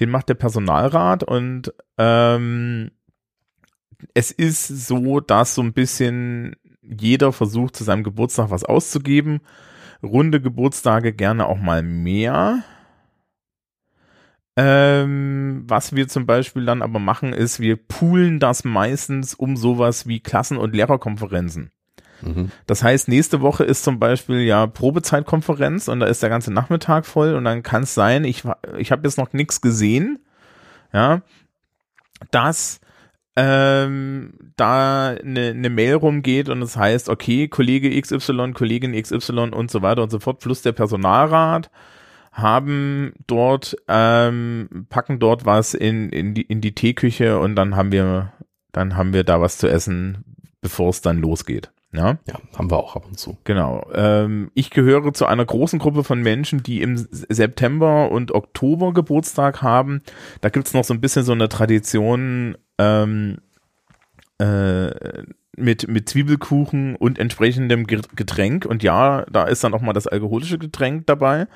Den 0.00 0.10
macht 0.10 0.28
der 0.28 0.34
Personalrat 0.34 1.22
und 1.22 1.72
ähm, 1.98 2.90
es 4.14 4.32
ist 4.32 4.66
so, 4.66 5.20
dass 5.20 5.54
so 5.54 5.62
ein 5.62 5.72
bisschen 5.72 6.56
jeder 6.82 7.32
versucht, 7.32 7.76
zu 7.76 7.84
seinem 7.84 8.02
Geburtstag 8.02 8.50
was 8.50 8.64
auszugeben. 8.64 9.40
Runde 10.02 10.40
Geburtstage 10.40 11.12
gerne 11.12 11.46
auch 11.46 11.58
mal 11.58 11.82
mehr. 11.82 12.62
Ähm, 14.56 15.64
was 15.68 15.94
wir 15.94 16.08
zum 16.08 16.26
Beispiel 16.26 16.64
dann 16.64 16.82
aber 16.82 16.98
machen, 16.98 17.32
ist, 17.32 17.60
wir 17.60 17.76
poolen 17.76 18.40
das 18.40 18.64
meistens 18.64 19.34
um 19.34 19.56
sowas 19.56 20.08
wie 20.08 20.20
Klassen- 20.20 20.58
und 20.58 20.74
Lehrerkonferenzen. 20.74 21.70
Mhm. 22.22 22.50
Das 22.66 22.82
heißt, 22.82 23.06
nächste 23.06 23.40
Woche 23.40 23.64
ist 23.64 23.84
zum 23.84 24.00
Beispiel 24.00 24.40
ja 24.40 24.66
Probezeitkonferenz 24.66 25.86
und 25.86 26.00
da 26.00 26.06
ist 26.06 26.22
der 26.22 26.30
ganze 26.30 26.52
Nachmittag 26.52 27.06
voll 27.06 27.34
und 27.34 27.44
dann 27.44 27.62
kann 27.62 27.84
es 27.84 27.94
sein, 27.94 28.24
ich, 28.24 28.42
ich 28.76 28.90
habe 28.90 29.06
jetzt 29.06 29.18
noch 29.18 29.32
nichts 29.32 29.60
gesehen, 29.60 30.18
ja, 30.92 31.22
dass 32.30 32.80
ähm, 33.40 34.32
da 34.56 35.10
eine, 35.10 35.50
eine 35.50 35.70
Mail 35.70 35.94
rumgeht 35.94 36.48
und 36.48 36.60
es 36.60 36.76
heißt, 36.76 37.08
okay, 37.08 37.46
Kollege 37.46 38.00
XY, 38.00 38.52
Kollegin 38.52 39.00
XY 39.00 39.50
und 39.52 39.70
so 39.70 39.80
weiter 39.80 40.02
und 40.02 40.10
so 40.10 40.18
fort, 40.18 40.40
plus 40.40 40.62
der 40.62 40.72
Personalrat 40.72 41.70
haben 42.32 43.12
dort, 43.28 43.76
ähm, 43.86 44.86
packen 44.88 45.20
dort 45.20 45.46
was 45.46 45.74
in, 45.74 46.10
in, 46.10 46.34
die, 46.34 46.42
in 46.42 46.60
die 46.60 46.74
Teeküche 46.74 47.38
und 47.38 47.54
dann 47.54 47.76
haben 47.76 47.92
wir, 47.92 48.32
dann 48.72 48.96
haben 48.96 49.12
wir 49.12 49.22
da 49.22 49.40
was 49.40 49.56
zu 49.58 49.68
essen, 49.68 50.24
bevor 50.60 50.90
es 50.90 51.00
dann 51.00 51.18
losgeht. 51.18 51.70
Ja? 51.92 52.18
ja, 52.26 52.34
haben 52.56 52.70
wir 52.70 52.76
auch 52.76 52.96
ab 52.96 53.06
und 53.06 53.18
zu. 53.18 53.38
Genau. 53.44 53.86
Ähm, 53.94 54.50
ich 54.54 54.70
gehöre 54.70 55.12
zu 55.14 55.24
einer 55.26 55.44
großen 55.44 55.78
Gruppe 55.78 56.04
von 56.04 56.20
Menschen, 56.20 56.62
die 56.62 56.82
im 56.82 56.96
September 56.96 58.10
und 58.10 58.32
Oktober 58.32 58.92
Geburtstag 58.92 59.62
haben. 59.62 60.02
Da 60.42 60.50
gibt's 60.50 60.74
noch 60.74 60.84
so 60.84 60.92
ein 60.92 61.00
bisschen 61.00 61.24
so 61.24 61.32
eine 61.32 61.48
Tradition 61.48 62.58
ähm, 62.78 63.38
äh, 64.38 64.90
mit, 65.56 65.88
mit 65.88 66.08
Zwiebelkuchen 66.08 66.94
und 66.94 67.18
entsprechendem 67.18 67.86
Getränk. 67.86 68.66
Und 68.66 68.82
ja, 68.82 69.24
da 69.30 69.44
ist 69.44 69.64
dann 69.64 69.74
auch 69.74 69.80
mal 69.80 69.94
das 69.94 70.06
alkoholische 70.06 70.58
Getränk 70.58 71.06
dabei. 71.06 71.46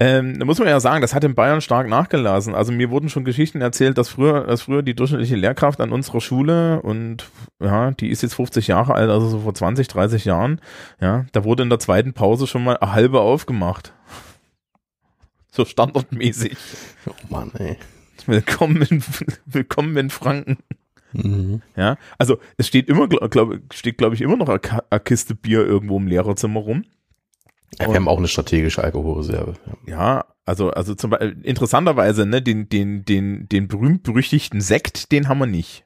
Ähm, 0.00 0.40
da 0.40 0.44
muss 0.44 0.58
man 0.58 0.66
ja 0.66 0.80
sagen, 0.80 1.02
das 1.02 1.14
hat 1.14 1.22
in 1.22 1.36
Bayern 1.36 1.60
stark 1.60 1.88
nachgelassen. 1.88 2.54
Also 2.54 2.72
mir 2.72 2.90
wurden 2.90 3.08
schon 3.08 3.24
Geschichten 3.24 3.60
erzählt, 3.60 3.96
dass 3.96 4.08
früher, 4.08 4.44
dass 4.44 4.62
früher 4.62 4.82
die 4.82 4.94
durchschnittliche 4.94 5.36
Lehrkraft 5.36 5.80
an 5.80 5.92
unserer 5.92 6.20
Schule 6.20 6.82
und 6.82 7.30
ja, 7.62 7.92
die 7.92 8.08
ist 8.08 8.22
jetzt 8.22 8.34
50 8.34 8.66
Jahre 8.66 8.94
alt, 8.94 9.08
also 9.08 9.28
so 9.28 9.40
vor 9.40 9.54
20, 9.54 9.86
30 9.86 10.24
Jahren, 10.24 10.60
ja, 11.00 11.26
da 11.30 11.44
wurde 11.44 11.62
in 11.62 11.70
der 11.70 11.78
zweiten 11.78 12.12
Pause 12.12 12.48
schon 12.48 12.64
mal 12.64 12.76
eine 12.76 12.92
halbe 12.92 13.20
aufgemacht. 13.20 13.92
So 15.52 15.64
standardmäßig. 15.64 16.56
Oh 17.06 17.12
Mann, 17.28 17.52
ey. 17.54 17.76
Willkommen 18.26 18.82
in, 18.82 19.04
willkommen 19.46 19.96
in 19.96 20.10
Franken. 20.10 20.58
Mhm. 21.12 21.62
Ja, 21.76 21.96
also 22.18 22.40
es 22.56 22.66
steht 22.66 22.88
immer, 22.88 23.06
glaube 23.06 23.60
steht 23.72 23.98
glaube 23.98 24.16
ich 24.16 24.22
immer 24.22 24.36
noch 24.36 24.48
eine, 24.48 24.60
eine 24.90 25.00
Kiste 25.00 25.36
Bier 25.36 25.64
irgendwo 25.64 25.98
im 25.98 26.08
Lehrerzimmer 26.08 26.58
rum. 26.58 26.84
Ja, 27.80 27.88
wir 27.88 27.96
haben 27.96 28.08
auch 28.08 28.18
eine 28.18 28.28
strategische 28.28 28.84
Alkoholreserve. 28.84 29.54
Ja, 29.86 30.26
also, 30.46 30.70
also 30.70 30.94
zum 30.94 31.10
Beispiel, 31.10 31.36
interessanterweise, 31.42 32.26
ne, 32.26 32.42
den, 32.42 32.68
den, 32.68 33.04
den, 33.04 33.48
den 33.48 33.68
berühmt-berüchtigten 33.68 34.60
Sekt, 34.60 35.10
den 35.10 35.28
haben 35.28 35.38
wir 35.38 35.46
nicht. 35.46 35.84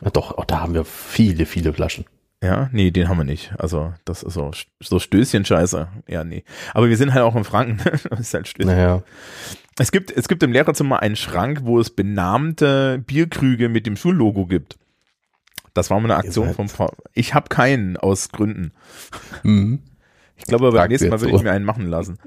Ja, 0.00 0.10
doch, 0.10 0.36
auch 0.36 0.44
da 0.44 0.60
haben 0.60 0.74
wir 0.74 0.84
viele, 0.84 1.46
viele 1.46 1.72
Flaschen. 1.72 2.04
Ja, 2.42 2.68
nee, 2.72 2.90
den 2.90 3.08
haben 3.08 3.16
wir 3.16 3.24
nicht. 3.24 3.52
Also, 3.58 3.94
das 4.04 4.22
ist 4.22 4.34
so, 4.34 4.50
so 4.80 4.98
Stößchen-Scheiße. 4.98 5.88
Ja, 6.06 6.22
nee. 6.22 6.44
Aber 6.74 6.88
wir 6.88 6.96
sind 6.96 7.14
halt 7.14 7.24
auch 7.24 7.34
in 7.34 7.44
Franken. 7.44 7.80
das 8.10 8.20
ist 8.20 8.34
halt 8.34 8.46
Stößchen. 8.46 8.74
Naja. 8.74 9.02
Es 9.78 9.90
gibt, 9.90 10.10
es 10.10 10.28
gibt 10.28 10.42
im 10.42 10.52
Lehrerzimmer 10.52 11.00
einen 11.00 11.16
Schrank, 11.16 11.60
wo 11.64 11.80
es 11.80 11.90
benahmte 11.90 13.02
Bierkrüge 13.06 13.68
mit 13.68 13.86
dem 13.86 13.96
Schullogo 13.96 14.46
gibt. 14.46 14.78
Das 15.74 15.90
war 15.90 16.00
mal 16.00 16.10
eine 16.10 16.16
Aktion 16.16 16.54
vom, 16.54 16.68
ich 17.12 17.34
habe 17.34 17.48
keinen 17.48 17.96
aus 17.96 18.30
Gründen. 18.30 18.72
Mhm. 19.42 19.82
Ich 20.36 20.44
glaube, 20.44 20.70
beim 20.72 20.88
nächsten 20.88 21.08
Mal 21.08 21.20
würde 21.20 21.36
ich 21.36 21.42
mir 21.42 21.52
einen 21.52 21.64
machen 21.64 21.86
lassen. 21.86 22.18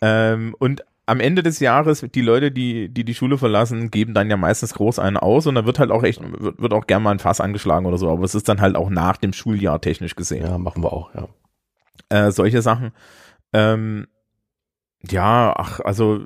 Ähm, 0.00 0.54
und 0.58 0.84
am 1.06 1.20
Ende 1.20 1.42
des 1.42 1.60
Jahres, 1.60 2.06
die 2.14 2.20
Leute, 2.20 2.50
die, 2.50 2.88
die 2.88 3.04
die 3.04 3.14
Schule 3.14 3.38
verlassen, 3.38 3.90
geben 3.90 4.14
dann 4.14 4.30
ja 4.30 4.36
meistens 4.36 4.74
groß 4.74 4.98
einen 4.98 5.16
aus 5.16 5.46
und 5.46 5.54
da 5.56 5.66
wird 5.66 5.78
halt 5.78 5.90
auch 5.90 6.02
echt, 6.04 6.20
wird, 6.22 6.60
wird 6.60 6.72
auch 6.72 6.86
gern 6.86 7.02
mal 7.02 7.10
ein 7.10 7.18
Fass 7.18 7.40
angeschlagen 7.40 7.86
oder 7.86 7.98
so, 7.98 8.10
aber 8.10 8.24
es 8.24 8.34
ist 8.34 8.48
dann 8.48 8.60
halt 8.60 8.76
auch 8.76 8.90
nach 8.90 9.16
dem 9.16 9.32
Schuljahr 9.32 9.80
technisch 9.80 10.14
gesehen. 10.14 10.44
Ja, 10.44 10.58
machen 10.58 10.82
wir 10.82 10.92
auch, 10.92 11.10
ja. 11.14 11.28
Äh, 12.08 12.30
solche 12.30 12.62
Sachen. 12.62 12.92
Ähm, 13.52 14.06
ja, 15.10 15.54
ach, 15.56 15.80
also 15.80 16.20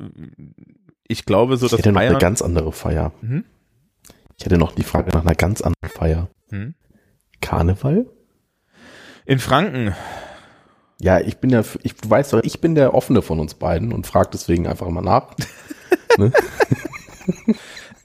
ich 1.09 1.25
glaube 1.25 1.57
so, 1.57 1.67
dass. 1.67 1.79
Ich 1.79 1.79
hätte 1.79 1.93
noch 1.93 2.01
eine 2.01 2.19
ganz 2.19 2.43
andere 2.43 2.73
Feier. 2.73 3.13
Mhm. 3.23 3.45
Ich 4.39 4.45
hätte 4.45 4.59
noch 4.59 4.73
die 4.73 4.83
Frage 4.83 5.11
nach 5.13 5.23
einer 5.23 5.35
ganz 5.35 5.63
anderen 5.63 5.91
Feier. 5.95 6.29
Mhm. 6.51 6.75
Karneval? 7.41 8.07
In 9.25 9.39
Franken 9.39 9.95
ja, 10.99 11.21
ich 11.21 11.39
bin 11.39 11.51
ja, 11.51 11.63
ich 11.83 11.95
weiß 12.07 12.31
doch, 12.31 12.43
ich 12.43 12.61
bin 12.61 12.75
der 12.75 12.95
Offene 12.95 13.23
von 13.23 13.39
uns 13.39 13.55
beiden 13.55 13.93
und 13.93 14.07
frage 14.07 14.31
deswegen 14.33 14.67
einfach 14.67 14.89
mal 14.89 15.03
nach. 15.03 15.35
ne? 16.19 16.33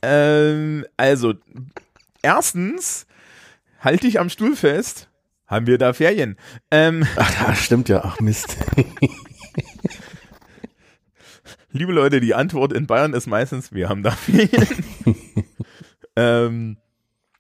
ähm, 0.02 0.86
also, 0.98 1.34
erstens, 2.22 3.08
halte 3.80 4.08
ich 4.08 4.20
am 4.20 4.30
Stuhl 4.30 4.56
fest, 4.56 5.10
haben 5.48 5.68
wir 5.68 5.78
da 5.78 5.94
Ferien. 5.94 6.38
Ähm, 6.70 7.08
Ach, 7.16 7.48
ja, 7.48 7.56
stimmt 7.56 7.90
ja, 7.90 8.02
ach 8.04 8.20
Mist. 8.20 8.58
Liebe 11.74 11.94
Leute, 11.94 12.20
die 12.20 12.36
Antwort 12.36 12.74
in 12.74 12.86
Bayern 12.88 13.14
ist 13.14 13.28
meistens, 13.28 13.72
wir 13.72 13.88
haben 13.88 14.04
da 14.04 14.12
Ferien. 14.12 14.68
ähm, 16.18 16.78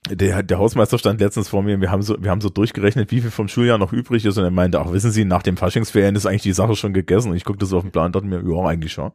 der, 0.10 0.41
der 0.43 0.58
Hausmeister 0.58 0.97
stand 0.97 1.22
letztens 1.22 1.49
vor 1.49 1.62
mir, 1.62 1.80
wir 1.80 1.91
haben 1.91 2.02
so, 2.02 2.22
wir 2.22 2.32
haben 2.32 2.41
so 2.41 2.49
durchgerechnet, 2.49 3.12
wie 3.12 3.22
viel 3.22 3.32
vom 3.32 3.47
Schuljahr 3.47 3.78
noch 3.78 3.93
übrig 3.93 4.26
ist 4.26 4.38
und 4.38 4.43
er 4.43 4.52
meinte, 4.52 4.80
ach, 4.80 4.91
wissen 4.91 5.12
Sie, 5.12 5.26
nach 5.26 5.43
dem 5.43 5.58
Faschingsferien 5.58 6.16
ist 6.16 6.26
eigentlich 6.26 6.41
die 6.41 6.54
Sache 6.54 6.76
schon 6.76 6.93
gegessen. 6.93 7.32
Und 7.32 7.38
ich 7.38 7.45
guckte 7.45 7.66
so 7.66 7.78
auf 7.78 7.84
den 7.84 7.91
Plan 7.91 8.08
und 8.08 8.16
dachte 8.16 8.28
mir, 8.28 8.43
ja, 8.43 8.66
eigentlich 8.68 8.93
schon. 8.93 9.12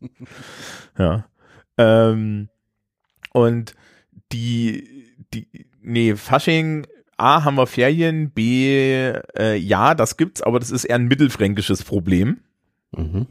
ja. 0.98 1.26
Ähm, 1.76 2.48
und 3.32 3.74
die, 4.32 5.06
die, 5.34 5.66
nee, 5.82 6.16
Fasching, 6.16 6.86
A, 7.18 7.44
haben 7.44 7.56
wir 7.56 7.66
Ferien, 7.66 8.30
B, 8.30 9.12
äh, 9.38 9.56
ja, 9.56 9.94
das 9.94 10.16
gibt's, 10.16 10.42
aber 10.42 10.58
das 10.58 10.70
ist 10.70 10.84
eher 10.84 10.96
ein 10.96 11.06
mittelfränkisches 11.06 11.84
Problem. 11.84 12.40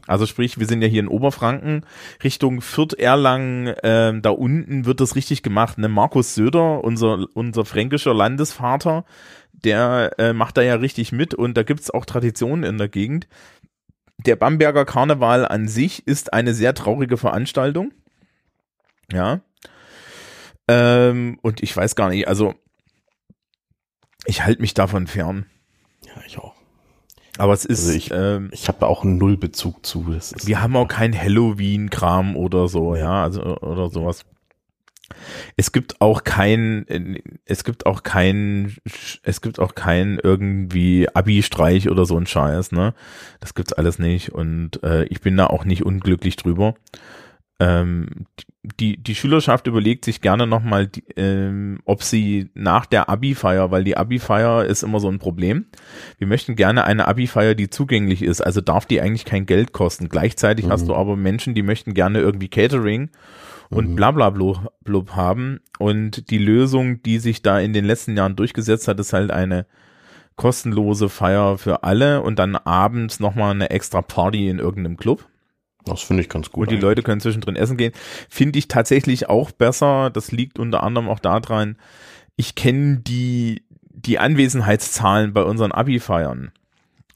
Also 0.06 0.26
sprich, 0.26 0.58
wir 0.58 0.66
sind 0.66 0.82
ja 0.82 0.88
hier 0.88 1.00
in 1.00 1.08
Oberfranken, 1.08 1.84
Richtung 2.22 2.60
Fürth, 2.60 2.94
Erlangen, 2.94 3.68
äh, 3.68 4.18
da 4.20 4.30
unten 4.30 4.84
wird 4.84 5.00
das 5.00 5.16
richtig 5.16 5.42
gemacht. 5.42 5.78
Ne? 5.78 5.88
Markus 5.88 6.34
Söder, 6.34 6.84
unser, 6.84 7.26
unser 7.34 7.64
fränkischer 7.64 8.14
Landesvater, 8.14 9.04
der 9.52 10.12
äh, 10.18 10.32
macht 10.32 10.56
da 10.56 10.62
ja 10.62 10.74
richtig 10.76 11.12
mit 11.12 11.34
und 11.34 11.56
da 11.56 11.62
gibt's 11.62 11.90
auch 11.90 12.04
Traditionen 12.04 12.64
in 12.64 12.78
der 12.78 12.88
Gegend. 12.88 13.28
Der 14.18 14.36
Bamberger 14.36 14.84
Karneval 14.84 15.46
an 15.46 15.68
sich 15.68 16.06
ist 16.06 16.32
eine 16.32 16.54
sehr 16.54 16.74
traurige 16.74 17.16
Veranstaltung. 17.16 17.92
Ja. 19.12 19.40
Ähm, 20.68 21.38
und 21.42 21.62
ich 21.62 21.76
weiß 21.76 21.94
gar 21.94 22.08
nicht, 22.08 22.28
also 22.28 22.54
ich 24.24 24.44
halte 24.44 24.62
mich 24.62 24.74
davon 24.74 25.06
fern. 25.06 25.46
Ja, 26.06 26.22
ich 26.26 26.38
auch. 26.38 26.53
Aber 27.38 27.52
es 27.52 27.64
ist. 27.64 27.86
Also 27.86 27.96
ich 27.96 28.10
ähm, 28.12 28.50
ich 28.52 28.68
habe 28.68 28.86
auch 28.86 29.02
einen 29.02 29.18
Nullbezug 29.18 29.84
zu. 29.84 30.06
wir 30.06 30.62
haben 30.62 30.76
auch 30.76 30.88
kein 30.88 31.18
Halloween-Kram 31.18 32.36
oder 32.36 32.68
so, 32.68 32.94
ja, 32.94 33.22
also 33.22 33.42
oder 33.58 33.90
sowas. 33.90 34.24
Es 35.56 35.72
gibt 35.72 36.00
auch 36.00 36.24
kein, 36.24 36.86
es 37.44 37.64
gibt 37.64 37.86
auch 37.86 38.02
kein, 38.02 38.76
es 39.22 39.40
gibt 39.42 39.60
auch 39.60 39.74
kein 39.74 40.18
irgendwie 40.22 41.08
Abi-Streich 41.12 41.90
oder 41.90 42.06
so 42.06 42.16
ein 42.16 42.26
Scheiß, 42.26 42.72
ne? 42.72 42.94
Das 43.40 43.54
gibt's 43.54 43.74
alles 43.74 43.98
nicht 43.98 44.32
und 44.32 44.82
äh, 44.82 45.04
ich 45.04 45.20
bin 45.20 45.36
da 45.36 45.48
auch 45.48 45.64
nicht 45.64 45.84
unglücklich 45.84 46.36
drüber. 46.36 46.74
Ähm, 47.60 48.26
die, 48.80 48.96
die 48.96 49.14
Schülerschaft 49.14 49.66
überlegt 49.66 50.04
sich 50.04 50.20
gerne 50.20 50.46
nochmal, 50.46 50.88
ähm, 51.16 51.80
ob 51.84 52.02
sie 52.02 52.50
nach 52.54 52.86
der 52.86 53.08
Abi-Feier, 53.08 53.70
weil 53.70 53.84
die 53.84 53.96
Abi-Feier 53.96 54.64
ist 54.64 54.82
immer 54.82 55.00
so 55.00 55.08
ein 55.08 55.18
Problem. 55.18 55.66
Wir 56.18 56.26
möchten 56.26 56.56
gerne 56.56 56.84
eine 56.84 57.06
Abi-Feier, 57.06 57.54
die 57.54 57.68
zugänglich 57.68 58.22
ist, 58.22 58.40
also 58.40 58.60
darf 58.60 58.86
die 58.86 59.00
eigentlich 59.00 59.26
kein 59.26 59.46
Geld 59.46 59.72
kosten. 59.72 60.08
Gleichzeitig 60.08 60.66
mhm. 60.66 60.70
hast 60.72 60.88
du 60.88 60.94
aber 60.94 61.16
Menschen, 61.16 61.54
die 61.54 61.62
möchten 61.62 61.94
gerne 61.94 62.20
irgendwie 62.20 62.48
Catering 62.48 63.10
und 63.70 63.90
mhm. 63.90 63.96
bla 63.96 64.10
bla 64.10 64.30
blub 64.30 65.10
haben. 65.14 65.60
Und 65.78 66.30
die 66.30 66.38
Lösung, 66.38 67.02
die 67.02 67.18
sich 67.18 67.42
da 67.42 67.60
in 67.60 67.72
den 67.72 67.84
letzten 67.84 68.16
Jahren 68.16 68.36
durchgesetzt 68.36 68.88
hat, 68.88 68.98
ist 68.98 69.12
halt 69.12 69.30
eine 69.30 69.66
kostenlose 70.36 71.08
Feier 71.08 71.58
für 71.58 71.84
alle 71.84 72.22
und 72.22 72.38
dann 72.38 72.56
abends 72.56 73.20
nochmal 73.20 73.52
eine 73.52 73.70
extra 73.70 74.02
Party 74.02 74.48
in 74.48 74.58
irgendeinem 74.58 74.96
Club. 74.96 75.26
Das 75.84 76.02
finde 76.02 76.22
ich 76.22 76.28
ganz 76.28 76.50
gut. 76.50 76.62
Und 76.62 76.70
die 76.70 76.74
eigentlich. 76.76 76.82
Leute 76.82 77.02
können 77.02 77.20
zwischendrin 77.20 77.56
essen 77.56 77.76
gehen. 77.76 77.92
Finde 78.28 78.58
ich 78.58 78.68
tatsächlich 78.68 79.28
auch 79.28 79.50
besser. 79.50 80.10
Das 80.10 80.32
liegt 80.32 80.58
unter 80.58 80.82
anderem 80.82 81.08
auch 81.08 81.20
daran, 81.20 81.76
ich 82.36 82.54
kenne 82.54 82.98
die, 82.98 83.64
die 83.90 84.18
Anwesenheitszahlen 84.18 85.32
bei 85.32 85.42
unseren 85.42 85.72
Abi-Feiern. 85.72 86.52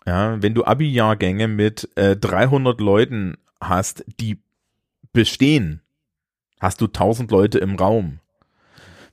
Ja, 0.06 0.40
wenn 0.42 0.54
du 0.54 0.64
Abi-Jahrgänge 0.64 1.48
mit 1.48 1.88
äh, 1.96 2.16
300 2.16 2.80
Leuten 2.80 3.36
hast, 3.60 4.04
die 4.20 4.38
bestehen, 5.12 5.82
hast 6.60 6.80
du 6.80 6.86
1000 6.86 7.30
Leute 7.30 7.58
im 7.58 7.74
Raum. 7.76 8.20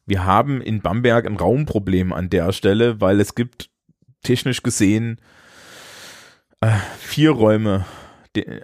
Wir 0.06 0.24
haben 0.24 0.62
in 0.62 0.82
Bamberg 0.82 1.26
ein 1.26 1.36
Raumproblem 1.36 2.14
an 2.14 2.30
der 2.30 2.52
Stelle, 2.52 3.02
weil 3.02 3.20
es 3.20 3.36
gibt 3.36 3.70
technisch 4.22 4.64
gesehen 4.64 5.20
äh, 6.62 6.72
vier 7.00 7.32
Räume 7.32 7.86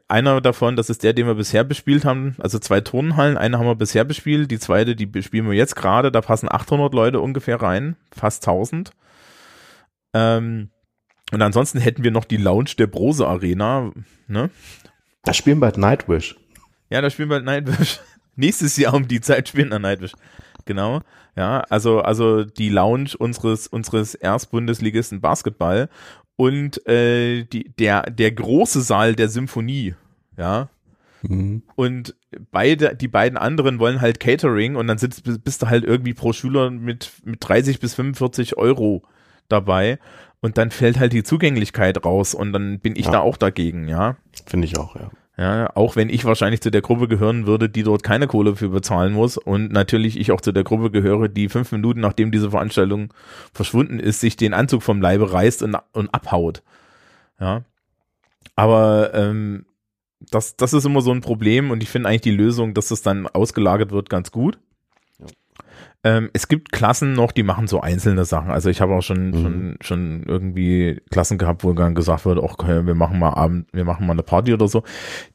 einer 0.08 0.42
davon, 0.42 0.76
das 0.76 0.90
ist 0.90 1.04
der, 1.04 1.14
den 1.14 1.28
wir 1.28 1.36
bisher 1.36 1.64
bespielt 1.64 2.06
haben, 2.06 2.36
also 2.40 2.60
zwei 2.60 2.82
Turnhallen, 2.82 3.38
eine 3.38 3.58
haben 3.58 3.66
wir 3.66 3.76
bisher 3.76 4.04
bespielt, 4.04 4.52
die 4.52 4.60
zweite, 4.60 4.96
die 4.96 5.06
bespielen 5.06 5.48
wir 5.48 5.56
jetzt 5.56 5.76
gerade, 5.76 6.12
da 6.12 6.22
passen 6.22 6.52
800 6.52 6.94
Leute 6.94 7.20
ungefähr 7.20 7.62
rein, 7.62 7.96
fast 8.12 8.48
1000. 8.48 8.92
Ähm, 10.14 10.70
und 11.32 11.42
ansonsten 11.42 11.80
hätten 11.80 12.04
wir 12.04 12.12
noch 12.12 12.26
die 12.26 12.38
Lounge 12.38 12.72
der 12.78 12.88
Brose 12.88 13.28
Arena, 13.28 13.92
ne? 14.28 14.50
Da 15.24 15.34
spielen 15.34 15.60
bald 15.60 15.78
Nightwish. 15.78 16.36
Ja, 16.90 17.02
da 17.02 17.10
spielen 17.10 17.30
bald 17.30 17.46
Nightwish. 17.46 18.00
Nächstes 18.36 18.76
Jahr 18.78 18.94
um 18.94 19.08
die 19.08 19.22
Zeit 19.22 19.48
spielen 19.48 19.70
wir 19.70 19.80
Nightwish. 19.80 20.14
Genau. 20.66 21.02
Ja, 21.36 21.62
also, 21.70 22.02
also 22.02 22.44
die 22.44 22.70
Lounge 22.70 23.12
unseres, 23.18 23.68
unseres 23.68 24.16
Erstbundesligisten 24.16 25.22
Basketball 25.22 25.90
und 26.36 26.86
äh, 26.88 27.44
die, 27.44 27.70
der, 27.78 28.04
der 28.04 28.32
große 28.32 28.82
Saal 28.82 29.16
der 29.16 29.30
Symphonie, 29.30 29.96
ja. 30.38 30.70
Mhm. 31.24 31.64
Und 31.76 32.16
beide, 32.52 32.96
die 32.96 33.08
beiden 33.08 33.38
anderen 33.38 33.80
wollen 33.80 34.02
halt 34.02 34.20
Catering 34.20 34.76
und 34.76 34.88
dann 34.88 34.98
sitzt, 34.98 35.24
bist 35.44 35.62
du 35.62 35.68
halt 35.68 35.84
irgendwie 35.84 36.14
pro 36.14 36.34
Schüler 36.34 36.72
mit, 36.72 37.12
mit 37.24 37.48
30 37.48 37.80
bis 37.80 37.94
45 37.94 38.58
Euro 38.58 39.04
dabei 39.48 40.00
und 40.42 40.58
dann 40.58 40.72
fällt 40.72 41.00
halt 41.00 41.14
die 41.14 41.24
Zugänglichkeit 41.24 42.04
raus 42.04 42.34
und 42.34 42.54
dann 42.54 42.80
bin 42.80 42.96
ich 42.96 43.06
ja. 43.06 43.12
da 43.12 43.20
auch 43.20 43.38
dagegen, 43.38 43.88
ja. 43.88 44.18
Finde 44.46 44.66
ich 44.66 44.78
auch, 44.78 44.96
ja. 44.96 45.12
Ja, 45.42 45.76
auch 45.76 45.96
wenn 45.96 46.10
ich 46.10 46.24
wahrscheinlich 46.24 46.62
zu 46.62 46.70
der 46.70 46.84
Gruppe 46.84 47.08
gehören 47.08 47.48
würde, 47.48 47.68
die 47.68 47.82
dort 47.82 48.04
keine 48.04 48.28
Kohle 48.28 48.56
für 48.56 48.70
bezahlen 48.70 49.12
muss 49.12 49.38
und 49.38 49.72
natürlich 49.72 50.20
ich 50.20 50.32
auch 50.32 50.40
zu 50.40 50.52
der 50.52 50.64
Gruppe 50.64 50.92
gehöre, 50.92 51.30
die 51.30 51.50
fünf 51.50 51.72
Minuten 51.72 52.00
nachdem 52.00 52.32
diese 52.32 52.52
Veranstaltung 52.52 53.12
verschwunden 53.52 54.00
ist, 54.00 54.20
sich 54.20 54.38
den 54.38 54.54
Anzug 54.54 54.84
vom 54.84 55.02
Leibe 55.02 55.34
reißt 55.34 55.64
und, 55.64 55.76
und 55.94 56.14
abhaut. 56.14 56.62
Ja. 57.40 57.64
Aber 58.56 59.16
ähm, 59.16 59.66
das, 60.20 60.58
das 60.58 60.74
ist 60.74 60.86
immer 60.86 61.02
so 61.02 61.12
ein 61.12 61.22
Problem 61.22 61.72
und 61.72 61.82
ich 61.82 61.90
finde 61.90 62.10
eigentlich 62.10 62.22
die 62.22 62.30
Lösung, 62.30 62.76
dass 62.76 62.92
es 62.92 63.02
dann 63.02 63.26
ausgelagert 63.26 63.92
wird, 63.92 64.12
ganz 64.12 64.32
gut. 64.32 64.60
Ähm, 66.04 66.32
es 66.34 66.48
gibt 66.48 66.72
Klassen 66.72 67.14
noch, 67.14 67.32
die 67.32 67.44
machen 67.44 67.68
so 67.68 67.80
einzelne 67.80 68.26
Sachen. 68.26 68.50
Also 68.50 68.70
ich 68.70 68.82
habe 68.82 68.96
auch 68.96 69.04
schon, 69.04 69.30
mhm. 69.30 69.34
schon, 69.34 69.78
schon 69.82 70.24
irgendwie 70.24 71.00
Klassen 71.12 71.38
gehabt, 71.38 71.64
wo 71.64 71.74
dann 71.74 71.94
gesagt 71.94 72.26
wird, 72.26 72.40
okay, 72.40 72.86
wir 72.88 72.96
machen 72.96 73.20
mal 73.20 73.34
Abend, 73.34 73.68
wir 73.72 73.86
machen 73.86 74.08
mal 74.08 74.14
eine 74.14 74.24
Party 74.24 74.52
oder 74.54 74.68
so. 74.68 74.84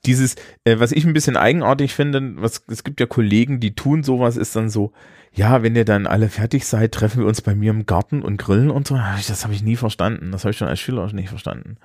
Dieses, 0.07 0.35
äh, 0.65 0.81
was 0.81 0.91
ich 0.91 1.05
ein 1.05 1.13
bisschen 1.13 1.37
eigenartig 1.37 1.95
finde, 1.95 2.43
was, 2.43 2.65
es 2.69 2.83
gibt 2.83 2.99
ja 2.99 3.07
Kollegen, 3.07 3.61
die 3.61 3.77
tun 3.77 4.03
sowas, 4.03 4.37
ist 4.37 4.57
dann 4.57 4.69
so, 4.69 4.93
ja, 5.33 5.63
wenn 5.63 5.77
ihr 5.77 5.85
dann 5.85 6.07
alle 6.09 6.29
fertig 6.29 6.67
seid, 6.67 6.93
treffen 6.93 7.21
wir 7.21 7.29
uns 7.29 7.43
bei 7.43 7.55
mir 7.55 7.71
im 7.71 7.87
Garten 7.87 8.23
und 8.23 8.37
grillen 8.37 8.71
und 8.71 8.89
so. 8.89 8.97
Das 8.97 9.45
habe 9.45 9.55
ich 9.55 9.63
nie 9.63 9.77
verstanden. 9.77 10.33
Das 10.33 10.43
habe 10.45 10.51
ich 10.51 10.57
schon 10.57 10.69
als 10.69 10.81
Schüler 10.81 11.05
auch 11.05 11.13
nicht 11.13 11.29
verstanden. 11.29 11.77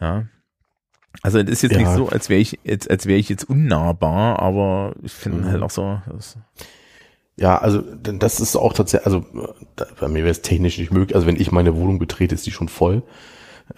Ja. 0.00 0.26
Also 1.22 1.38
es 1.38 1.50
ist 1.50 1.62
jetzt 1.62 1.72
ja. 1.72 1.80
nicht 1.80 1.90
so, 1.90 2.08
als 2.08 2.30
wäre 2.30 2.40
ich 2.40 2.58
jetzt, 2.64 2.88
als 2.88 3.06
wäre 3.06 3.18
ich 3.18 3.28
jetzt 3.28 3.44
unnahbar, 3.44 4.38
aber 4.38 4.94
ich 5.02 5.12
finde 5.12 5.38
mhm. 5.38 5.50
halt 5.50 5.62
auch 5.62 5.70
so. 5.70 6.00
Das, 6.10 6.38
ja, 7.40 7.56
also 7.56 7.80
das 7.80 8.38
ist 8.38 8.54
auch 8.54 8.74
tatsächlich, 8.74 9.06
also 9.06 9.24
bei 9.98 10.08
mir 10.08 10.24
wäre 10.24 10.30
es 10.30 10.42
technisch 10.42 10.76
nicht 10.76 10.92
möglich. 10.92 11.14
Also 11.14 11.26
wenn 11.26 11.40
ich 11.40 11.50
meine 11.50 11.74
Wohnung 11.74 11.98
betrete, 11.98 12.34
ist 12.34 12.44
die 12.44 12.50
schon 12.50 12.68
voll. 12.68 13.02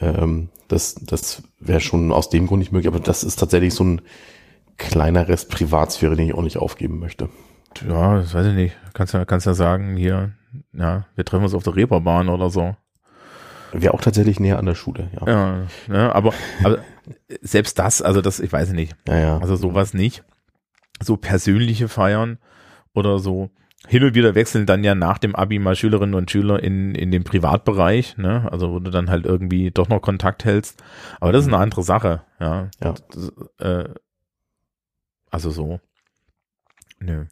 Ähm, 0.01 0.49
das 0.67 0.97
das 0.97 1.45
wäre 1.61 1.79
schon 1.79 2.11
aus 2.11 2.29
dem 2.29 2.49
Grund 2.49 2.59
nicht 2.59 2.73
möglich. 2.73 2.89
Aber 2.89 2.99
das 2.99 3.23
ist 3.23 3.37
tatsächlich 3.37 3.73
so 3.73 3.85
ein 3.85 4.03
kleiner 4.79 5.29
Rest 5.29 5.49
Privatsphäre, 5.49 6.17
den 6.17 6.27
ich 6.27 6.35
auch 6.35 6.43
nicht 6.43 6.57
aufgeben 6.57 6.99
möchte. 6.99 7.29
Ja, 7.89 8.17
das 8.17 8.35
weiß 8.35 8.47
ich 8.47 8.55
nicht. 8.55 8.77
Kannst 8.95 9.15
ja 9.15 9.25
kannst 9.25 9.47
ja 9.47 9.55
sagen 9.55 9.97
hier, 9.97 10.33
ja, 10.73 11.07
wir 11.15 11.25
treffen 11.25 11.45
uns 11.45 11.55
auf 11.55 11.63
der 11.63 11.77
Reeperbahn 11.77 12.31
oder 12.31 12.51
so. 12.51 12.75
Wäre 13.73 13.95
auch 13.95 14.01
tatsächlich 14.01 14.41
näher 14.41 14.59
an 14.59 14.67
der 14.67 14.75
Schule, 14.75 15.09
ja. 15.21 15.29
Ja, 15.29 15.67
ne, 15.87 16.13
aber, 16.13 16.35
aber 16.65 16.79
selbst 17.41 17.79
das, 17.79 18.03
also 18.03 18.21
das, 18.23 18.41
ich 18.41 18.53
weiß 18.53 18.73
nicht. 18.73 18.97
Ja, 19.07 19.19
ja. 19.19 19.39
Also 19.39 19.55
sowas 19.55 19.95
nicht. 19.95 20.25
So 21.01 21.17
persönliche 21.17 21.87
Feiern 21.87 22.39
oder 22.95 23.19
so. 23.19 23.51
Hin 23.89 24.05
und 24.05 24.15
wieder 24.15 24.37
wechseln 24.37 24.65
dann 24.65 24.85
ja 24.85 24.95
nach 24.95 25.19
dem 25.19 25.35
Abi 25.35 25.59
mal 25.59 25.75
Schülerinnen 25.75 26.15
und 26.15 26.31
Schüler 26.31 26.63
in, 26.63 26.95
in 26.95 27.11
den 27.11 27.25
Privatbereich, 27.25 28.17
ne? 28.17 28.49
Also 28.53 28.71
wo 28.71 28.79
du 28.79 28.93
dann 28.93 29.11
halt 29.11 29.27
irgendwie 29.27 29.73
doch 29.73 29.89
noch 29.89 30.01
Kontakt 30.01 30.45
hältst. 30.45 30.85
Aber 31.21 31.33
das 31.33 31.43
ist 31.43 31.49
eine 31.49 31.57
mhm. 31.57 31.63
andere 31.63 31.83
Sache, 31.83 32.23
ja. 32.39 32.71
ja. 32.81 32.95
Das, 33.11 33.33
äh, 33.59 33.93
also 35.31 35.51
so. 35.51 35.81
Nö. 37.01 37.25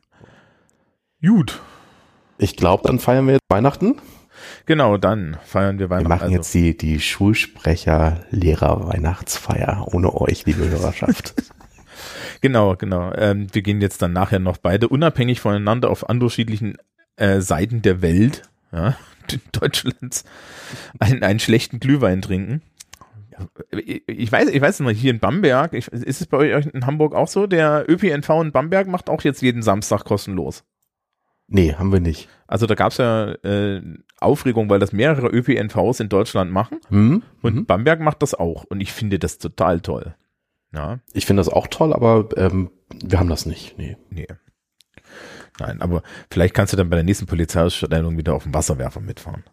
Gut. 1.22 1.60
Ich 2.38 2.56
glaube, 2.56 2.82
dann 2.84 2.98
feiern 2.98 3.26
wir 3.26 3.34
jetzt 3.34 3.44
Weihnachten. 3.48 4.00
Genau, 4.66 4.96
dann 4.96 5.36
feiern 5.44 5.78
wir 5.78 5.88
Weihnachten. 5.90 6.06
Wir 6.06 6.08
machen 6.08 6.24
also. 6.24 6.34
jetzt 6.34 6.52
die, 6.54 6.76
die 6.76 6.98
Schulsprecher-Lehrer-Weihnachtsfeier 6.98 9.86
ohne 9.92 10.12
euch, 10.14 10.44
liebe 10.46 10.68
Hörerschaft. 10.68 11.34
Genau, 12.40 12.76
genau. 12.76 13.12
Ähm, 13.14 13.48
wir 13.52 13.62
gehen 13.62 13.80
jetzt 13.80 14.02
dann 14.02 14.12
nachher 14.12 14.38
noch 14.38 14.56
beide 14.56 14.88
unabhängig 14.88 15.40
voneinander 15.40 15.90
auf 15.90 16.02
unterschiedlichen 16.02 16.76
äh, 17.16 17.40
Seiten 17.40 17.82
der 17.82 18.02
Welt, 18.02 18.42
ja, 18.72 18.96
Deutschlands, 19.52 20.24
einen, 20.98 21.22
einen 21.22 21.40
schlechten 21.40 21.80
Glühwein 21.80 22.22
trinken. 22.22 22.62
Ich 24.06 24.30
weiß, 24.30 24.50
ich 24.50 24.60
weiß 24.60 24.80
noch, 24.80 24.90
hier 24.90 25.12
in 25.12 25.18
Bamberg, 25.18 25.72
ich, 25.72 25.88
ist 25.88 26.20
es 26.20 26.26
bei 26.26 26.54
euch 26.54 26.66
in 26.66 26.84
Hamburg 26.84 27.14
auch 27.14 27.28
so? 27.28 27.46
Der 27.46 27.86
ÖPNV 27.88 28.28
in 28.42 28.52
Bamberg 28.52 28.86
macht 28.86 29.08
auch 29.08 29.22
jetzt 29.22 29.40
jeden 29.40 29.62
Samstag 29.62 30.04
kostenlos. 30.04 30.64
Nee, 31.46 31.74
haben 31.74 31.92
wir 31.92 32.00
nicht. 32.00 32.28
Also 32.46 32.66
da 32.66 32.74
gab 32.74 32.92
es 32.92 32.98
ja 32.98 33.32
äh, 33.42 33.82
Aufregung, 34.18 34.70
weil 34.70 34.78
das 34.78 34.92
mehrere 34.92 35.28
ÖPNVs 35.28 36.00
in 36.00 36.08
Deutschland 36.08 36.52
machen. 36.52 36.78
Mhm. 36.90 37.22
Und. 37.42 37.66
Bamberg 37.66 38.00
macht 38.00 38.22
das 38.22 38.34
auch. 38.34 38.64
Und 38.64 38.80
ich 38.80 38.92
finde 38.92 39.18
das 39.18 39.38
total 39.38 39.80
toll. 39.80 40.14
Ja. 40.72 41.00
Ich 41.12 41.26
finde 41.26 41.40
das 41.40 41.48
auch 41.48 41.66
toll, 41.66 41.92
aber 41.92 42.28
ähm, 42.36 42.70
wir 43.02 43.18
haben 43.18 43.28
das 43.28 43.46
nicht. 43.46 43.76
Nee. 43.78 43.96
Nee. 44.10 44.28
Nein, 45.58 45.82
aber 45.82 46.02
vielleicht 46.30 46.54
kannst 46.54 46.72
du 46.72 46.76
dann 46.76 46.88
bei 46.88 46.96
der 46.96 47.04
nächsten 47.04 47.26
Polizeiausstellung 47.26 48.16
wieder 48.16 48.34
auf 48.34 48.44
dem 48.44 48.54
Wasserwerfer 48.54 49.00
mitfahren. 49.00 49.44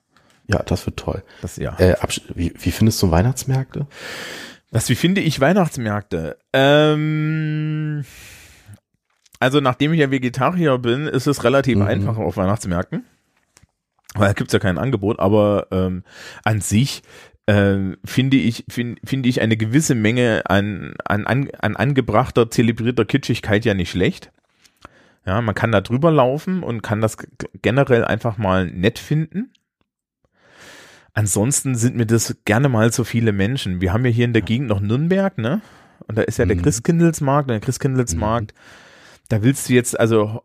Ja, 0.47 0.63
das 0.63 0.85
wird 0.85 0.97
toll. 0.97 1.23
Das, 1.41 1.57
ja. 1.57 1.77
Äh, 1.77 1.95
wie, 2.33 2.53
wie 2.57 2.71
findest 2.71 3.01
du 3.01 3.11
Weihnachtsmärkte? 3.11 3.87
Was, 4.71 4.89
wie 4.89 4.95
finde 4.95 5.21
ich 5.21 5.41
Weihnachtsmärkte? 5.41 6.37
Ähm, 6.53 8.05
also 9.39 9.59
nachdem 9.59 9.93
ich 9.93 9.99
ja 9.99 10.11
Vegetarier 10.11 10.77
bin, 10.77 11.07
ist 11.07 11.27
es 11.27 11.43
relativ 11.43 11.77
mhm. 11.77 11.83
einfach 11.83 12.17
auf 12.17 12.37
Weihnachtsmärkten. 12.37 13.05
Weil 14.15 14.29
da 14.29 14.33
gibt's 14.33 14.53
ja 14.53 14.59
kein 14.59 14.77
Angebot, 14.77 15.19
aber 15.19 15.67
ähm, 15.71 16.03
an 16.43 16.61
sich 16.61 17.03
äh, 17.47 17.95
finde 18.05 18.37
ich, 18.37 18.65
finde 18.69 19.01
finde 19.03 19.29
ich 19.29 19.41
eine 19.41 19.57
gewisse 19.57 19.95
Menge 19.95 20.43
an, 20.45 20.93
an, 21.03 21.25
an, 21.25 21.49
an 21.59 21.75
angebrachter, 21.75 22.51
zelebrierter 22.51 23.05
Kitschigkeit 23.05 23.65
ja 23.65 23.73
nicht 23.73 23.89
schlecht. 23.89 24.31
Ja, 25.25 25.41
man 25.41 25.55
kann 25.55 25.71
da 25.71 25.81
drüber 25.81 26.11
laufen 26.11 26.63
und 26.63 26.83
kann 26.83 27.01
das 27.01 27.17
generell 27.61 28.05
einfach 28.05 28.37
mal 28.37 28.67
nett 28.67 28.99
finden. 28.99 29.51
Ansonsten 31.13 31.75
sind 31.75 31.95
mir 31.95 32.05
das 32.05 32.37
gerne 32.45 32.69
mal 32.69 32.93
so 32.93 33.03
viele 33.03 33.31
Menschen. 33.31 33.81
Wir 33.81 33.91
haben 33.91 34.05
ja 34.05 34.11
hier 34.11 34.25
in 34.25 34.33
der 34.33 34.43
Gegend 34.43 34.67
noch 34.67 34.79
Nürnberg, 34.79 35.37
ne? 35.37 35.61
Und 36.07 36.17
da 36.17 36.21
ist 36.21 36.37
ja 36.37 36.45
der 36.45 36.55
mhm. 36.55 36.61
Christkindlesmarkt, 36.61 37.49
der 37.49 37.59
Christkindlesmarkt. 37.59 38.53
Mhm. 38.53 38.59
Da 39.29 39.43
willst 39.43 39.67
du 39.67 39.73
jetzt, 39.73 39.99
also 39.99 40.43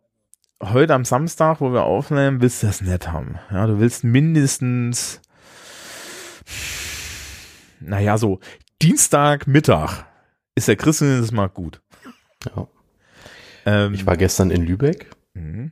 heute 0.63 0.95
am 0.95 1.05
Samstag, 1.05 1.61
wo 1.61 1.73
wir 1.73 1.83
aufnehmen, 1.83 2.41
willst 2.41 2.63
du 2.63 2.69
das 2.69 2.81
nett 2.81 3.13
haben. 3.13 3.39
Ja, 3.51 3.67
du 3.67 3.79
willst 3.79 4.03
mindestens 4.03 5.21
naja, 7.87 8.19
so 8.19 8.41
Dienstagmittag 8.81 10.05
ist 10.55 10.69
der 10.69 10.77
Christkindlesmarkt 10.77 11.55
gut. 11.55 11.81
Ja. 12.55 12.69
Ähm, 13.65 13.95
ich 13.95 14.07
war 14.07 14.17
gestern 14.17 14.51
in 14.51 14.65
Lübeck. 14.65 15.11
Mhm. 15.35 15.71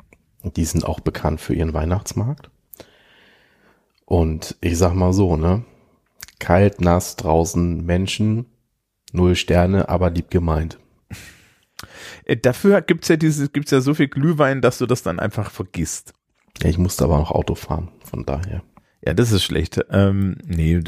Die 0.57 0.65
sind 0.65 0.85
auch 0.85 1.01
bekannt 1.01 1.41
für 1.41 1.55
ihren 1.55 1.75
Weihnachtsmarkt. 1.75 2.51
Und 4.07 4.57
ich 4.61 4.79
sag 4.79 4.95
mal 4.95 5.13
so, 5.13 5.37
ne? 5.37 5.65
Kalt, 6.39 6.81
nass, 6.81 7.17
draußen 7.17 7.85
Menschen, 7.85 8.47
null 9.13 9.37
Sterne, 9.37 9.89
aber 9.89 10.11
lieb 10.11 10.31
gemeint. 10.31 10.79
Äh, 12.25 12.37
dafür 12.37 12.81
gibt's 12.83 13.09
ja 13.09 13.17
dieses, 13.17 13.53
gibt's 13.53 13.71
ja 13.71 13.81
so 13.81 13.95
viel 13.95 14.09
Glühwein, 14.09 14.63
dass 14.63 14.79
du 14.79 14.87
das 14.87 15.03
dann 15.03 15.19
einfach 15.19 15.51
vergisst. 15.51 16.15
Ja, 16.63 16.69
ich 16.69 16.79
musste 16.79 17.05
aber 17.05 17.19
noch 17.19 17.31
Auto 17.31 17.55
fahren, 17.55 17.91
von 18.05 18.25
daher. 18.25 18.63
Ja, 19.05 19.15
das 19.15 19.33
ist 19.33 19.45
schlecht. 19.45 19.81
Ähm, 19.91 20.37
nee, 20.45 20.83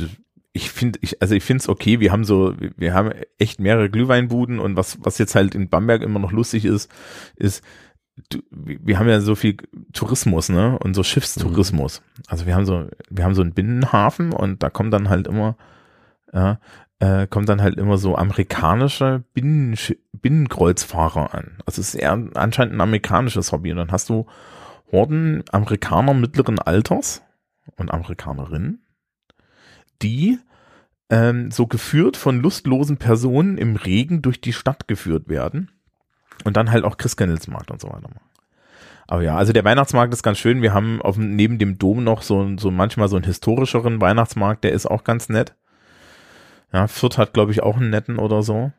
ich 0.52 0.70
finde, 0.70 0.98
ich, 1.02 1.22
also 1.22 1.34
ich 1.34 1.44
finde 1.44 1.62
es 1.62 1.68
okay, 1.68 2.00
wir 2.00 2.12
haben 2.12 2.24
so, 2.24 2.54
wir 2.76 2.94
haben 2.94 3.12
echt 3.38 3.58
mehrere 3.58 3.88
Glühweinbuden 3.88 4.58
und 4.58 4.76
was, 4.76 4.98
was 5.02 5.18
jetzt 5.18 5.34
halt 5.34 5.54
in 5.54 5.68
Bamberg 5.68 6.02
immer 6.02 6.18
noch 6.18 6.32
lustig 6.32 6.64
ist, 6.64 6.90
ist, 7.36 7.64
du, 8.30 8.40
wir 8.50 8.98
haben 8.98 9.08
ja 9.08 9.20
so 9.20 9.34
viel 9.34 9.56
Tourismus, 9.92 10.48
ne? 10.50 10.78
Und 10.78 10.94
so 10.94 11.02
Schiffstourismus. 11.02 12.00
Mhm. 12.00 12.22
Also 12.28 12.46
wir 12.46 12.54
haben 12.54 12.66
so, 12.66 12.86
wir 13.08 13.24
haben 13.24 13.34
so 13.34 13.42
einen 13.42 13.54
Binnenhafen 13.54 14.32
und 14.32 14.62
da 14.62 14.70
kommen 14.70 14.90
dann 14.90 15.08
halt 15.08 15.26
immer, 15.26 15.56
ja, 16.32 16.60
äh, 16.98 17.26
kommt 17.26 17.48
dann 17.48 17.62
halt 17.62 17.78
immer 17.78 17.98
so 17.98 18.16
amerikanische 18.16 19.24
Binnen, 19.34 19.76
Binnenkreuzfahrer 20.12 21.34
an. 21.34 21.58
Also 21.66 21.80
es 21.80 21.94
ist 21.94 22.00
eher 22.00 22.12
anscheinend 22.34 22.74
ein 22.74 22.80
amerikanisches 22.80 23.52
Hobby. 23.52 23.72
Und 23.72 23.78
dann 23.78 23.92
hast 23.92 24.08
du 24.08 24.26
Horden 24.92 25.42
Amerikaner 25.50 26.14
mittleren 26.14 26.58
Alters 26.58 27.22
und 27.76 27.90
Amerikanerinnen, 27.90 28.81
die 30.02 30.38
ähm, 31.10 31.50
so 31.50 31.66
geführt 31.66 32.16
von 32.16 32.40
lustlosen 32.40 32.96
Personen 32.96 33.58
im 33.58 33.76
Regen 33.76 34.22
durch 34.22 34.40
die 34.40 34.52
Stadt 34.52 34.88
geführt 34.88 35.28
werden 35.28 35.70
und 36.44 36.56
dann 36.56 36.70
halt 36.70 36.84
auch 36.84 36.96
Christkindlesmarkt 36.96 37.70
und 37.70 37.80
so 37.80 37.88
weiter 37.88 38.08
Aber 39.06 39.22
ja, 39.22 39.36
also 39.36 39.52
der 39.52 39.64
Weihnachtsmarkt 39.64 40.12
ist 40.12 40.22
ganz 40.22 40.38
schön. 40.38 40.62
Wir 40.62 40.72
haben 40.72 41.02
auf, 41.02 41.16
neben 41.18 41.58
dem 41.58 41.78
Dom 41.78 42.02
noch 42.02 42.22
so, 42.22 42.56
so 42.56 42.70
manchmal 42.70 43.08
so 43.08 43.16
einen 43.16 43.26
historischeren 43.26 44.00
Weihnachtsmarkt, 44.00 44.64
der 44.64 44.72
ist 44.72 44.86
auch 44.86 45.04
ganz 45.04 45.28
nett. 45.28 45.54
Ja, 46.72 46.86
Fürth 46.86 47.18
hat, 47.18 47.34
glaube 47.34 47.52
ich, 47.52 47.62
auch 47.62 47.76
einen 47.76 47.90
netten 47.90 48.18
oder 48.18 48.42
so. 48.42 48.72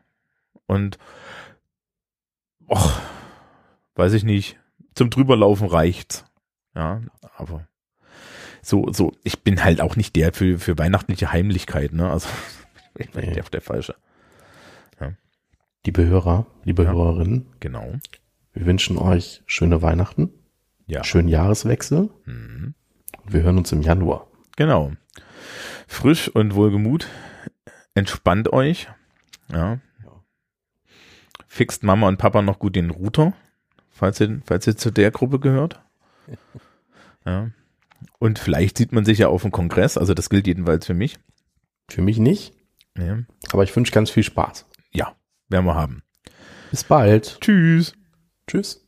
Und, 0.66 0.98
och, 2.68 3.00
weiß 3.94 4.12
ich 4.14 4.24
nicht, 4.24 4.58
zum 4.94 5.10
Drüberlaufen 5.10 5.68
reicht's. 5.68 6.24
Ja, 6.74 7.02
aber 7.36 7.68
so, 8.64 8.90
so, 8.92 9.12
ich 9.22 9.42
bin 9.42 9.62
halt 9.62 9.80
auch 9.80 9.96
nicht 9.96 10.16
der 10.16 10.32
für, 10.32 10.58
für 10.58 10.78
weihnachtliche 10.78 11.32
Heimlichkeit, 11.32 11.92
ne? 11.92 12.10
Also, 12.10 12.28
ich 12.98 13.10
bin 13.10 13.26
nee. 13.26 13.34
der, 13.34 13.44
der 13.44 13.60
Falsche. 13.60 13.94
Ja. 15.00 15.12
Liebe 15.84 16.06
Hörer, 16.06 16.46
liebe 16.64 16.84
ja. 16.84 16.92
Hörerinnen. 16.92 17.46
Genau. 17.60 17.92
Wir 18.52 18.66
wünschen 18.66 18.98
euch 18.98 19.42
schöne 19.46 19.82
Weihnachten. 19.82 20.30
Ja. 20.86 21.04
Schönen 21.04 21.28
Jahreswechsel. 21.28 22.10
Mhm. 22.24 22.74
Wir 23.26 23.42
hören 23.42 23.58
uns 23.58 23.72
im 23.72 23.82
Januar. 23.82 24.26
Genau. 24.56 24.92
Frisch 25.86 26.28
und 26.28 26.54
wohlgemut. 26.54 27.08
Entspannt 27.94 28.52
euch. 28.52 28.88
Ja. 29.52 29.78
Fixt 31.46 31.82
Mama 31.82 32.08
und 32.08 32.16
Papa 32.16 32.42
noch 32.42 32.58
gut 32.58 32.74
den 32.74 32.90
Router, 32.90 33.32
falls 33.92 34.20
ihr, 34.20 34.40
falls 34.44 34.66
ihr 34.66 34.76
zu 34.76 34.90
der 34.90 35.10
Gruppe 35.10 35.38
gehört. 35.38 35.80
Ja. 37.26 37.48
Und 38.18 38.38
vielleicht 38.38 38.78
sieht 38.78 38.92
man 38.92 39.04
sich 39.04 39.18
ja 39.18 39.28
auf 39.28 39.42
dem 39.42 39.50
Kongress, 39.50 39.96
also 39.98 40.14
das 40.14 40.30
gilt 40.30 40.46
jedenfalls 40.46 40.86
für 40.86 40.94
mich. 40.94 41.18
Für 41.88 42.02
mich 42.02 42.18
nicht. 42.18 42.54
Ja. 42.96 43.18
Aber 43.52 43.64
ich 43.64 43.74
wünsche 43.74 43.92
ganz 43.92 44.10
viel 44.10 44.22
Spaß. 44.22 44.66
Ja, 44.92 45.14
werden 45.48 45.66
wir 45.66 45.74
haben. 45.74 46.02
Bis 46.70 46.84
bald. 46.84 47.38
Tschüss. 47.40 47.94
Tschüss. 48.46 48.83